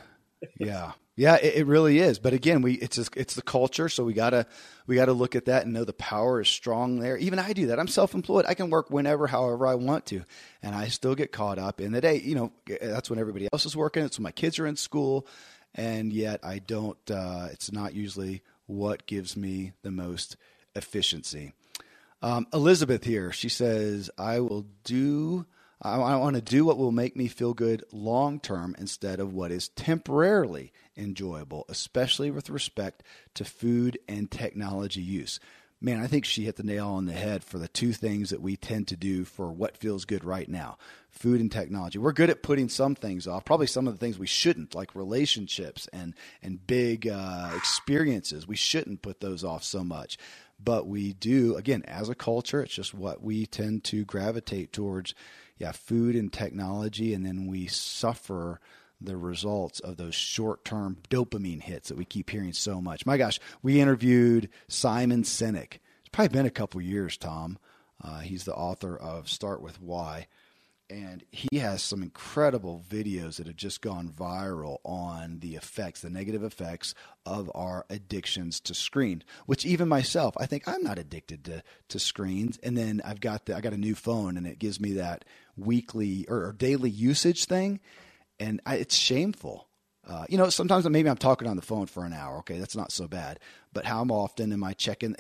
Yeah, 0.58 0.92
yeah, 1.16 1.36
it, 1.36 1.56
it, 1.56 1.68
really 1.68 2.00
is. 2.00 2.18
But 2.18 2.34
again, 2.34 2.62
we 2.62 2.74
it's 2.74 2.96
just, 2.96 3.16
it's 3.16 3.36
the 3.36 3.42
culture, 3.42 3.88
so 3.88 4.04
we 4.04 4.14
gotta 4.14 4.48
we 4.88 4.96
gotta 4.96 5.14
look 5.14 5.36
at 5.36 5.46
that 5.46 5.64
and 5.64 5.74
know 5.74 5.84
the 5.84 5.94
power 5.94 6.42
is 6.42 6.48
strong 6.48 7.00
there. 7.00 7.18
Even 7.18 7.40
I 7.40 7.54
do 7.54 7.68
that. 7.68 7.80
I'm 7.80 7.88
self 7.88 8.16
employed. 8.16 8.46
I 8.48 8.56
can 8.56 8.70
work 8.70 8.90
whenever, 8.90 9.28
however 9.28 9.68
I 9.68 9.76
want 9.76 10.08
to, 10.08 10.24
and 10.64 10.74
I 10.74 10.88
still 10.88 11.14
get 11.14 11.32
caught 11.32 11.60
up 11.60 11.80
in 11.80 11.92
the 11.92 12.02
day. 12.02 12.20
You 12.20 12.36
know, 12.36 12.52
that's 12.82 13.10
when 13.10 13.20
everybody 13.20 13.48
else 13.54 13.66
is 13.66 13.76
working. 13.76 14.04
It's 14.04 14.18
when 14.18 14.24
my 14.24 14.32
kids 14.32 14.58
are 14.58 14.66
in 14.66 14.76
school, 14.76 15.28
and 15.76 16.12
yet 16.12 16.40
I 16.44 16.60
don't. 16.60 16.98
Uh, 17.10 17.50
it's 17.52 17.72
not 17.72 17.94
usually 17.94 18.42
what 18.66 19.06
gives 19.06 19.38
me 19.38 19.74
the 19.84 19.92
most 19.92 20.36
efficiency. 20.76 21.54
Um, 22.24 22.48
Elizabeth 22.54 23.04
here, 23.04 23.32
she 23.32 23.50
says, 23.50 24.10
"I 24.18 24.40
will 24.40 24.66
do." 24.84 25.46
I, 25.84 25.98
I 25.98 26.16
want 26.16 26.36
to 26.36 26.42
do 26.42 26.66
what 26.66 26.78
will 26.78 26.92
make 26.92 27.16
me 27.16 27.28
feel 27.28 27.54
good 27.54 27.84
long 27.92 28.40
term 28.40 28.76
instead 28.80 29.20
of 29.20 29.34
what 29.34 29.52
is 29.52 29.68
temporarily 29.70 30.72
enjoyable, 30.96 31.66
especially 31.70 32.32
with 32.32 32.50
respect 32.50 33.04
to 33.36 33.46
food 33.46 34.00
and 34.08 34.32
technology 34.32 35.02
use. 35.02 35.40
Man, 35.82 36.02
I 36.02 36.08
think 36.08 36.24
she 36.24 36.46
hit 36.46 36.56
the 36.56 36.64
nail 36.64 36.88
on 36.88 37.08
the 37.08 37.12
head 37.12 37.44
for 37.44 37.58
the 37.58 37.68
two 37.68 37.92
things 37.92 38.30
that 38.30 38.42
we 38.42 38.56
tend 38.56 38.88
to 38.88 38.96
do 38.96 39.26
for 39.26 39.52
what 39.52 39.76
feels 39.76 40.06
good 40.06 40.24
right 40.24 40.48
now 40.48 40.78
food 41.10 41.42
and 41.42 41.52
technology. 41.52 42.00
We're 42.00 42.14
good 42.14 42.30
at 42.30 42.42
putting 42.42 42.70
some 42.70 42.96
things 42.96 43.28
off, 43.28 43.46
probably 43.46 43.68
some 43.68 43.86
of 43.86 43.94
the 43.94 44.00
things 44.00 44.18
we 44.18 44.26
shouldn't, 44.26 44.74
like 44.74 44.96
relationships 44.96 45.88
and, 45.92 46.16
and 46.42 46.66
big 46.66 47.08
uh, 47.08 47.52
experiences. 47.56 48.48
We 48.48 48.56
shouldn't 48.56 49.02
put 49.04 49.20
those 49.20 49.44
off 49.44 49.64
so 49.64 49.84
much. 49.84 50.18
But 50.64 50.88
we 50.88 51.14
do, 51.14 51.56
again, 51.56 51.84
as 51.84 52.10
a 52.10 52.16
culture, 52.16 52.64
it's 52.64 52.74
just 52.74 52.94
what 52.94 53.22
we 53.22 53.46
tend 53.46 53.84
to 53.86 54.06
gravitate 54.06 54.72
towards 54.72 55.14
yeah, 55.64 55.72
food 55.72 56.18
and 56.18 56.32
technology, 56.32 57.14
and 57.14 57.26
then 57.26 57.48
we 57.48 57.68
suffer 57.68 58.60
the 59.00 59.16
results 59.16 59.80
of 59.80 59.96
those 59.96 60.14
short 60.14 60.66
term 60.66 60.98
dopamine 61.10 61.62
hits 61.62 61.88
that 61.88 61.98
we 61.98 62.04
keep 62.04 62.30
hearing 62.30 62.52
so 62.52 62.82
much. 62.82 63.06
My 63.06 63.16
gosh, 63.16 63.40
we 63.62 63.80
interviewed 63.80 64.50
Simon 64.68 65.24
Sinek. 65.24 65.80
It's 66.02 66.10
probably 66.12 66.34
been 66.38 66.46
a 66.46 66.50
couple 66.50 66.82
years, 66.82 67.16
Tom. 67.16 67.58
Uh, 68.04 68.20
he's 68.20 68.44
the 68.44 68.54
author 68.54 68.98
of 68.98 69.30
Start 69.30 69.62
with 69.62 69.82
Why 69.82 70.28
and 70.94 71.24
he 71.32 71.58
has 71.58 71.82
some 71.82 72.04
incredible 72.04 72.84
videos 72.88 73.38
that 73.38 73.48
have 73.48 73.56
just 73.56 73.82
gone 73.82 74.10
viral 74.10 74.78
on 74.84 75.40
the 75.40 75.56
effects, 75.56 76.02
the 76.02 76.10
negative 76.10 76.44
effects 76.44 76.94
of 77.26 77.50
our 77.56 77.86
addictions 77.90 78.60
to 78.60 78.74
screen. 78.74 79.24
Which 79.46 79.66
even 79.66 79.88
myself, 79.88 80.36
I 80.38 80.46
think 80.46 80.68
I'm 80.68 80.84
not 80.84 81.00
addicted 81.00 81.46
to 81.46 81.64
to 81.90 82.00
screens. 82.00 82.60
And 82.62 82.78
then 82.78 83.02
I've 83.04 83.22
got 83.22 83.46
the, 83.46 83.56
I 83.56 83.62
got 83.62 83.74
a 83.74 83.78
new 83.78 83.96
phone, 83.96 84.38
and 84.38 84.46
it 84.46 84.60
gives 84.60 84.80
me 84.80 84.94
that 84.94 85.26
weekly 85.58 86.26
or, 86.28 86.46
or 86.46 86.54
daily 86.54 86.90
usage 86.90 87.46
thing, 87.46 87.80
and 88.40 88.62
I, 88.66 88.76
it's 88.76 88.96
shameful. 88.96 89.68
Uh, 90.06 90.26
you 90.28 90.38
know, 90.38 90.50
sometimes 90.50 90.88
maybe 90.90 91.10
I'm 91.10 91.16
talking 91.16 91.48
on 91.48 91.56
the 91.56 91.62
phone 91.62 91.86
for 91.86 92.04
an 92.04 92.12
hour. 92.12 92.40
Okay, 92.40 92.60
that's 92.60 92.76
not 92.76 92.92
so 92.92 93.08
bad. 93.08 93.40
But 93.72 93.86
how 93.86 94.04
often 94.04 94.52
am 94.52 94.64
I 94.64 94.74
checking 94.74 95.16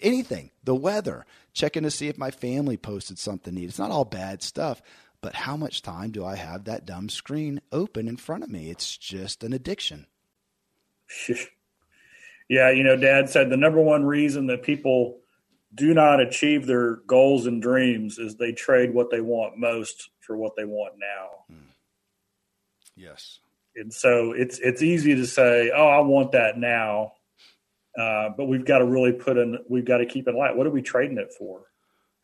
anything? 0.00 0.52
The 0.62 0.76
weather, 0.76 1.26
checking 1.52 1.82
to 1.82 1.90
see 1.90 2.08
if 2.08 2.18
my 2.18 2.30
family 2.30 2.76
posted 2.76 3.18
something 3.18 3.54
neat. 3.54 3.68
It's 3.68 3.80
not 3.80 3.90
all 3.90 4.04
bad 4.04 4.42
stuff, 4.42 4.80
but 5.20 5.34
how 5.34 5.56
much 5.56 5.82
time 5.82 6.12
do 6.12 6.24
I 6.24 6.36
have 6.36 6.64
that 6.64 6.86
dumb 6.86 7.08
screen 7.08 7.60
open 7.72 8.06
in 8.06 8.16
front 8.16 8.44
of 8.44 8.50
me? 8.50 8.70
It's 8.70 8.96
just 8.96 9.42
an 9.42 9.52
addiction. 9.52 10.06
yeah, 12.48 12.70
you 12.70 12.84
know, 12.84 12.96
Dad 12.96 13.28
said 13.28 13.50
the 13.50 13.56
number 13.56 13.80
one 13.80 14.04
reason 14.04 14.46
that 14.46 14.62
people 14.62 15.18
do 15.74 15.94
not 15.94 16.20
achieve 16.20 16.66
their 16.66 16.96
goals 17.06 17.46
and 17.46 17.60
dreams 17.62 18.18
is 18.18 18.36
they 18.36 18.52
trade 18.52 18.94
what 18.94 19.10
they 19.10 19.20
want 19.20 19.58
most 19.58 20.10
for 20.20 20.36
what 20.36 20.56
they 20.56 20.64
want 20.64 20.94
now. 20.98 21.54
Mm. 21.54 21.72
Yes. 22.96 23.40
And 23.76 23.92
so 23.92 24.32
it's 24.32 24.58
it's 24.58 24.82
easy 24.82 25.14
to 25.14 25.26
say, 25.26 25.70
"Oh, 25.74 25.86
I 25.86 26.00
want 26.00 26.32
that 26.32 26.58
now," 26.58 27.12
uh, 27.96 28.30
but 28.36 28.46
we've 28.46 28.64
got 28.64 28.78
to 28.78 28.84
really 28.84 29.12
put 29.12 29.36
in. 29.36 29.58
We've 29.68 29.84
got 29.84 29.98
to 29.98 30.06
keep 30.06 30.26
in 30.26 30.36
light. 30.36 30.56
What 30.56 30.66
are 30.66 30.70
we 30.70 30.82
trading 30.82 31.18
it 31.18 31.32
for? 31.38 31.62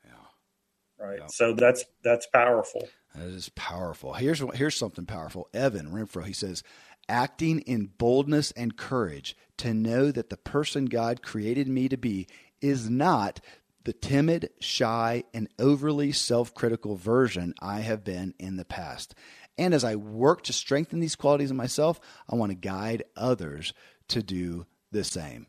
Yeah. 0.05 1.07
Right? 1.07 1.19
Yep. 1.21 1.31
So 1.31 1.53
that's 1.53 1.85
that's 2.03 2.27
powerful. 2.27 2.89
That 3.15 3.27
is 3.27 3.51
powerful. 3.51 4.15
Here's 4.15 4.43
here's 4.55 4.77
something 4.77 5.07
powerful. 5.07 5.49
Evan 5.55 5.93
Renfro, 5.93 6.25
he 6.25 6.33
says, 6.33 6.65
acting 7.09 7.61
in 7.61 7.91
boldness 7.99 8.51
and 8.53 8.77
courage 8.77 9.37
to 9.59 9.73
know 9.73 10.11
that 10.11 10.31
the 10.31 10.37
person 10.37 10.87
God 10.87 11.23
created 11.23 11.69
me 11.69 11.89
to 11.89 11.97
be 11.97 12.27
is 12.61 12.89
not 12.89 13.41
the 13.85 13.93
timid, 13.93 14.51
shy, 14.61 15.25
and 15.35 15.49
overly 15.59 16.11
self-critical 16.11 16.97
version 16.97 17.55
I 17.61 17.81
have 17.81 18.03
been 18.03 18.35
in 18.39 18.57
the 18.57 18.65
past. 18.65 19.15
And 19.59 19.75
as 19.75 19.85
I 19.85 19.97
work 19.97 20.43
to 20.45 20.53
strengthen 20.53 21.01
these 21.01 21.17
qualities 21.17 21.51
in 21.51 21.57
myself, 21.57 22.01
I 22.29 22.35
want 22.35 22.51
to 22.51 22.57
guide 22.57 23.05
others 23.17 23.73
to 24.09 24.23
do 24.23 24.67
the 24.91 25.05
same. 25.05 25.47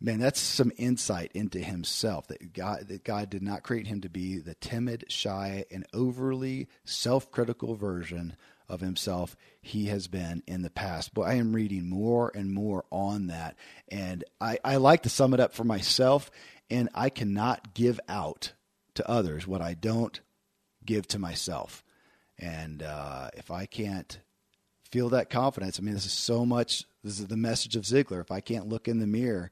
Man, 0.00 0.20
that's 0.20 0.40
some 0.40 0.70
insight 0.76 1.32
into 1.34 1.58
himself 1.58 2.28
that 2.28 2.52
God 2.52 2.86
that 2.86 3.02
God 3.02 3.28
did 3.30 3.42
not 3.42 3.64
create 3.64 3.88
him 3.88 4.00
to 4.02 4.08
be 4.08 4.38
the 4.38 4.54
timid, 4.54 5.06
shy, 5.08 5.64
and 5.72 5.84
overly 5.92 6.68
self-critical 6.84 7.74
version 7.74 8.36
of 8.68 8.80
himself 8.80 9.36
he 9.60 9.86
has 9.86 10.08
been 10.08 10.42
in 10.46 10.62
the 10.62 10.70
past. 10.70 11.14
But 11.14 11.22
I 11.22 11.34
am 11.34 11.54
reading 11.54 11.88
more 11.88 12.30
and 12.34 12.52
more 12.52 12.84
on 12.90 13.28
that. 13.28 13.56
And 13.88 14.24
I, 14.40 14.58
I 14.64 14.76
like 14.76 15.02
to 15.04 15.08
sum 15.08 15.34
it 15.34 15.40
up 15.40 15.52
for 15.52 15.64
myself, 15.64 16.30
and 16.70 16.88
I 16.94 17.10
cannot 17.10 17.74
give 17.74 17.98
out 18.08 18.52
to 18.94 19.08
others 19.08 19.46
what 19.46 19.62
I 19.62 19.74
don't 19.74 20.20
give 20.84 21.06
to 21.08 21.18
myself. 21.18 21.84
And 22.38 22.82
uh, 22.82 23.30
if 23.34 23.50
I 23.50 23.66
can't 23.66 24.18
feel 24.90 25.08
that 25.10 25.30
confidence, 25.30 25.78
I 25.78 25.82
mean, 25.82 25.94
this 25.94 26.06
is 26.06 26.12
so 26.12 26.46
much, 26.46 26.84
this 27.02 27.18
is 27.20 27.26
the 27.26 27.36
message 27.36 27.76
of 27.76 27.84
Ziglar. 27.84 28.20
If 28.20 28.30
I 28.30 28.40
can't 28.40 28.68
look 28.68 28.88
in 28.88 29.00
the 29.00 29.06
mirror 29.06 29.50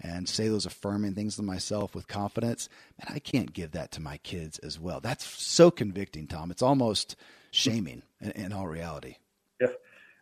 and 0.00 0.28
say 0.28 0.48
those 0.48 0.66
affirming 0.66 1.14
things 1.14 1.36
to 1.36 1.42
myself 1.42 1.94
with 1.94 2.06
confidence, 2.08 2.68
man, 2.98 3.14
I 3.16 3.18
can't 3.18 3.52
give 3.52 3.72
that 3.72 3.92
to 3.92 4.02
my 4.02 4.18
kids 4.18 4.58
as 4.58 4.78
well. 4.78 5.00
That's 5.00 5.24
so 5.24 5.70
convicting, 5.70 6.26
Tom. 6.26 6.50
It's 6.50 6.62
almost 6.62 7.16
shaming 7.50 8.02
in, 8.20 8.30
in 8.32 8.52
all 8.52 8.66
reality. 8.66 9.16
Yeah. 9.60 9.68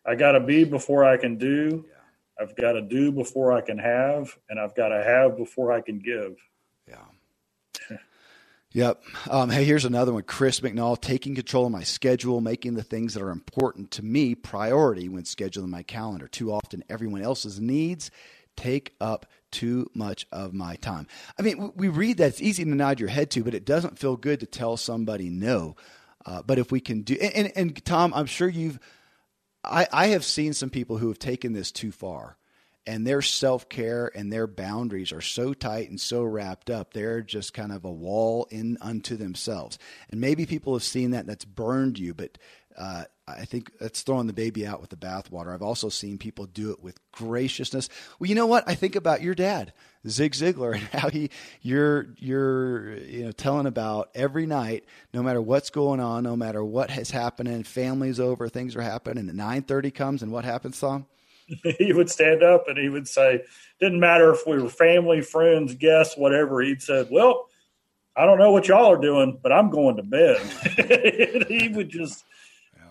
I 0.05 0.15
got 0.15 0.33
to 0.33 0.39
be 0.39 0.63
before 0.63 1.03
I 1.03 1.17
can 1.17 1.37
do. 1.37 1.85
Yeah. 1.87 2.43
I've 2.43 2.55
got 2.55 2.73
to 2.73 2.81
do 2.81 3.11
before 3.11 3.53
I 3.53 3.61
can 3.61 3.77
have, 3.77 4.37
and 4.49 4.59
I've 4.59 4.75
got 4.75 4.89
to 4.89 5.03
have 5.03 5.37
before 5.37 5.71
I 5.71 5.81
can 5.81 5.99
give. 5.99 6.37
Yeah. 6.87 7.97
Yep. 8.75 9.03
Um, 9.29 9.49
hey, 9.49 9.63
here's 9.63 9.85
another 9.85 10.11
one. 10.11 10.23
Chris 10.23 10.59
McNall, 10.59 10.99
taking 10.99 11.33
control 11.33 11.65
of 11.65 11.71
my 11.71 11.83
schedule, 11.83 12.41
making 12.41 12.73
the 12.73 12.83
things 12.83 13.13
that 13.13 13.23
are 13.23 13.29
important 13.29 13.89
to 13.91 14.03
me 14.03 14.35
priority 14.35 15.07
when 15.07 15.23
scheduling 15.23 15.69
my 15.69 15.81
calendar. 15.81 16.27
Too 16.27 16.51
often, 16.51 16.83
everyone 16.89 17.21
else's 17.21 17.57
needs 17.57 18.11
take 18.57 18.93
up 18.99 19.27
too 19.51 19.89
much 19.93 20.27
of 20.31 20.53
my 20.53 20.75
time. 20.75 21.07
I 21.39 21.41
mean, 21.41 21.71
we 21.75 21.87
read 21.87 22.17
that 22.17 22.27
it's 22.27 22.41
easy 22.41 22.65
to 22.65 22.69
nod 22.69 22.99
your 22.99 23.07
head 23.07 23.31
to, 23.31 23.43
but 23.45 23.53
it 23.53 23.65
doesn't 23.65 23.97
feel 23.97 24.17
good 24.17 24.41
to 24.41 24.45
tell 24.45 24.75
somebody 24.75 25.29
no. 25.29 25.77
Uh, 26.25 26.41
but 26.41 26.57
if 26.57 26.71
we 26.71 26.79
can 26.79 27.01
do, 27.01 27.15
and, 27.15 27.51
and, 27.55 27.85
Tom, 27.85 28.13
I'm 28.13 28.25
sure 28.25 28.49
you've, 28.49 28.79
I, 29.63 29.87
I 29.91 30.07
have 30.07 30.25
seen 30.25 30.53
some 30.53 30.69
people 30.69 30.97
who 30.97 31.07
have 31.09 31.19
taken 31.19 31.53
this 31.53 31.71
too 31.71 31.91
far 31.91 32.37
and 32.87 33.05
their 33.05 33.21
self 33.21 33.67
care 33.67 34.11
and 34.15 34.31
their 34.31 34.47
boundaries 34.47 35.11
are 35.11 35.21
so 35.21 35.53
tight 35.53 35.89
and 35.89 35.99
so 35.99 36.23
wrapped 36.23 36.69
up, 36.69 36.93
they're 36.93 37.21
just 37.21 37.53
kind 37.53 37.71
of 37.71 37.85
a 37.85 37.91
wall 37.91 38.47
in 38.51 38.77
unto 38.81 39.15
themselves. 39.15 39.79
And 40.09 40.21
maybe 40.21 40.45
people 40.45 40.73
have 40.73 40.83
seen 40.83 41.11
that 41.11 41.25
that's 41.25 41.45
burned 41.45 41.97
you, 41.97 42.13
but 42.13 42.37
uh, 42.77 43.03
I 43.27 43.45
think 43.45 43.71
that's 43.79 44.01
throwing 44.01 44.27
the 44.27 44.33
baby 44.33 44.67
out 44.67 44.81
with 44.81 44.91
the 44.91 44.95
bathwater. 44.95 45.53
I've 45.53 45.63
also 45.63 45.89
seen 45.89 46.19
people 46.19 46.45
do 46.45 46.71
it 46.71 46.83
with 46.83 46.99
graciousness. 47.11 47.89
Well, 48.19 48.29
you 48.29 48.35
know 48.35 48.45
what? 48.45 48.63
I 48.67 48.75
think 48.75 48.95
about 48.95 49.23
your 49.23 49.33
dad, 49.33 49.73
Zig 50.07 50.33
Ziglar, 50.33 50.73
and 50.75 50.83
how 51.01 51.09
he 51.09 51.31
you're 51.61 52.07
you're 52.17 52.97
you 52.97 53.25
know 53.25 53.31
telling 53.31 53.65
about 53.65 54.11
every 54.13 54.45
night, 54.45 54.85
no 55.13 55.23
matter 55.23 55.41
what's 55.41 55.71
going 55.71 55.99
on, 55.99 56.23
no 56.23 56.35
matter 56.35 56.63
what 56.63 56.91
has 56.91 57.09
happened, 57.09 57.65
family's 57.65 58.19
over, 58.19 58.47
things 58.47 58.75
are 58.75 58.81
happening, 58.81 59.27
and 59.27 59.37
nine 59.37 59.63
thirty 59.63 59.89
comes, 59.89 60.21
and 60.21 60.31
what 60.31 60.45
happens, 60.45 60.79
Tom? 60.79 61.07
he 61.79 61.93
would 61.93 62.09
stand 62.09 62.43
up 62.43 62.67
and 62.67 62.77
he 62.77 62.89
would 62.89 63.07
say, 63.07 63.41
"Didn't 63.79 63.99
matter 63.99 64.31
if 64.33 64.45
we 64.45 64.61
were 64.61 64.69
family, 64.69 65.21
friends, 65.21 65.73
guests, 65.73 66.15
whatever." 66.15 66.61
He'd 66.61 66.81
said, 66.81 67.07
"Well." 67.09 67.49
I 68.17 68.25
don't 68.25 68.39
know 68.39 68.53
what 68.53 68.69
y'all 68.69 68.93
are 68.93 68.97
doing, 68.97 69.39
but 69.43 69.51
I'm 69.51 69.69
going 69.69 69.97
to 69.97 70.01
bed. 70.01 70.37
he 71.49 71.67
would 71.67 71.89
just 71.89 72.23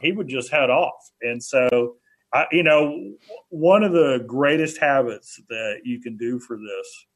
he 0.04 0.12
would 0.12 0.28
just 0.28 0.50
head 0.50 0.70
off. 0.70 1.10
And 1.22 1.42
so, 1.42 1.96
I, 2.32 2.46
you 2.52 2.62
know, 2.62 3.14
one 3.48 3.82
of 3.82 3.92
the 3.92 4.24
greatest 4.26 4.78
habits 4.78 5.40
that 5.48 5.80
you 5.84 6.00
can 6.00 6.16
do 6.16 6.38
for 6.38 6.56
this 6.56 7.06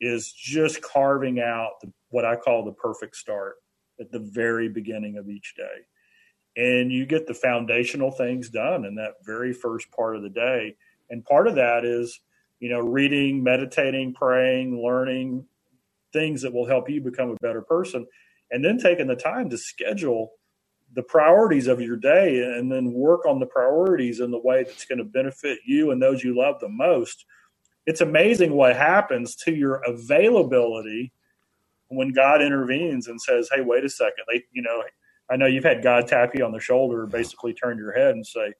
is 0.00 0.32
just 0.32 0.82
carving 0.82 1.40
out 1.40 1.72
the, 1.80 1.92
what 2.10 2.24
I 2.24 2.36
call 2.36 2.64
the 2.64 2.72
perfect 2.72 3.16
start 3.16 3.56
at 4.00 4.10
the 4.12 4.18
very 4.18 4.68
beginning 4.68 5.16
of 5.16 5.28
each 5.28 5.54
day. 5.56 5.86
And 6.56 6.92
you 6.92 7.06
get 7.06 7.26
the 7.26 7.34
foundational 7.34 8.10
things 8.10 8.50
done 8.50 8.84
in 8.84 8.96
that 8.96 9.14
very 9.24 9.52
first 9.52 9.90
part 9.90 10.16
of 10.16 10.22
the 10.22 10.28
day. 10.28 10.76
And 11.08 11.24
part 11.24 11.46
of 11.46 11.54
that 11.54 11.84
is, 11.84 12.20
you 12.60 12.68
know, 12.68 12.80
reading, 12.80 13.42
meditating, 13.42 14.14
praying, 14.14 14.82
learning 14.82 15.46
things 16.12 16.42
that 16.42 16.52
will 16.52 16.66
help 16.66 16.90
you 16.90 17.00
become 17.00 17.30
a 17.30 17.36
better 17.42 17.62
person. 17.62 18.06
And 18.50 18.62
then 18.62 18.76
taking 18.78 19.06
the 19.06 19.16
time 19.16 19.48
to 19.50 19.56
schedule 19.56 20.32
the 20.94 21.02
priorities 21.02 21.68
of 21.68 21.80
your 21.80 21.96
day 21.96 22.42
and 22.42 22.70
then 22.70 22.92
work 22.92 23.26
on 23.26 23.40
the 23.40 23.46
priorities 23.46 24.20
in 24.20 24.30
the 24.30 24.38
way 24.38 24.64
that's 24.64 24.84
going 24.84 24.98
to 24.98 25.04
benefit 25.04 25.58
you 25.66 25.90
and 25.90 26.02
those 26.02 26.24
you 26.24 26.36
love 26.36 26.60
the 26.60 26.68
most, 26.68 27.26
it's 27.86 28.00
amazing 28.00 28.54
what 28.54 28.76
happens 28.76 29.36
to 29.36 29.52
your 29.52 29.76
availability 29.86 31.12
when 31.88 32.12
God 32.12 32.42
intervenes 32.42 33.08
and 33.08 33.20
says, 33.20 33.50
"Hey, 33.54 33.62
wait 33.62 33.84
a 33.84 33.88
second. 33.88 34.24
They, 34.28 34.44
you 34.52 34.62
know, 34.62 34.82
I 35.30 35.36
know 35.36 35.46
you've 35.46 35.64
had 35.64 35.82
God 35.82 36.08
tap 36.08 36.34
you 36.34 36.44
on 36.44 36.52
the 36.52 36.60
shoulder, 36.60 37.06
basically 37.06 37.54
turn 37.54 37.78
your 37.78 37.92
head 37.92 38.14
and 38.14 38.26
say, 38.26 38.54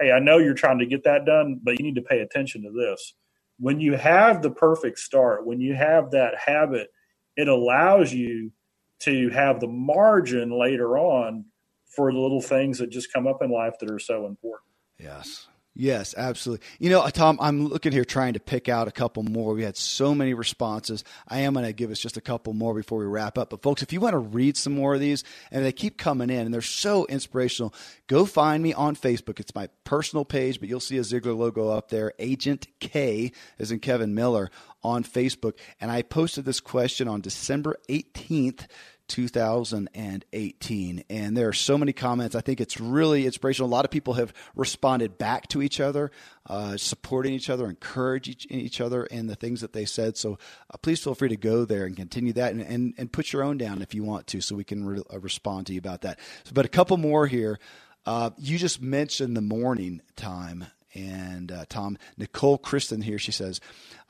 "Hey, 0.00 0.12
I 0.12 0.20
know 0.20 0.38
you're 0.38 0.54
trying 0.54 0.78
to 0.80 0.86
get 0.86 1.04
that 1.04 1.24
done, 1.26 1.60
but 1.62 1.78
you 1.78 1.84
need 1.84 1.96
to 1.96 2.02
pay 2.02 2.20
attention 2.20 2.62
to 2.64 2.72
this." 2.72 3.14
When 3.58 3.80
you 3.80 3.94
have 3.96 4.42
the 4.42 4.50
perfect 4.50 4.98
start, 4.98 5.46
when 5.46 5.60
you 5.60 5.74
have 5.74 6.12
that 6.12 6.36
habit, 6.38 6.90
it 7.36 7.48
allows 7.48 8.12
you 8.12 8.52
to 9.00 9.30
have 9.30 9.60
the 9.60 9.68
margin 9.68 10.50
later 10.50 10.98
on 10.98 11.46
for 11.94 12.12
the 12.12 12.18
little 12.18 12.40
things 12.40 12.78
that 12.78 12.90
just 12.90 13.12
come 13.12 13.26
up 13.26 13.42
in 13.42 13.50
life 13.50 13.74
that 13.80 13.90
are 13.90 13.98
so 13.98 14.26
important. 14.26 14.70
Yes. 14.98 15.46
Yes, 15.74 16.14
absolutely. 16.18 16.66
You 16.78 16.90
know, 16.90 17.08
Tom, 17.08 17.38
I'm 17.40 17.66
looking 17.68 17.92
here 17.92 18.04
trying 18.04 18.34
to 18.34 18.40
pick 18.40 18.68
out 18.68 18.88
a 18.88 18.90
couple 18.90 19.22
more. 19.22 19.54
We 19.54 19.62
had 19.62 19.78
so 19.78 20.14
many 20.14 20.34
responses. 20.34 21.02
I 21.26 21.40
am 21.40 21.54
going 21.54 21.64
to 21.64 21.72
give 21.72 21.90
us 21.90 21.98
just 21.98 22.18
a 22.18 22.20
couple 22.20 22.52
more 22.52 22.74
before 22.74 22.98
we 22.98 23.06
wrap 23.06 23.38
up. 23.38 23.48
But, 23.48 23.62
folks, 23.62 23.82
if 23.82 23.90
you 23.90 23.98
want 23.98 24.12
to 24.12 24.18
read 24.18 24.58
some 24.58 24.74
more 24.74 24.92
of 24.92 25.00
these, 25.00 25.24
and 25.50 25.64
they 25.64 25.72
keep 25.72 25.96
coming 25.96 26.28
in 26.28 26.40
and 26.40 26.52
they're 26.52 26.60
so 26.60 27.06
inspirational, 27.06 27.72
go 28.06 28.26
find 28.26 28.62
me 28.62 28.74
on 28.74 28.96
Facebook. 28.96 29.40
It's 29.40 29.54
my 29.54 29.70
personal 29.84 30.26
page, 30.26 30.60
but 30.60 30.68
you'll 30.68 30.78
see 30.78 30.98
a 30.98 31.02
Ziglar 31.02 31.36
logo 31.36 31.70
up 31.70 31.88
there. 31.88 32.12
Agent 32.18 32.66
K, 32.78 33.32
as 33.58 33.72
in 33.72 33.78
Kevin 33.78 34.14
Miller, 34.14 34.50
on 34.82 35.04
Facebook. 35.04 35.54
And 35.80 35.90
I 35.90 36.02
posted 36.02 36.44
this 36.44 36.60
question 36.60 37.08
on 37.08 37.22
December 37.22 37.76
18th 37.88 38.66
2018. 39.08 41.04
And 41.10 41.36
there 41.36 41.48
are 41.48 41.52
so 41.52 41.76
many 41.76 41.92
comments. 41.92 42.34
I 42.34 42.40
think 42.40 42.60
it's 42.60 42.80
really 42.80 43.26
inspirational. 43.26 43.68
A 43.68 43.72
lot 43.72 43.84
of 43.84 43.90
people 43.90 44.14
have 44.14 44.32
responded 44.54 45.18
back 45.18 45.48
to 45.48 45.62
each 45.62 45.80
other, 45.80 46.10
uh, 46.48 46.76
supporting 46.76 47.34
each 47.34 47.50
other, 47.50 47.66
encourage 47.68 48.28
each, 48.28 48.46
each, 48.50 48.80
other 48.80 49.04
in 49.04 49.26
the 49.26 49.36
things 49.36 49.60
that 49.60 49.72
they 49.72 49.84
said. 49.84 50.16
So 50.16 50.38
uh, 50.72 50.78
please 50.78 51.02
feel 51.02 51.14
free 51.14 51.28
to 51.28 51.36
go 51.36 51.64
there 51.64 51.84
and 51.84 51.96
continue 51.96 52.32
that 52.34 52.52
and, 52.52 52.62
and, 52.62 52.94
and, 52.98 53.12
put 53.12 53.32
your 53.32 53.42
own 53.42 53.58
down 53.58 53.82
if 53.82 53.94
you 53.94 54.02
want 54.02 54.26
to 54.28 54.40
so 54.40 54.56
we 54.56 54.64
can 54.64 54.84
re- 54.84 55.02
uh, 55.12 55.20
respond 55.20 55.66
to 55.66 55.72
you 55.74 55.78
about 55.78 56.00
that. 56.02 56.18
So, 56.44 56.52
but 56.54 56.64
a 56.64 56.70
couple 56.70 56.96
more 56.96 57.26
here. 57.26 57.58
Uh, 58.04 58.30
you 58.36 58.58
just 58.58 58.82
mentioned 58.82 59.36
the 59.36 59.42
morning 59.42 60.00
time 60.16 60.66
and 60.94 61.50
uh, 61.50 61.64
Tom. 61.68 61.98
Nicole 62.16 62.58
Kristen 62.58 63.02
here, 63.02 63.18
she 63.18 63.32
says, 63.32 63.60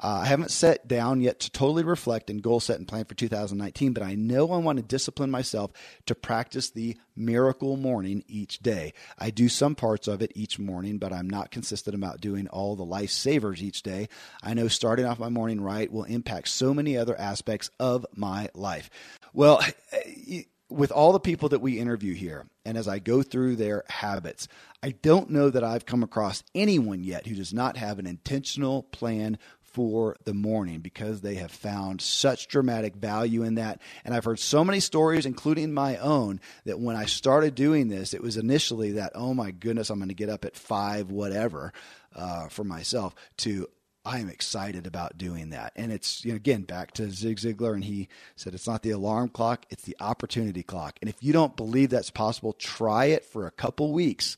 uh, 0.01 0.21
I 0.23 0.27
haven't 0.27 0.51
sat 0.51 0.89
down 0.89 1.21
yet 1.21 1.41
to 1.41 1.51
totally 1.51 1.85
reflect 1.85 2.29
and 2.29 2.43
goal 2.43 2.61
set 2.61 2.79
and 2.79 2.89
plan 2.89 3.05
for 3.05 3.15
2019, 3.15 3.93
but 3.93 4.03
I 4.03 4.15
know 4.15 4.51
I 4.53 4.59
want 4.59 4.79
to 4.79 4.83
discipline 4.83 5.31
myself 5.31 5.71
to 6.07 6.15
practice 6.15 6.71
the 6.71 6.97
miracle 7.15 7.77
morning 7.77 8.25
each 8.27 8.59
day. 8.61 8.93
I 9.19 9.31
do 9.31 9.49
some 9.49 9.75
parts 9.75 10.09
of 10.09 10.23
it 10.23 10.33
each 10.35 10.59
morning, 10.59 10.99
but 10.99 11.13
I'm 11.13 11.31
not 11.31 11.51
consistent 11.51 11.95
about 11.95 12.21
doing 12.21 12.49
all 12.49 12.75
the 12.75 12.87
lifesavers 12.87 13.63
each 13.63 13.83
day. 13.83 14.09
I 14.43 14.55
know 14.55 14.69
starting 14.69 15.05
off 15.05 15.19
my 15.19 15.29
morning 15.29 15.61
right 15.61 15.93
will 15.93 16.05
impact 16.05 16.49
so 16.49 16.75
many 16.75 16.97
other 16.97 17.19
aspects 17.19 17.71
of 17.79 18.05
my 18.15 18.49
life. 18.55 18.91
Well, 19.33 19.63
with 20.73 20.93
all 20.93 21.13
the 21.13 21.21
people 21.21 21.49
that 21.51 21.61
we 21.61 21.79
interview 21.79 22.15
here, 22.15 22.47
and 22.65 22.77
as 22.77 22.89
I 22.89 22.99
go 22.99 23.23
through 23.23 23.57
their 23.57 23.85
habits, 23.89 24.49
I 24.83 24.91
don't 24.91 25.31
know 25.31 25.51
that 25.51 25.65
I've 25.65 25.87
come 25.87 26.03
across 26.03 26.43
anyone 26.55 27.05
yet 27.05 27.27
who 27.27 27.35
does 27.35 27.53
not 27.53 27.77
have 27.77 27.99
an 27.99 28.07
intentional 28.07 28.83
plan 28.85 29.39
for 29.73 30.17
the 30.25 30.35
morning 30.35 30.81
because 30.81 31.21
they 31.21 31.37
have 31.37 31.51
found 31.51 32.01
such 32.01 32.49
dramatic 32.49 32.95
value 32.95 33.43
in 33.43 33.55
that. 33.55 33.81
And 34.05 34.15
I've 34.15 34.25
heard 34.25 34.39
so 34.39 34.65
many 34.65 34.81
stories, 34.81 35.25
including 35.25 35.73
my 35.73 35.97
own, 35.97 36.41
that 36.67 36.79
when 36.79 36.95
I 36.95 37.07
started 37.07 37.55
doing 37.55 37.89
this, 37.89 38.13
it 38.13 38.23
was 38.23 38.37
initially 38.37 38.93
that, 38.93 39.13
oh 39.15 39.33
my 39.33 39.51
goodness, 39.51 39.89
I'm 39.89 39.99
going 39.99 40.09
to 40.09 40.15
get 40.15 40.29
up 40.29 40.45
at 40.45 40.57
five, 40.57 41.11
whatever, 41.11 41.73
uh, 42.15 42.49
for 42.49 42.65
myself, 42.65 43.15
to 43.39 43.67
I 44.05 44.19
am 44.19 44.29
excited 44.29 44.87
about 44.87 45.17
doing 45.17 45.51
that. 45.51 45.73
And 45.77 45.93
it's, 45.93 46.25
you 46.25 46.33
know, 46.33 46.37
again, 46.37 46.63
back 46.63 46.93
to 46.95 47.11
Zig 47.11 47.37
Ziglar, 47.37 47.75
and 47.75 47.85
he 47.85 48.09
said 48.35 48.55
it's 48.55 48.67
not 48.67 48.83
the 48.83 48.91
alarm 48.91 49.29
clock, 49.29 49.65
it's 49.71 49.85
the 49.85 49.97
opportunity 50.01 50.63
clock. 50.63 50.99
And 51.01 51.09
if 51.09 51.23
you 51.23 51.33
don't 51.33 51.57
believe 51.57 51.91
that's 51.91 52.11
possible, 52.11 52.53
try 52.53 53.07
it 53.07 53.25
for 53.25 53.47
a 53.47 53.53
couple 53.53 53.93
weeks 53.93 54.37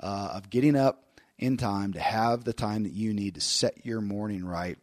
uh, 0.00 0.32
of 0.34 0.50
getting 0.50 0.74
up 0.74 1.20
in 1.38 1.56
time 1.56 1.92
to 1.92 2.00
have 2.00 2.44
the 2.44 2.52
time 2.52 2.82
that 2.82 2.92
you 2.92 3.12
need 3.12 3.36
to 3.36 3.40
set 3.40 3.86
your 3.86 4.00
morning 4.00 4.44
right. 4.44 4.78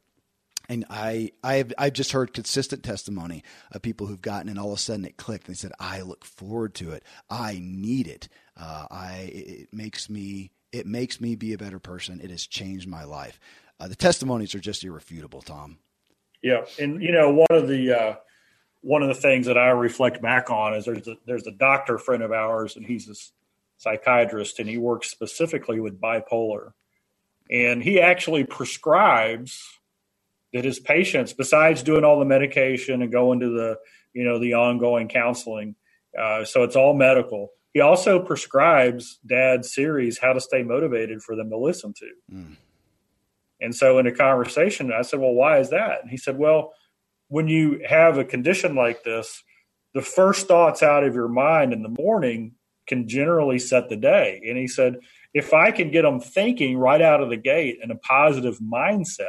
And 0.70 0.86
I, 0.90 1.32
I've, 1.44 1.74
I've 1.78 1.94
just 1.94 2.14
heard 2.14 2.34
consistent 2.34 2.84
testimony 2.84 3.44
of 3.74 3.82
people 3.82 4.08
who've 4.08 4.22
gotten, 4.22 4.48
and 4.48 4.58
all 4.58 4.72
of 4.72 4.78
a 4.78 4.82
sudden 4.82 5.04
it 5.04 5.18
clicked. 5.18 5.48
And 5.48 5.56
they 5.56 5.58
said, 5.58 5.74
"I 5.78 6.02
look 6.02 6.24
forward 6.24 6.76
to 6.76 6.92
it. 6.92 7.04
I 7.30 7.60
need 7.62 8.08
it. 8.08 8.30
Uh, 8.56 8.86
I, 8.90 9.32
it 9.34 9.74
makes 9.74 10.10
me, 10.10 10.52
it 10.72 10.86
makes 10.86 11.20
me 11.20 11.36
be 11.36 11.52
a 11.52 11.58
better 11.58 11.80
person. 11.80 12.22
It 12.24 12.30
has 12.30 12.48
changed 12.48 12.88
my 12.88 13.04
life." 13.04 13.38
Uh, 13.82 13.88
the 13.88 13.96
testimonies 13.96 14.54
are 14.54 14.60
just 14.60 14.84
irrefutable, 14.84 15.42
Tom. 15.42 15.80
Yeah, 16.44 16.66
and 16.80 17.02
you 17.02 17.12
know 17.12 17.32
one 17.32 17.48
of 17.50 17.68
the 17.68 17.92
uh, 17.92 18.16
one 18.82 19.02
of 19.02 19.08
the 19.08 19.16
things 19.16 19.48
that 19.48 19.58
I 19.58 19.70
reflect 19.70 20.22
back 20.22 20.52
on 20.52 20.76
is 20.76 20.86
there's 20.86 21.08
a, 21.08 21.16
there's 21.26 21.48
a 21.48 21.52
doctor 21.52 21.98
friend 21.98 22.22
of 22.22 22.32
ours, 22.32 22.76
and 22.76 22.86
he's 22.86 23.10
a 23.10 23.16
psychiatrist, 23.78 24.60
and 24.60 24.70
he 24.70 24.78
works 24.78 25.10
specifically 25.10 25.80
with 25.80 26.00
bipolar, 26.00 26.74
and 27.50 27.82
he 27.82 28.00
actually 28.00 28.44
prescribes 28.44 29.80
that 30.54 30.64
his 30.64 30.80
patients, 30.80 31.34
besides 31.34 31.82
doing 31.82 32.04
all 32.04 32.20
the 32.20 32.26
medication 32.26 33.02
and 33.02 33.12
going 33.12 33.40
to 33.40 33.50
the 33.50 33.80
you 34.14 34.24
know 34.24 34.38
the 34.38 34.54
ongoing 34.54 35.08
counseling, 35.08 35.76
uh, 36.20 36.46
so 36.46 36.62
it's 36.62 36.76
all 36.76 36.94
medical. 36.94 37.50
He 37.74 37.80
also 37.80 38.20
prescribes 38.20 39.18
Dad's 39.26 39.74
series, 39.74 40.20
How 40.20 40.34
to 40.34 40.42
Stay 40.42 40.62
Motivated, 40.62 41.24
for 41.24 41.36
them 41.36 41.50
to 41.50 41.58
listen 41.58 41.94
to. 41.94 42.12
Mm. 42.32 42.56
And 43.62 43.76
so 43.76 44.00
in 44.00 44.08
a 44.08 44.12
conversation, 44.12 44.92
I 44.92 45.04
said, 45.04 45.20
Well, 45.20 45.34
why 45.34 45.60
is 45.60 45.70
that? 45.70 46.02
And 46.02 46.10
he 46.10 46.18
said, 46.18 46.38
Well, 46.38 46.74
when 47.28 47.48
you 47.48 47.82
have 47.88 48.18
a 48.18 48.26
condition 48.26 48.76
like 48.76 49.04
this, 49.04 49.44
the 49.94 50.02
first 50.02 50.48
thoughts 50.48 50.84
out 50.84 51.04
of 51.04 51.16
your 51.16 51.28
mind 51.28 51.74
in 51.74 51.84
the 51.84 51.90
morning 51.90 52.56
can 52.88 53.08
generally 53.08 53.60
set 53.60 53.90
the 53.90 53.96
day. 53.96 54.42
And 54.48 54.58
he 54.58 54.68
said, 54.68 54.98
if 55.34 55.54
I 55.54 55.72
can 55.72 55.92
get 55.92 56.02
them 56.02 56.20
thinking 56.20 56.78
right 56.78 57.02
out 57.02 57.22
of 57.22 57.30
the 57.30 57.38
gate 57.38 57.80
in 57.82 57.92
a 57.92 57.96
positive 57.96 58.60
mindset 58.60 59.28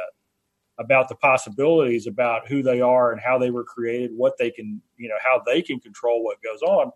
about 0.79 1.07
the 1.07 1.15
possibilities 1.15 2.07
about 2.07 2.47
who 2.47 2.61
they 2.61 2.81
are 2.81 3.11
and 3.11 3.21
how 3.21 3.37
they 3.37 3.51
were 3.51 3.63
created, 3.63 4.11
what 4.15 4.33
they 4.37 4.51
can, 4.51 4.81
you 4.97 5.07
know, 5.07 5.15
how 5.23 5.41
they 5.45 5.61
can 5.61 5.79
control 5.79 6.23
what 6.23 6.43
goes 6.43 6.61
on, 6.61 6.91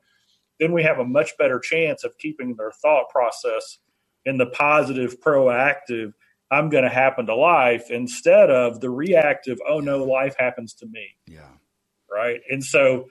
then 0.59 0.73
we 0.73 0.83
have 0.83 0.99
a 0.99 1.05
much 1.05 1.38
better 1.38 1.59
chance 1.59 2.03
of 2.03 2.17
keeping 2.17 2.55
their 2.55 2.71
thought 2.71 3.09
process 3.09 3.77
in 4.25 4.38
the 4.38 4.47
positive, 4.47 5.21
proactive, 5.21 6.13
I'm 6.49 6.69
going 6.69 6.83
to 6.83 6.89
happen 6.89 7.25
to 7.25 7.35
life 7.35 7.89
instead 7.89 8.49
of 8.49 8.79
the 8.79 8.89
reactive, 8.89 9.59
oh 9.67 9.79
no, 9.79 10.03
life 10.03 10.35
happens 10.37 10.73
to 10.75 10.85
me. 10.85 11.15
Yeah. 11.27 11.49
Right. 12.09 12.39
And 12.49 12.63
so 12.63 13.07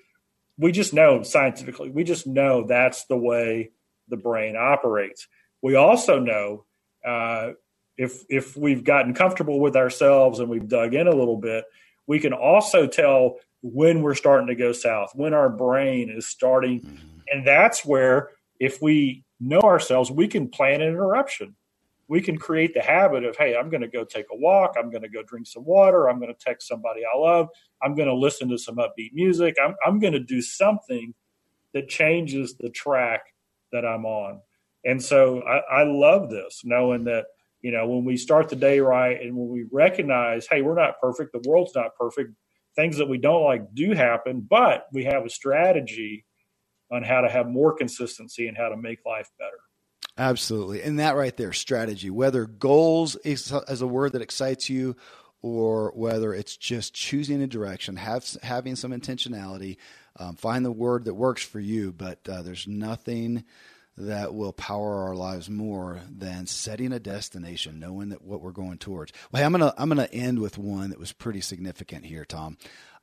we 0.58 0.72
just 0.72 0.94
know 0.94 1.22
scientifically, 1.22 1.90
we 1.90 2.04
just 2.04 2.26
know 2.26 2.66
that's 2.66 3.04
the 3.06 3.16
way 3.16 3.70
the 4.08 4.16
brain 4.16 4.56
operates. 4.56 5.28
We 5.62 5.74
also 5.74 6.18
know 6.18 6.64
uh, 7.06 7.52
if 7.98 8.24
if 8.28 8.56
we've 8.56 8.84
gotten 8.84 9.14
comfortable 9.14 9.60
with 9.60 9.76
ourselves 9.76 10.40
and 10.40 10.48
we've 10.48 10.68
dug 10.68 10.94
in 10.94 11.06
a 11.06 11.14
little 11.14 11.36
bit, 11.36 11.64
we 12.06 12.18
can 12.18 12.32
also 12.32 12.86
tell 12.86 13.36
when 13.62 14.02
we're 14.02 14.14
starting 14.14 14.46
to 14.48 14.54
go 14.54 14.72
south, 14.72 15.12
when 15.14 15.34
our 15.34 15.48
brain 15.48 16.10
is 16.10 16.26
starting, 16.26 16.80
mm-hmm. 16.80 17.18
and 17.28 17.46
that's 17.46 17.84
where 17.84 18.30
if 18.60 18.80
we 18.80 19.24
know 19.40 19.60
ourselves, 19.60 20.10
we 20.10 20.28
can 20.28 20.48
plan 20.48 20.80
an 20.80 20.88
interruption 20.88 21.54
we 22.08 22.20
can 22.20 22.38
create 22.38 22.72
the 22.72 22.82
habit 22.82 23.24
of, 23.24 23.36
hey, 23.36 23.56
I'm 23.56 23.68
going 23.68 23.80
to 23.80 23.88
go 23.88 24.04
take 24.04 24.26
a 24.32 24.36
walk. 24.36 24.74
I'm 24.78 24.90
going 24.90 25.02
to 25.02 25.08
go 25.08 25.22
drink 25.22 25.46
some 25.46 25.64
water. 25.64 26.08
I'm 26.08 26.20
going 26.20 26.32
to 26.32 26.38
text 26.38 26.68
somebody 26.68 27.02
I 27.04 27.18
love. 27.18 27.48
I'm 27.82 27.94
going 27.94 28.08
to 28.08 28.14
listen 28.14 28.48
to 28.50 28.58
some 28.58 28.76
upbeat 28.76 29.12
music. 29.12 29.56
I'm, 29.62 29.74
I'm 29.84 29.98
going 29.98 30.12
to 30.12 30.20
do 30.20 30.40
something 30.40 31.14
that 31.74 31.88
changes 31.88 32.54
the 32.54 32.70
track 32.70 33.22
that 33.72 33.84
I'm 33.84 34.04
on. 34.06 34.40
And 34.84 35.02
so 35.02 35.42
I, 35.42 35.80
I 35.80 35.82
love 35.82 36.30
this, 36.30 36.62
knowing 36.64 37.04
that, 37.04 37.26
you 37.60 37.72
know, 37.72 37.88
when 37.88 38.04
we 38.04 38.16
start 38.16 38.48
the 38.48 38.56
day 38.56 38.78
right 38.78 39.20
and 39.20 39.36
when 39.36 39.48
we 39.48 39.64
recognize, 39.72 40.46
hey, 40.46 40.62
we're 40.62 40.76
not 40.76 41.00
perfect, 41.00 41.32
the 41.32 41.42
world's 41.48 41.74
not 41.74 41.96
perfect, 41.98 42.32
things 42.76 42.98
that 42.98 43.08
we 43.08 43.18
don't 43.18 43.44
like 43.44 43.74
do 43.74 43.92
happen, 43.92 44.46
but 44.48 44.86
we 44.92 45.04
have 45.04 45.24
a 45.24 45.30
strategy 45.30 46.24
on 46.92 47.02
how 47.02 47.20
to 47.20 47.28
have 47.28 47.48
more 47.48 47.74
consistency 47.74 48.46
and 48.46 48.56
how 48.56 48.68
to 48.68 48.76
make 48.76 49.00
life 49.04 49.28
better. 49.38 49.58
Absolutely. 50.18 50.82
And 50.82 50.98
that 50.98 51.16
right 51.16 51.36
there, 51.36 51.52
strategy, 51.52 52.10
whether 52.10 52.46
goals 52.46 53.16
is, 53.16 53.52
is 53.68 53.82
a 53.82 53.86
word 53.86 54.12
that 54.12 54.22
excites 54.22 54.70
you 54.70 54.96
or 55.42 55.92
whether 55.94 56.32
it's 56.32 56.56
just 56.56 56.94
choosing 56.94 57.42
a 57.42 57.46
direction, 57.46 57.96
have, 57.96 58.26
having 58.42 58.76
some 58.76 58.92
intentionality, 58.92 59.76
um, 60.18 60.34
find 60.34 60.64
the 60.64 60.72
word 60.72 61.04
that 61.04 61.14
works 61.14 61.44
for 61.44 61.60
you. 61.60 61.92
But 61.92 62.26
uh, 62.28 62.42
there's 62.42 62.66
nothing 62.66 63.44
that 63.98 64.34
will 64.34 64.52
power 64.52 65.04
our 65.04 65.14
lives 65.14 65.48
more 65.48 66.00
than 66.10 66.46
setting 66.46 66.92
a 66.92 67.00
destination, 67.00 67.78
knowing 67.78 68.10
that 68.10 68.22
what 68.22 68.40
we're 68.40 68.50
going 68.52 68.78
towards. 68.78 69.12
Well, 69.30 69.40
hey, 69.40 69.46
I'm 69.46 69.52
gonna 69.52 69.72
I'm 69.78 69.88
gonna 69.88 70.08
end 70.12 70.38
with 70.38 70.58
one 70.58 70.90
that 70.90 70.98
was 70.98 71.12
pretty 71.12 71.40
significant 71.40 72.04
here, 72.04 72.24
Tom. 72.24 72.58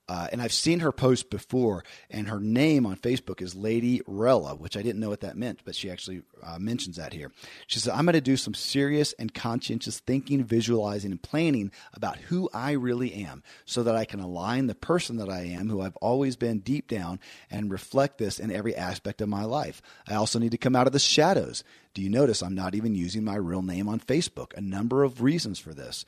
Uh, 0.10 0.28
and 0.34 0.42
I've 0.42 0.52
seen 0.52 0.82
her 0.82 0.92
post 0.92 1.30
before, 1.30 1.86
and 2.10 2.28
her 2.28 2.40
name 2.40 2.86
on 2.86 2.98
Facebook 2.98 3.42
is 3.42 3.56
Lady 3.56 4.02
Rella, 4.06 4.54
which 4.54 4.76
I 4.76 4.82
didn't 4.82 5.00
know 5.00 5.10
what 5.10 5.22
that 5.22 5.38
meant, 5.38 5.62
but 5.64 5.76
she 5.76 5.90
actually 5.90 6.24
uh, 6.46 6.60
mentions 6.60 6.98
that 6.98 7.14
here. 7.14 7.32
She 7.68 7.80
says, 7.80 7.94
I'm 7.94 8.04
going 8.04 8.14
to 8.14 8.22
do 8.22 8.36
some 8.36 8.54
serious 8.54 9.14
and 9.14 9.34
conscientious 9.34 10.00
thinking, 10.00 10.44
visualizing, 10.44 11.12
and 11.12 11.22
planning 11.22 11.72
about 11.94 12.18
who 12.18 12.50
I 12.54 12.72
really 12.72 13.14
am 13.14 13.44
so 13.66 13.82
that 13.84 13.96
I 13.96 14.04
can 14.04 14.20
align 14.20 14.68
the 14.68 14.76
person 14.76 15.18
that 15.18 15.30
I 15.30 15.44
am, 15.44 15.70
who 15.70 15.82
I've 15.82 15.96
always 15.98 16.36
been 16.36 16.60
deep 16.60 16.90
down, 16.90 17.22
and 17.50 17.72
reflect 17.72 18.18
this 18.18 18.40
in 18.40 18.52
every 18.52 18.76
aspect 18.76 19.22
of 19.22 19.30
my 19.30 19.46
life. 19.46 19.82
I 20.06 20.16
also 20.16 20.38
need 20.38 20.52
to 20.52 20.58
come 20.58 20.76
out 20.76 20.88
of 20.88 20.94
the 20.94 21.00
shadows. 21.00 21.64
Do 21.94 22.02
you 22.02 22.10
notice 22.10 22.42
I'm 22.42 22.56
not 22.56 22.76
even 22.76 22.96
using 22.96 23.24
my 23.24 23.36
real 23.36 23.62
name 23.62 23.88
on 23.88 24.00
Facebook? 24.00 24.54
A 24.58 24.62
number 24.62 25.04
of 25.04 25.22
reasons 25.22 25.60
for 25.60 25.74
this. 25.74 26.06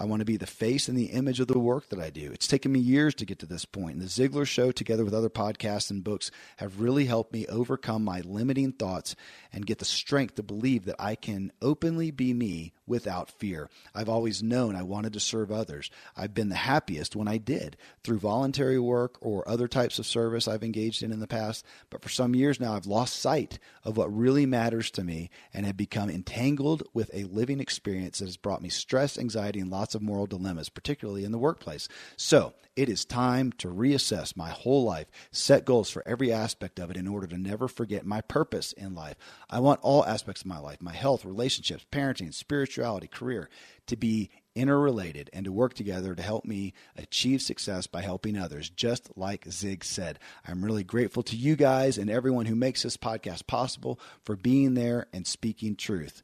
I 0.00 0.04
want 0.04 0.20
to 0.20 0.26
be 0.26 0.36
the 0.36 0.46
face 0.46 0.88
and 0.88 0.96
the 0.96 1.06
image 1.06 1.40
of 1.40 1.48
the 1.48 1.58
work 1.58 1.88
that 1.88 1.98
I 1.98 2.10
do. 2.10 2.30
It's 2.32 2.46
taken 2.46 2.70
me 2.70 2.78
years 2.78 3.14
to 3.16 3.26
get 3.26 3.40
to 3.40 3.46
this 3.46 3.64
point, 3.64 3.94
and 3.94 4.02
the 4.02 4.06
Ziglar 4.06 4.46
Show, 4.46 4.70
together 4.70 5.04
with 5.04 5.12
other 5.14 5.28
podcasts 5.28 5.90
and 5.90 6.04
books, 6.04 6.30
have 6.58 6.80
really 6.80 7.06
helped 7.06 7.32
me 7.32 7.46
overcome 7.48 8.04
my 8.04 8.20
limiting 8.20 8.72
thoughts 8.72 9.16
and 9.52 9.66
get 9.66 9.78
the 9.78 9.84
strength 9.84 10.36
to 10.36 10.42
believe 10.42 10.84
that 10.84 10.96
I 11.00 11.16
can 11.16 11.50
openly 11.60 12.12
be 12.12 12.32
me 12.32 12.72
without 12.88 13.30
fear. 13.30 13.68
I've 13.94 14.08
always 14.08 14.42
known 14.42 14.74
I 14.74 14.82
wanted 14.82 15.12
to 15.12 15.20
serve 15.20 15.52
others. 15.52 15.90
I've 16.16 16.34
been 16.34 16.48
the 16.48 16.56
happiest 16.56 17.14
when 17.14 17.28
I 17.28 17.38
did 17.38 17.76
through 18.02 18.18
voluntary 18.18 18.78
work 18.78 19.16
or 19.20 19.48
other 19.48 19.68
types 19.68 19.98
of 19.98 20.06
service 20.06 20.48
I've 20.48 20.64
engaged 20.64 21.02
in 21.02 21.12
in 21.12 21.20
the 21.20 21.26
past. 21.26 21.64
But 21.90 22.02
for 22.02 22.08
some 22.08 22.34
years 22.34 22.58
now, 22.58 22.74
I've 22.74 22.86
lost 22.86 23.20
sight 23.20 23.58
of 23.84 23.96
what 23.96 24.14
really 24.14 24.46
matters 24.46 24.90
to 24.92 25.04
me 25.04 25.30
and 25.52 25.66
have 25.66 25.76
become 25.76 26.10
entangled 26.10 26.82
with 26.92 27.10
a 27.12 27.24
living 27.24 27.60
experience 27.60 28.18
that 28.18 28.26
has 28.26 28.36
brought 28.36 28.62
me 28.62 28.68
stress, 28.68 29.18
anxiety, 29.18 29.60
and 29.60 29.70
lots 29.70 29.94
of 29.94 30.02
moral 30.02 30.26
dilemmas, 30.26 30.68
particularly 30.68 31.24
in 31.24 31.32
the 31.32 31.38
workplace. 31.38 31.88
So 32.16 32.54
it 32.78 32.88
is 32.88 33.04
time 33.04 33.50
to 33.58 33.66
reassess 33.66 34.36
my 34.36 34.50
whole 34.50 34.84
life, 34.84 35.08
set 35.32 35.64
goals 35.64 35.90
for 35.90 36.06
every 36.06 36.32
aspect 36.32 36.78
of 36.78 36.92
it 36.92 36.96
in 36.96 37.08
order 37.08 37.26
to 37.26 37.36
never 37.36 37.66
forget 37.66 38.06
my 38.06 38.20
purpose 38.20 38.70
in 38.70 38.94
life. 38.94 39.16
I 39.50 39.58
want 39.58 39.80
all 39.82 40.06
aspects 40.06 40.42
of 40.42 40.46
my 40.46 40.60
life, 40.60 40.80
my 40.80 40.92
health, 40.92 41.24
relationships, 41.24 41.84
parenting, 41.90 42.32
spirituality, 42.32 43.08
career, 43.08 43.50
to 43.88 43.96
be 43.96 44.30
interrelated 44.54 45.28
and 45.32 45.44
to 45.44 45.50
work 45.50 45.74
together 45.74 46.14
to 46.14 46.22
help 46.22 46.44
me 46.44 46.72
achieve 46.94 47.42
success 47.42 47.88
by 47.88 48.00
helping 48.00 48.38
others, 48.38 48.70
just 48.70 49.10
like 49.16 49.50
Zig 49.50 49.82
said. 49.82 50.20
I'm 50.46 50.64
really 50.64 50.84
grateful 50.84 51.24
to 51.24 51.36
you 51.36 51.56
guys 51.56 51.98
and 51.98 52.08
everyone 52.08 52.46
who 52.46 52.54
makes 52.54 52.84
this 52.84 52.96
podcast 52.96 53.48
possible 53.48 53.98
for 54.22 54.36
being 54.36 54.74
there 54.74 55.08
and 55.12 55.26
speaking 55.26 55.74
truth. 55.74 56.22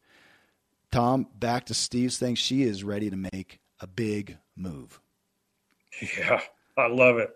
Tom, 0.92 1.26
back 1.34 1.66
to 1.66 1.74
Steve's 1.74 2.18
thing. 2.18 2.36
She 2.36 2.62
is 2.62 2.84
ready 2.84 3.10
to 3.10 3.16
make 3.16 3.58
a 3.80 3.88
big 3.88 4.38
move. 4.54 5.00
Yeah, 6.18 6.40
I 6.76 6.88
love 6.88 7.18
it. 7.18 7.32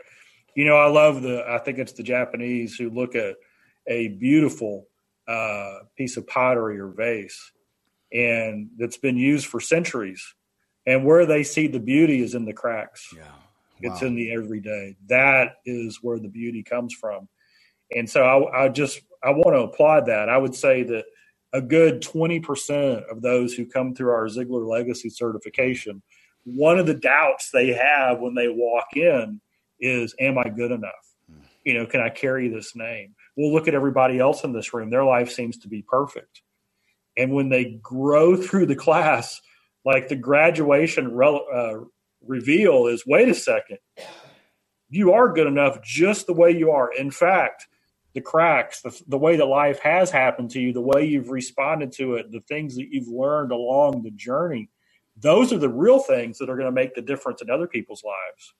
You 0.54 0.64
know, 0.64 0.76
I 0.76 0.88
love 0.88 1.22
the, 1.22 1.44
I 1.48 1.58
think 1.58 1.78
it's 1.78 1.92
the 1.92 2.02
Japanese 2.02 2.74
who 2.76 2.90
look 2.90 3.14
at 3.14 3.36
a 3.86 4.08
beautiful 4.08 4.86
uh, 5.26 5.80
piece 5.96 6.16
of 6.16 6.26
pottery 6.26 6.80
or 6.80 6.88
vase 6.88 7.52
and 8.12 8.70
that's 8.78 8.96
been 8.96 9.16
used 9.16 9.46
for 9.46 9.60
centuries. 9.60 10.34
And 10.86 11.04
where 11.04 11.26
they 11.26 11.42
see 11.42 11.66
the 11.66 11.80
beauty 11.80 12.22
is 12.22 12.34
in 12.34 12.46
the 12.46 12.54
cracks. 12.54 13.12
Yeah. 13.14 13.22
Wow. 13.22 13.32
It's 13.80 14.02
in 14.02 14.14
the 14.14 14.32
everyday. 14.32 14.96
That 15.06 15.56
is 15.66 15.98
where 16.02 16.18
the 16.18 16.28
beauty 16.28 16.62
comes 16.62 16.94
from. 16.94 17.28
And 17.94 18.08
so 18.08 18.24
I, 18.24 18.64
I 18.64 18.68
just, 18.68 19.00
I 19.22 19.30
want 19.30 19.54
to 19.54 19.62
applaud 19.62 20.06
that. 20.06 20.28
I 20.28 20.38
would 20.38 20.54
say 20.54 20.82
that 20.84 21.04
a 21.52 21.60
good 21.60 22.02
20% 22.02 23.10
of 23.10 23.22
those 23.22 23.54
who 23.54 23.66
come 23.66 23.94
through 23.94 24.10
our 24.10 24.26
Ziglar 24.26 24.66
Legacy 24.66 25.10
certification 25.10 26.02
one 26.54 26.78
of 26.78 26.86
the 26.86 26.94
doubts 26.94 27.50
they 27.50 27.68
have 27.68 28.20
when 28.20 28.34
they 28.34 28.48
walk 28.48 28.96
in 28.96 29.40
is, 29.80 30.14
Am 30.18 30.38
I 30.38 30.48
good 30.48 30.70
enough? 30.70 30.92
You 31.64 31.74
know, 31.74 31.86
can 31.86 32.00
I 32.00 32.08
carry 32.08 32.48
this 32.48 32.74
name? 32.74 33.14
We'll 33.36 33.52
look 33.52 33.68
at 33.68 33.74
everybody 33.74 34.18
else 34.18 34.44
in 34.44 34.52
this 34.52 34.72
room. 34.72 34.90
Their 34.90 35.04
life 35.04 35.30
seems 35.30 35.58
to 35.58 35.68
be 35.68 35.82
perfect. 35.82 36.42
And 37.16 37.32
when 37.32 37.48
they 37.48 37.78
grow 37.82 38.36
through 38.36 38.66
the 38.66 38.76
class, 38.76 39.40
like 39.84 40.08
the 40.08 40.16
graduation 40.16 41.14
re- 41.14 41.44
uh, 41.52 41.74
reveal 42.26 42.86
is 42.86 43.04
wait 43.06 43.28
a 43.28 43.34
second, 43.34 43.78
you 44.88 45.12
are 45.12 45.32
good 45.32 45.46
enough 45.46 45.82
just 45.82 46.26
the 46.26 46.32
way 46.32 46.50
you 46.50 46.70
are. 46.70 46.92
In 46.92 47.10
fact, 47.10 47.66
the 48.14 48.20
cracks, 48.20 48.80
the, 48.80 48.98
the 49.06 49.18
way 49.18 49.36
that 49.36 49.44
life 49.44 49.80
has 49.80 50.10
happened 50.10 50.50
to 50.52 50.60
you, 50.60 50.72
the 50.72 50.80
way 50.80 51.04
you've 51.04 51.30
responded 51.30 51.92
to 51.92 52.14
it, 52.14 52.32
the 52.32 52.40
things 52.40 52.76
that 52.76 52.88
you've 52.90 53.08
learned 53.08 53.52
along 53.52 54.02
the 54.02 54.10
journey 54.10 54.70
those 55.20 55.52
are 55.52 55.58
the 55.58 55.68
real 55.68 55.98
things 55.98 56.38
that 56.38 56.48
are 56.48 56.56
going 56.56 56.66
to 56.66 56.72
make 56.72 56.94
the 56.94 57.02
difference 57.02 57.42
in 57.42 57.50
other 57.50 57.66
people's 57.66 58.04
lives. 58.04 58.54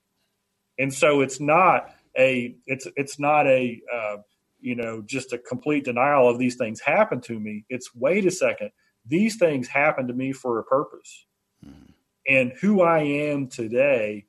And 0.79 0.93
so 0.93 1.21
it's 1.21 1.41
not 1.41 1.95
a 2.17 2.57
it's 2.67 2.87
it's 2.97 3.19
not 3.19 3.47
a 3.47 3.81
uh, 3.93 4.17
you 4.61 4.75
know 4.75 5.03
just 5.03 5.33
a 5.33 5.39
complete 5.39 5.85
denial 5.85 6.29
of 6.29 6.39
these 6.39 6.57
things 6.57 6.81
happen 6.81 7.21
to 7.23 7.39
me. 7.39 7.65
It's 7.69 7.95
wait 7.95 8.27
a 8.27 8.31
second, 8.31 8.71
these 9.07 9.37
things 9.37 9.69
happen 9.69 10.07
to 10.09 10.15
me 10.15 10.33
for 10.33 10.59
a 10.59 10.65
purpose, 10.65 11.27
mm-hmm. 11.65 11.93
and 12.29 12.53
who 12.61 12.83
I 12.83 13.01
am 13.01 13.49
today 13.49 14.27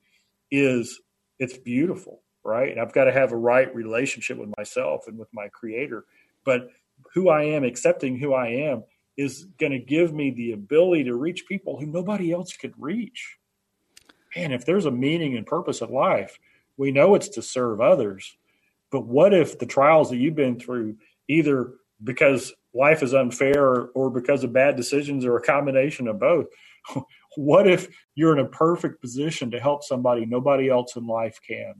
is 0.51 0.99
it's 1.37 1.57
beautiful, 1.57 2.21
right? 2.43 2.71
And 2.71 2.81
I've 2.81 2.93
got 2.93 3.05
to 3.05 3.11
have 3.11 3.31
a 3.31 3.37
right 3.37 3.73
relationship 3.73 4.37
with 4.37 4.53
myself 4.57 5.07
and 5.07 5.17
with 5.17 5.29
my 5.33 5.47
Creator. 5.49 6.05
But 6.43 6.69
who 7.13 7.29
I 7.29 7.43
am, 7.43 7.63
accepting 7.63 8.17
who 8.17 8.33
I 8.33 8.47
am, 8.47 8.83
is 9.19 9.47
going 9.59 9.73
to 9.73 9.79
give 9.79 10.13
me 10.13 10.31
the 10.31 10.53
ability 10.53 11.03
to 11.03 11.13
reach 11.13 11.45
people 11.45 11.77
who 11.77 11.85
nobody 11.85 12.31
else 12.31 12.53
could 12.53 12.73
reach. 12.77 13.37
And 14.33 14.53
if 14.53 14.65
there's 14.65 14.85
a 14.85 14.91
meaning 14.91 15.35
and 15.35 15.45
purpose 15.45 15.81
of 15.81 15.89
life, 15.89 16.39
we 16.77 16.93
know 16.93 17.15
it's 17.15 17.27
to 17.29 17.41
serve 17.41 17.81
others. 17.81 18.37
But 18.91 19.05
what 19.05 19.33
if 19.33 19.59
the 19.59 19.65
trials 19.65 20.09
that 20.09 20.15
you've 20.15 20.35
been 20.35 20.57
through, 20.57 20.95
either 21.27 21.73
because 22.01 22.53
life 22.73 23.03
is 23.03 23.13
unfair 23.13 23.87
or 23.87 24.09
because 24.09 24.45
of 24.45 24.53
bad 24.53 24.77
decisions 24.77 25.25
or 25.25 25.35
a 25.35 25.41
combination 25.41 26.07
of 26.07 26.17
both, 26.17 26.45
what 27.35 27.67
if 27.67 27.89
you're 28.15 28.31
in 28.31 28.45
a 28.45 28.49
perfect 28.49 29.01
position 29.01 29.51
to 29.51 29.59
help 29.59 29.83
somebody 29.83 30.25
nobody 30.25 30.69
else 30.69 30.95
in 30.95 31.05
life 31.05 31.41
can? 31.45 31.73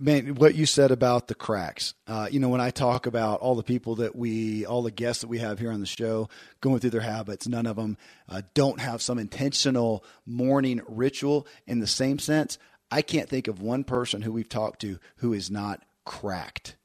Man, 0.00 0.34
what 0.34 0.54
you 0.54 0.66
said 0.66 0.90
about 0.90 1.28
the 1.28 1.34
cracks. 1.34 1.94
Uh, 2.06 2.28
you 2.30 2.40
know, 2.40 2.48
when 2.48 2.60
I 2.60 2.70
talk 2.70 3.06
about 3.06 3.40
all 3.40 3.54
the 3.54 3.62
people 3.62 3.96
that 3.96 4.16
we, 4.16 4.66
all 4.66 4.82
the 4.82 4.90
guests 4.90 5.22
that 5.22 5.28
we 5.28 5.38
have 5.38 5.58
here 5.58 5.72
on 5.72 5.80
the 5.80 5.86
show, 5.86 6.28
going 6.60 6.80
through 6.80 6.90
their 6.90 7.00
habits, 7.00 7.46
none 7.46 7.66
of 7.66 7.76
them 7.76 7.96
uh, 8.28 8.42
don't 8.54 8.80
have 8.80 9.02
some 9.02 9.18
intentional 9.18 10.04
morning 10.26 10.80
ritual. 10.86 11.46
In 11.66 11.80
the 11.80 11.86
same 11.86 12.18
sense, 12.18 12.58
I 12.90 13.02
can't 13.02 13.28
think 13.28 13.48
of 13.48 13.62
one 13.62 13.84
person 13.84 14.22
who 14.22 14.32
we've 14.32 14.48
talked 14.48 14.80
to 14.82 14.98
who 15.16 15.32
is 15.32 15.50
not 15.50 15.82
cracked. 16.04 16.76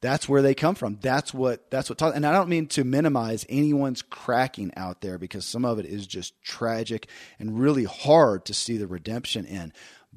That's 0.00 0.28
where 0.28 0.42
they 0.42 0.54
come 0.54 0.76
from. 0.76 0.98
That's 1.00 1.34
what 1.34 1.70
that's 1.70 1.90
what. 1.90 2.00
and 2.00 2.24
I 2.24 2.32
don't 2.32 2.48
mean 2.48 2.68
to 2.68 2.84
minimize 2.84 3.44
anyone's 3.48 4.02
cracking 4.02 4.72
out 4.76 5.00
there 5.00 5.18
because 5.18 5.44
some 5.44 5.64
of 5.64 5.80
it 5.80 5.86
is 5.86 6.06
just 6.06 6.40
tragic 6.40 7.08
and 7.40 7.58
really 7.58 7.82
hard 7.82 8.44
to 8.44 8.54
see 8.54 8.76
the 8.76 8.86
redemption 8.86 9.44
in 9.44 9.72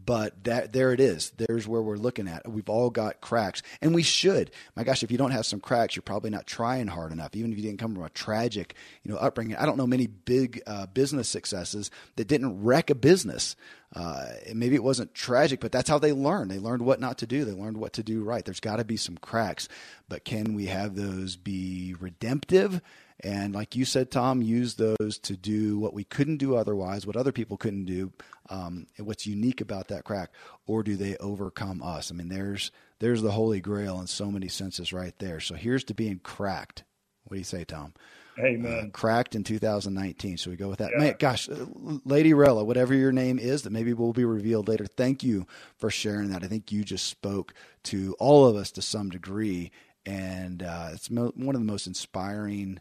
but 0.06 0.44
that 0.44 0.74
there 0.74 0.94
it 0.94 1.00
is. 1.00 1.32
There's 1.38 1.68
where 1.68 1.82
we're 1.82 1.98
looking 1.98 2.28
at. 2.28 2.50
We've 2.50 2.70
all 2.70 2.90
got 2.90 3.22
cracks, 3.22 3.62
and 3.82 3.94
we 3.94 4.04
should. 4.04 4.52
My 4.76 4.84
gosh, 4.84 5.04
if 5.04 5.12
you 5.12 5.18
don't 5.18 5.32
have 5.32 5.46
some 5.46 5.60
cracks, 5.60 5.96
you're 5.96 6.04
probably 6.04 6.30
not 6.30 6.48
trying 6.48 6.88
hard 6.88 7.12
enough. 7.12 7.36
Even 7.36 7.52
if 7.52 7.58
you 7.58 7.64
didn't 7.64 7.80
come 7.80 7.96
from 7.96 8.04
a 8.04 8.10
tragic, 8.10 8.76
you 9.04 9.12
know, 9.12 9.18
upbringing. 9.18 9.56
I 9.58 9.66
don't 9.66 9.78
know 9.78 9.88
many 9.88 10.08
big 10.08 10.62
uh, 10.66 10.88
business 10.88 11.30
successes 11.30 11.92
that 12.16 12.28
didn't 12.28 12.64
wreck 12.64 12.90
a 12.90 12.96
business. 12.96 13.56
Uh, 13.94 14.28
maybe 14.54 14.76
it 14.76 14.84
wasn't 14.84 15.14
tragic, 15.14 15.60
but 15.60 15.72
that's 15.72 15.90
how 15.90 16.00
they 16.00 16.14
learned. 16.14 16.50
They 16.50 16.60
learned 16.60 16.84
what 16.84 17.02
not 17.02 17.18
to 17.20 17.28
do. 17.28 17.44
They 17.44 17.52
learned 17.52 17.78
what 17.78 17.94
to 17.94 18.04
do 18.04 18.24
right. 18.24 18.46
There's 18.46 18.62
got 18.62 18.78
to 18.78 18.86
be 18.86 18.98
some 18.98 19.18
cracks, 19.18 19.68
but 20.08 20.24
can 20.24 20.54
we 20.54 20.68
have 20.68 20.96
those 20.96 21.36
be 21.36 21.96
redemptive? 22.00 22.82
And 23.24 23.54
like 23.54 23.76
you 23.76 23.86
said, 23.86 24.10
Tom, 24.10 24.42
use 24.42 24.76
those 24.76 25.20
to 25.24 25.38
do 25.38 25.78
what 25.78 25.94
we 25.94 26.04
couldn't 26.04 26.38
do 26.38 26.56
otherwise, 26.56 27.06
what 27.06 27.16
other 27.16 27.32
people 27.32 27.56
couldn't 27.56 27.86
do, 27.86 28.12
um, 28.50 28.88
and 28.98 29.06
what's 29.06 29.28
unique 29.28 29.62
about 29.62 29.90
that 29.90 30.04
crack, 30.06 30.32
or 30.66 30.82
do 30.82 30.96
they 30.96 31.18
overcome 31.18 31.84
us? 31.84 32.12
I 32.12 32.16
mean, 32.16 32.30
there's 32.30 32.72
there's 33.00 33.22
the 33.22 33.32
holy 33.32 33.62
grail 33.62 34.00
in 34.00 34.08
so 34.08 34.32
many 34.32 34.48
senses 34.48 34.92
right 34.92 35.18
there. 35.20 35.40
So 35.40 35.56
here's 35.56 35.84
to 35.86 35.94
being 35.94 36.20
cracked. 36.20 36.84
What 37.26 37.36
do 37.36 37.40
you 37.40 37.44
say, 37.44 37.64
Tom? 37.64 37.94
Amen. 38.40 38.86
Uh, 38.88 38.90
cracked 38.92 39.36
in 39.36 39.44
2019. 39.44 40.38
So 40.38 40.50
we 40.50 40.56
go 40.56 40.70
with 40.70 40.80
that. 40.80 40.92
Yeah. 40.94 41.00
Man, 41.00 41.16
gosh, 41.20 41.50
uh, 41.50 41.66
Lady 42.06 42.34
Rella, 42.34 42.64
whatever 42.64 42.94
your 42.94 43.12
name 43.12 43.38
is, 43.38 43.64
that 43.64 43.72
maybe 43.72 43.94
will 43.94 44.14
be 44.14 44.26
revealed 44.26 44.68
later. 44.68 44.86
Thank 44.86 45.24
you 45.24 45.46
for 45.78 45.90
sharing 45.90 46.30
that. 46.30 46.44
I 46.44 46.48
think 46.48 46.72
you 46.72 46.84
just 46.84 47.08
spoke 47.08 47.54
to 47.84 48.16
all 48.20 48.48
of 48.48 48.56
us 48.56 48.72
to 48.72 48.82
some 48.82 49.10
degree, 49.10 49.72
and 50.06 50.64
uh, 50.64 50.90
it's 50.94 51.12
mo- 51.12 51.34
one 51.36 51.56
of 51.56 51.62
the 51.62 51.68
most 51.72 51.88
inspiring 51.88 52.80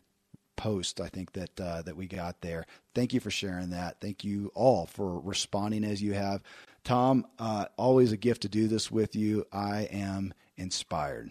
post 0.61 1.01
I 1.01 1.09
think 1.09 1.33
that 1.33 1.59
uh, 1.59 1.81
that 1.83 1.97
we 1.97 2.07
got 2.07 2.39
there. 2.43 2.67
Thank 2.95 3.15
you 3.15 3.21
for 3.21 3.31
sharing 3.31 3.71
that. 3.71 3.99
Thank 3.99 4.25
you 4.25 4.53
all 4.55 4.85
for 4.85 5.19
responding 5.21 5.85
as 5.85 6.03
you 6.03 6.13
have. 6.13 6.43
Tom, 6.85 7.27
uh, 7.39 7.65
always 7.79 8.13
a 8.13 8.17
gift 8.19 8.43
to 8.43 8.49
do 8.49 8.69
this 8.69 8.91
with 8.91 9.17
you. 9.17 9.47
I 9.53 9.89
am 9.91 10.35
inspired. 10.59 11.31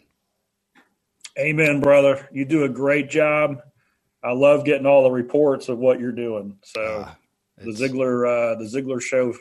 Amen, 1.38 1.80
brother. 1.80 2.28
You 2.32 2.44
do 2.44 2.64
a 2.64 2.70
great 2.70 3.12
job. 3.12 3.62
I 4.24 4.32
love 4.32 4.66
getting 4.66 4.88
all 4.88 5.04
the 5.04 5.12
reports 5.12 5.70
of 5.70 5.78
what 5.78 6.00
you're 6.00 6.12
doing. 6.12 6.58
So 6.64 6.82
uh, 6.82 7.14
the 7.58 7.72
Ziglar 7.72 8.26
uh, 8.26 8.56
the 8.58 8.66
Ziglar 8.66 9.00
show 9.00 9.36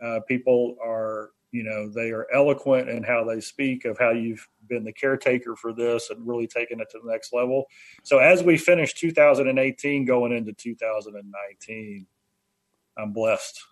uh, 0.00 0.20
people 0.28 0.76
are 0.82 1.30
you 1.52 1.62
know, 1.62 1.88
they 1.88 2.10
are 2.10 2.26
eloquent 2.34 2.88
in 2.88 3.02
how 3.02 3.24
they 3.24 3.40
speak 3.40 3.84
of 3.84 3.98
how 3.98 4.10
you've 4.10 4.48
been 4.68 4.84
the 4.84 4.92
caretaker 4.92 5.54
for 5.54 5.72
this 5.72 6.10
and 6.10 6.26
really 6.26 6.46
taken 6.46 6.80
it 6.80 6.88
to 6.90 6.98
the 7.04 7.10
next 7.10 7.32
level. 7.32 7.66
So 8.02 8.18
as 8.18 8.42
we 8.42 8.56
finish 8.56 8.94
2018 8.94 10.06
going 10.06 10.32
into 10.32 10.52
2019, 10.54 12.06
I'm 12.98 13.12
blessed 13.12 13.62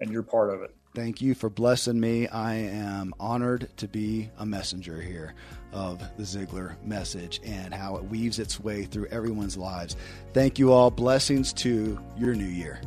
and 0.00 0.10
you're 0.10 0.22
part 0.22 0.52
of 0.52 0.62
it. 0.62 0.74
Thank 0.92 1.22
you 1.22 1.36
for 1.36 1.48
blessing 1.48 2.00
me. 2.00 2.26
I 2.26 2.54
am 2.54 3.14
honored 3.20 3.68
to 3.76 3.86
be 3.86 4.28
a 4.38 4.46
messenger 4.46 5.00
here 5.00 5.34
of 5.72 6.00
the 6.16 6.24
Ziglar 6.24 6.82
message 6.84 7.40
and 7.44 7.72
how 7.72 7.96
it 7.96 8.04
weaves 8.04 8.40
its 8.40 8.58
way 8.58 8.84
through 8.84 9.06
everyone's 9.06 9.56
lives. 9.56 9.96
Thank 10.32 10.58
you 10.58 10.72
all. 10.72 10.90
Blessings 10.90 11.52
to 11.54 11.96
your 12.18 12.34
new 12.34 12.44
year. 12.44 12.80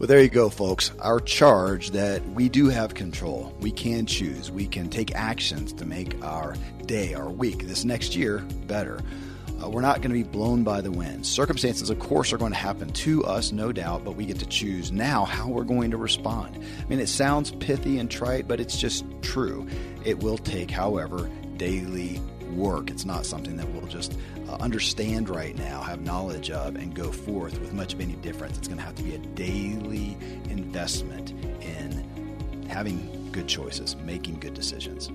Well, 0.00 0.06
there 0.06 0.22
you 0.22 0.30
go, 0.30 0.48
folks. 0.48 0.92
Our 1.00 1.20
charge 1.20 1.90
that 1.90 2.26
we 2.30 2.48
do 2.48 2.70
have 2.70 2.94
control. 2.94 3.54
We 3.60 3.70
can 3.70 4.06
choose. 4.06 4.50
We 4.50 4.66
can 4.66 4.88
take 4.88 5.14
actions 5.14 5.74
to 5.74 5.84
make 5.84 6.16
our 6.24 6.54
day, 6.86 7.12
our 7.12 7.28
week, 7.28 7.66
this 7.66 7.84
next 7.84 8.16
year 8.16 8.38
better. 8.66 9.02
Uh, 9.62 9.68
we're 9.68 9.82
not 9.82 9.96
going 9.96 10.08
to 10.08 10.14
be 10.14 10.22
blown 10.22 10.64
by 10.64 10.80
the 10.80 10.90
wind. 10.90 11.26
Circumstances, 11.26 11.90
of 11.90 11.98
course, 11.98 12.32
are 12.32 12.38
going 12.38 12.52
to 12.52 12.56
happen 12.56 12.90
to 12.94 13.22
us, 13.24 13.52
no 13.52 13.72
doubt, 13.72 14.02
but 14.02 14.12
we 14.12 14.24
get 14.24 14.38
to 14.38 14.46
choose 14.46 14.90
now 14.90 15.26
how 15.26 15.48
we're 15.48 15.64
going 15.64 15.90
to 15.90 15.98
respond. 15.98 16.56
I 16.56 16.88
mean, 16.88 16.98
it 16.98 17.10
sounds 17.10 17.50
pithy 17.50 17.98
and 17.98 18.10
trite, 18.10 18.48
but 18.48 18.58
it's 18.58 18.78
just 18.78 19.04
true. 19.20 19.68
It 20.06 20.22
will 20.22 20.38
take, 20.38 20.70
however, 20.70 21.28
daily 21.58 22.22
work. 22.54 22.90
It's 22.90 23.04
not 23.04 23.26
something 23.26 23.58
that 23.58 23.68
we'll 23.68 23.86
just 23.86 24.16
Uh, 24.50 24.56
understand 24.60 25.28
right 25.28 25.56
now, 25.56 25.80
have 25.80 26.00
knowledge 26.00 26.50
of, 26.50 26.74
and 26.74 26.92
go 26.92 27.12
forth 27.12 27.60
with 27.60 27.72
much 27.72 27.94
of 27.94 28.00
any 28.00 28.14
difference. 28.14 28.58
It's 28.58 28.66
going 28.66 28.78
to 28.78 28.84
have 28.84 28.96
to 28.96 29.02
be 29.04 29.14
a 29.14 29.18
daily 29.18 30.18
investment 30.48 31.30
in 31.62 32.66
having 32.68 33.30
good 33.30 33.46
choices, 33.46 33.94
making 33.96 34.40
good 34.40 34.54
decisions. 34.54 35.08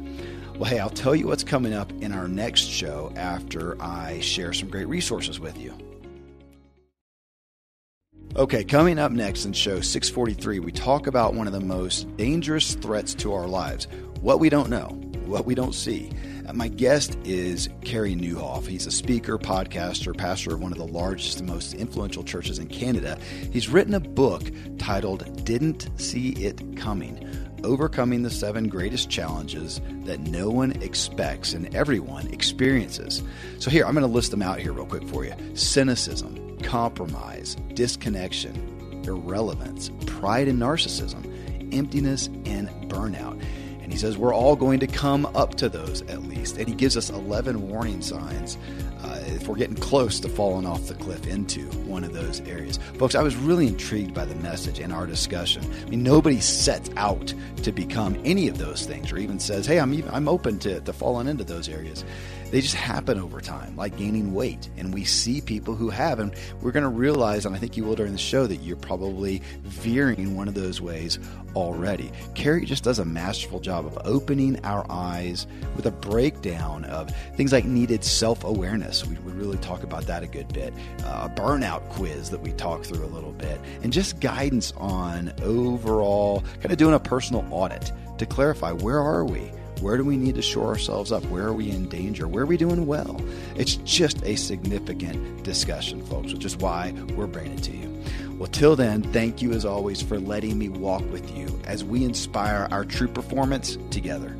Well, 0.55 0.69
hey, 0.69 0.79
I'll 0.79 0.89
tell 0.89 1.13
you 1.13 1.27
what's 1.27 1.43
coming 1.43 1.73
up 1.73 1.91
in 2.01 2.13
our 2.13 2.29
next 2.29 2.61
show 2.61 3.11
after 3.17 3.75
I 3.81 4.21
share 4.21 4.53
some 4.53 4.69
great 4.69 4.87
resources 4.87 5.37
with 5.37 5.57
you. 5.57 5.77
Okay, 8.37 8.63
coming 8.63 8.99
up 8.99 9.11
next 9.11 9.43
in 9.43 9.51
show 9.51 9.81
643, 9.81 10.59
we 10.59 10.71
talk 10.71 11.07
about 11.07 11.33
one 11.33 11.47
of 11.47 11.51
the 11.51 11.59
most 11.59 12.15
dangerous 12.15 12.75
threats 12.75 13.13
to 13.15 13.33
our 13.33 13.47
lives 13.47 13.89
what 14.21 14.39
we 14.39 14.49
don't 14.49 14.69
know, 14.69 14.87
what 15.25 15.45
we 15.45 15.55
don't 15.55 15.75
see. 15.75 16.09
Uh, 16.47 16.53
my 16.53 16.67
guest 16.67 17.17
is 17.23 17.69
Carey 17.83 18.15
Nieuwhof. 18.15 18.67
He's 18.67 18.85
a 18.85 18.91
speaker, 18.91 19.37
podcaster, 19.37 20.15
pastor 20.15 20.53
of 20.53 20.61
one 20.61 20.71
of 20.71 20.77
the 20.77 20.87
largest 20.87 21.39
and 21.39 21.49
most 21.49 21.73
influential 21.73 22.23
churches 22.23 22.59
in 22.59 22.67
Canada. 22.67 23.17
He's 23.51 23.69
written 23.69 23.93
a 23.93 23.99
book 23.99 24.43
titled 24.77 25.45
Didn't 25.45 25.89
See 25.97 26.31
It 26.31 26.77
Coming 26.77 27.27
overcoming 27.63 28.21
the 28.21 28.29
seven 28.29 28.69
greatest 28.69 29.09
challenges 29.09 29.81
that 30.03 30.19
no 30.19 30.49
one 30.49 30.71
expects 30.83 31.53
and 31.53 31.73
everyone 31.75 32.27
experiences. 32.27 33.23
So, 33.59 33.71
here, 33.71 33.85
I'm 33.85 33.93
going 33.93 34.05
to 34.05 34.11
list 34.11 34.31
them 34.31 34.41
out 34.41 34.59
here 34.59 34.71
real 34.71 34.85
quick 34.85 35.07
for 35.07 35.25
you 35.25 35.33
cynicism, 35.55 36.59
compromise, 36.59 37.55
disconnection, 37.73 39.01
irrelevance, 39.03 39.89
pride 40.05 40.47
and 40.47 40.61
narcissism, 40.61 41.73
emptiness, 41.73 42.27
and 42.45 42.69
burnout. 42.89 43.43
And 43.85 43.93
he 43.93 43.99
says 43.99 44.17
we're 44.17 44.33
all 44.33 44.55
going 44.55 44.79
to 44.79 44.87
come 44.87 45.27
up 45.35 45.53
to 45.57 45.69
those 45.69 46.01
at 46.09 46.23
least. 46.23 46.57
And 46.57 46.67
he 46.67 46.73
gives 46.73 46.97
us 46.97 47.11
11 47.11 47.69
warning 47.69 48.01
signs 48.01 48.57
uh, 49.03 49.14
if 49.27 49.47
we're 49.47 49.55
getting 49.55 49.75
close 49.75 50.19
to 50.19 50.29
falling 50.29 50.65
off 50.65 50.87
the 50.87 50.93
cliff 50.95 51.27
into 51.27 51.61
one 51.85 52.03
of 52.03 52.13
those 52.13 52.41
areas. 52.41 52.77
Folks, 52.97 53.15
I 53.15 53.23
was 53.23 53.35
really 53.35 53.67
intrigued 53.67 54.13
by 54.13 54.25
the 54.25 54.35
message 54.35 54.79
and 54.79 54.93
our 54.93 55.05
discussion. 55.05 55.63
I 55.85 55.89
mean, 55.89 56.03
nobody 56.03 56.39
sets 56.39 56.89
out 56.97 57.33
to 57.63 57.71
become 57.71 58.19
any 58.25 58.47
of 58.47 58.57
those 58.57 58.85
things 58.85 59.11
or 59.11 59.17
even 59.17 59.39
says, 59.39 59.65
hey, 59.65 59.79
I'm, 59.79 59.93
even, 59.93 60.13
I'm 60.13 60.27
open 60.27 60.59
to, 60.59 60.81
to 60.81 60.93
falling 60.93 61.27
into 61.27 61.43
those 61.43 61.69
areas. 61.69 62.05
They 62.51 62.61
just 62.61 62.75
happen 62.75 63.19
over 63.19 63.41
time, 63.41 63.75
like 63.75 63.97
gaining 63.97 64.33
weight. 64.33 64.69
And 64.77 64.93
we 64.93 65.03
see 65.03 65.41
people 65.41 65.75
who 65.75 65.89
have, 65.89 66.19
and 66.19 66.33
we're 66.61 66.71
going 66.71 66.83
to 66.83 66.89
realize, 66.89 67.45
and 67.45 67.55
I 67.55 67.59
think 67.59 67.75
you 67.75 67.83
will 67.83 67.95
during 67.95 68.11
the 68.11 68.17
show, 68.17 68.47
that 68.47 68.57
you're 68.57 68.77
probably 68.77 69.41
veering 69.63 70.35
one 70.35 70.47
of 70.47 70.53
those 70.53 70.79
ways 70.79 71.19
already. 71.55 72.11
Carey 72.35 72.65
just 72.65 72.83
does 72.83 72.99
a 72.99 73.05
masterful 73.05 73.59
job 73.59 73.85
of 73.85 73.97
opening 74.05 74.63
our 74.63 74.85
eyes 74.89 75.47
with 75.75 75.85
a 75.85 75.91
breakdown 75.91 76.85
of 76.85 77.09
things 77.35 77.51
like 77.51 77.65
needed 77.65 78.03
self 78.03 78.43
awareness. 78.43 79.05
We, 79.23 79.31
really 79.31 79.57
talk 79.57 79.83
about 79.83 80.05
that 80.07 80.23
a 80.23 80.27
good 80.27 80.51
bit. 80.53 80.73
Uh, 81.03 81.27
a 81.29 81.29
burnout 81.29 81.87
quiz 81.89 82.29
that 82.29 82.41
we 82.41 82.53
talk 82.53 82.83
through 82.83 83.05
a 83.05 83.07
little 83.07 83.33
bit, 83.33 83.59
and 83.83 83.91
just 83.91 84.19
guidance 84.19 84.71
on 84.77 85.33
overall 85.43 86.41
kind 86.61 86.71
of 86.71 86.77
doing 86.77 86.93
a 86.93 86.99
personal 86.99 87.45
audit 87.51 87.91
to 88.17 88.25
clarify 88.25 88.71
where 88.71 88.99
are 88.99 89.25
we? 89.25 89.51
Where 89.81 89.97
do 89.97 90.05
we 90.05 90.15
need 90.15 90.35
to 90.35 90.41
shore 90.41 90.67
ourselves 90.67 91.11
up? 91.11 91.23
Where 91.25 91.45
are 91.45 91.53
we 91.53 91.69
in 91.69 91.89
danger? 91.89 92.27
Where 92.27 92.43
are 92.43 92.47
we 92.47 92.57
doing 92.57 92.85
well? 92.85 93.21
It's 93.55 93.75
just 93.75 94.23
a 94.23 94.37
significant 94.37 95.43
discussion, 95.43 96.03
folks, 96.05 96.33
which 96.33 96.45
is 96.45 96.55
why 96.55 96.93
we're 97.15 97.27
bringing 97.27 97.57
it 97.57 97.63
to 97.63 97.75
you. 97.75 98.03
Well, 98.37 98.47
till 98.47 98.75
then, 98.75 99.03
thank 99.11 99.41
you 99.41 99.51
as 99.51 99.65
always 99.65 100.01
for 100.01 100.19
letting 100.19 100.57
me 100.57 100.69
walk 100.69 101.03
with 101.11 101.35
you 101.35 101.59
as 101.65 101.83
we 101.83 102.03
inspire 102.03 102.67
our 102.71 102.85
true 102.85 103.07
performance 103.07 103.77
together. 103.91 104.35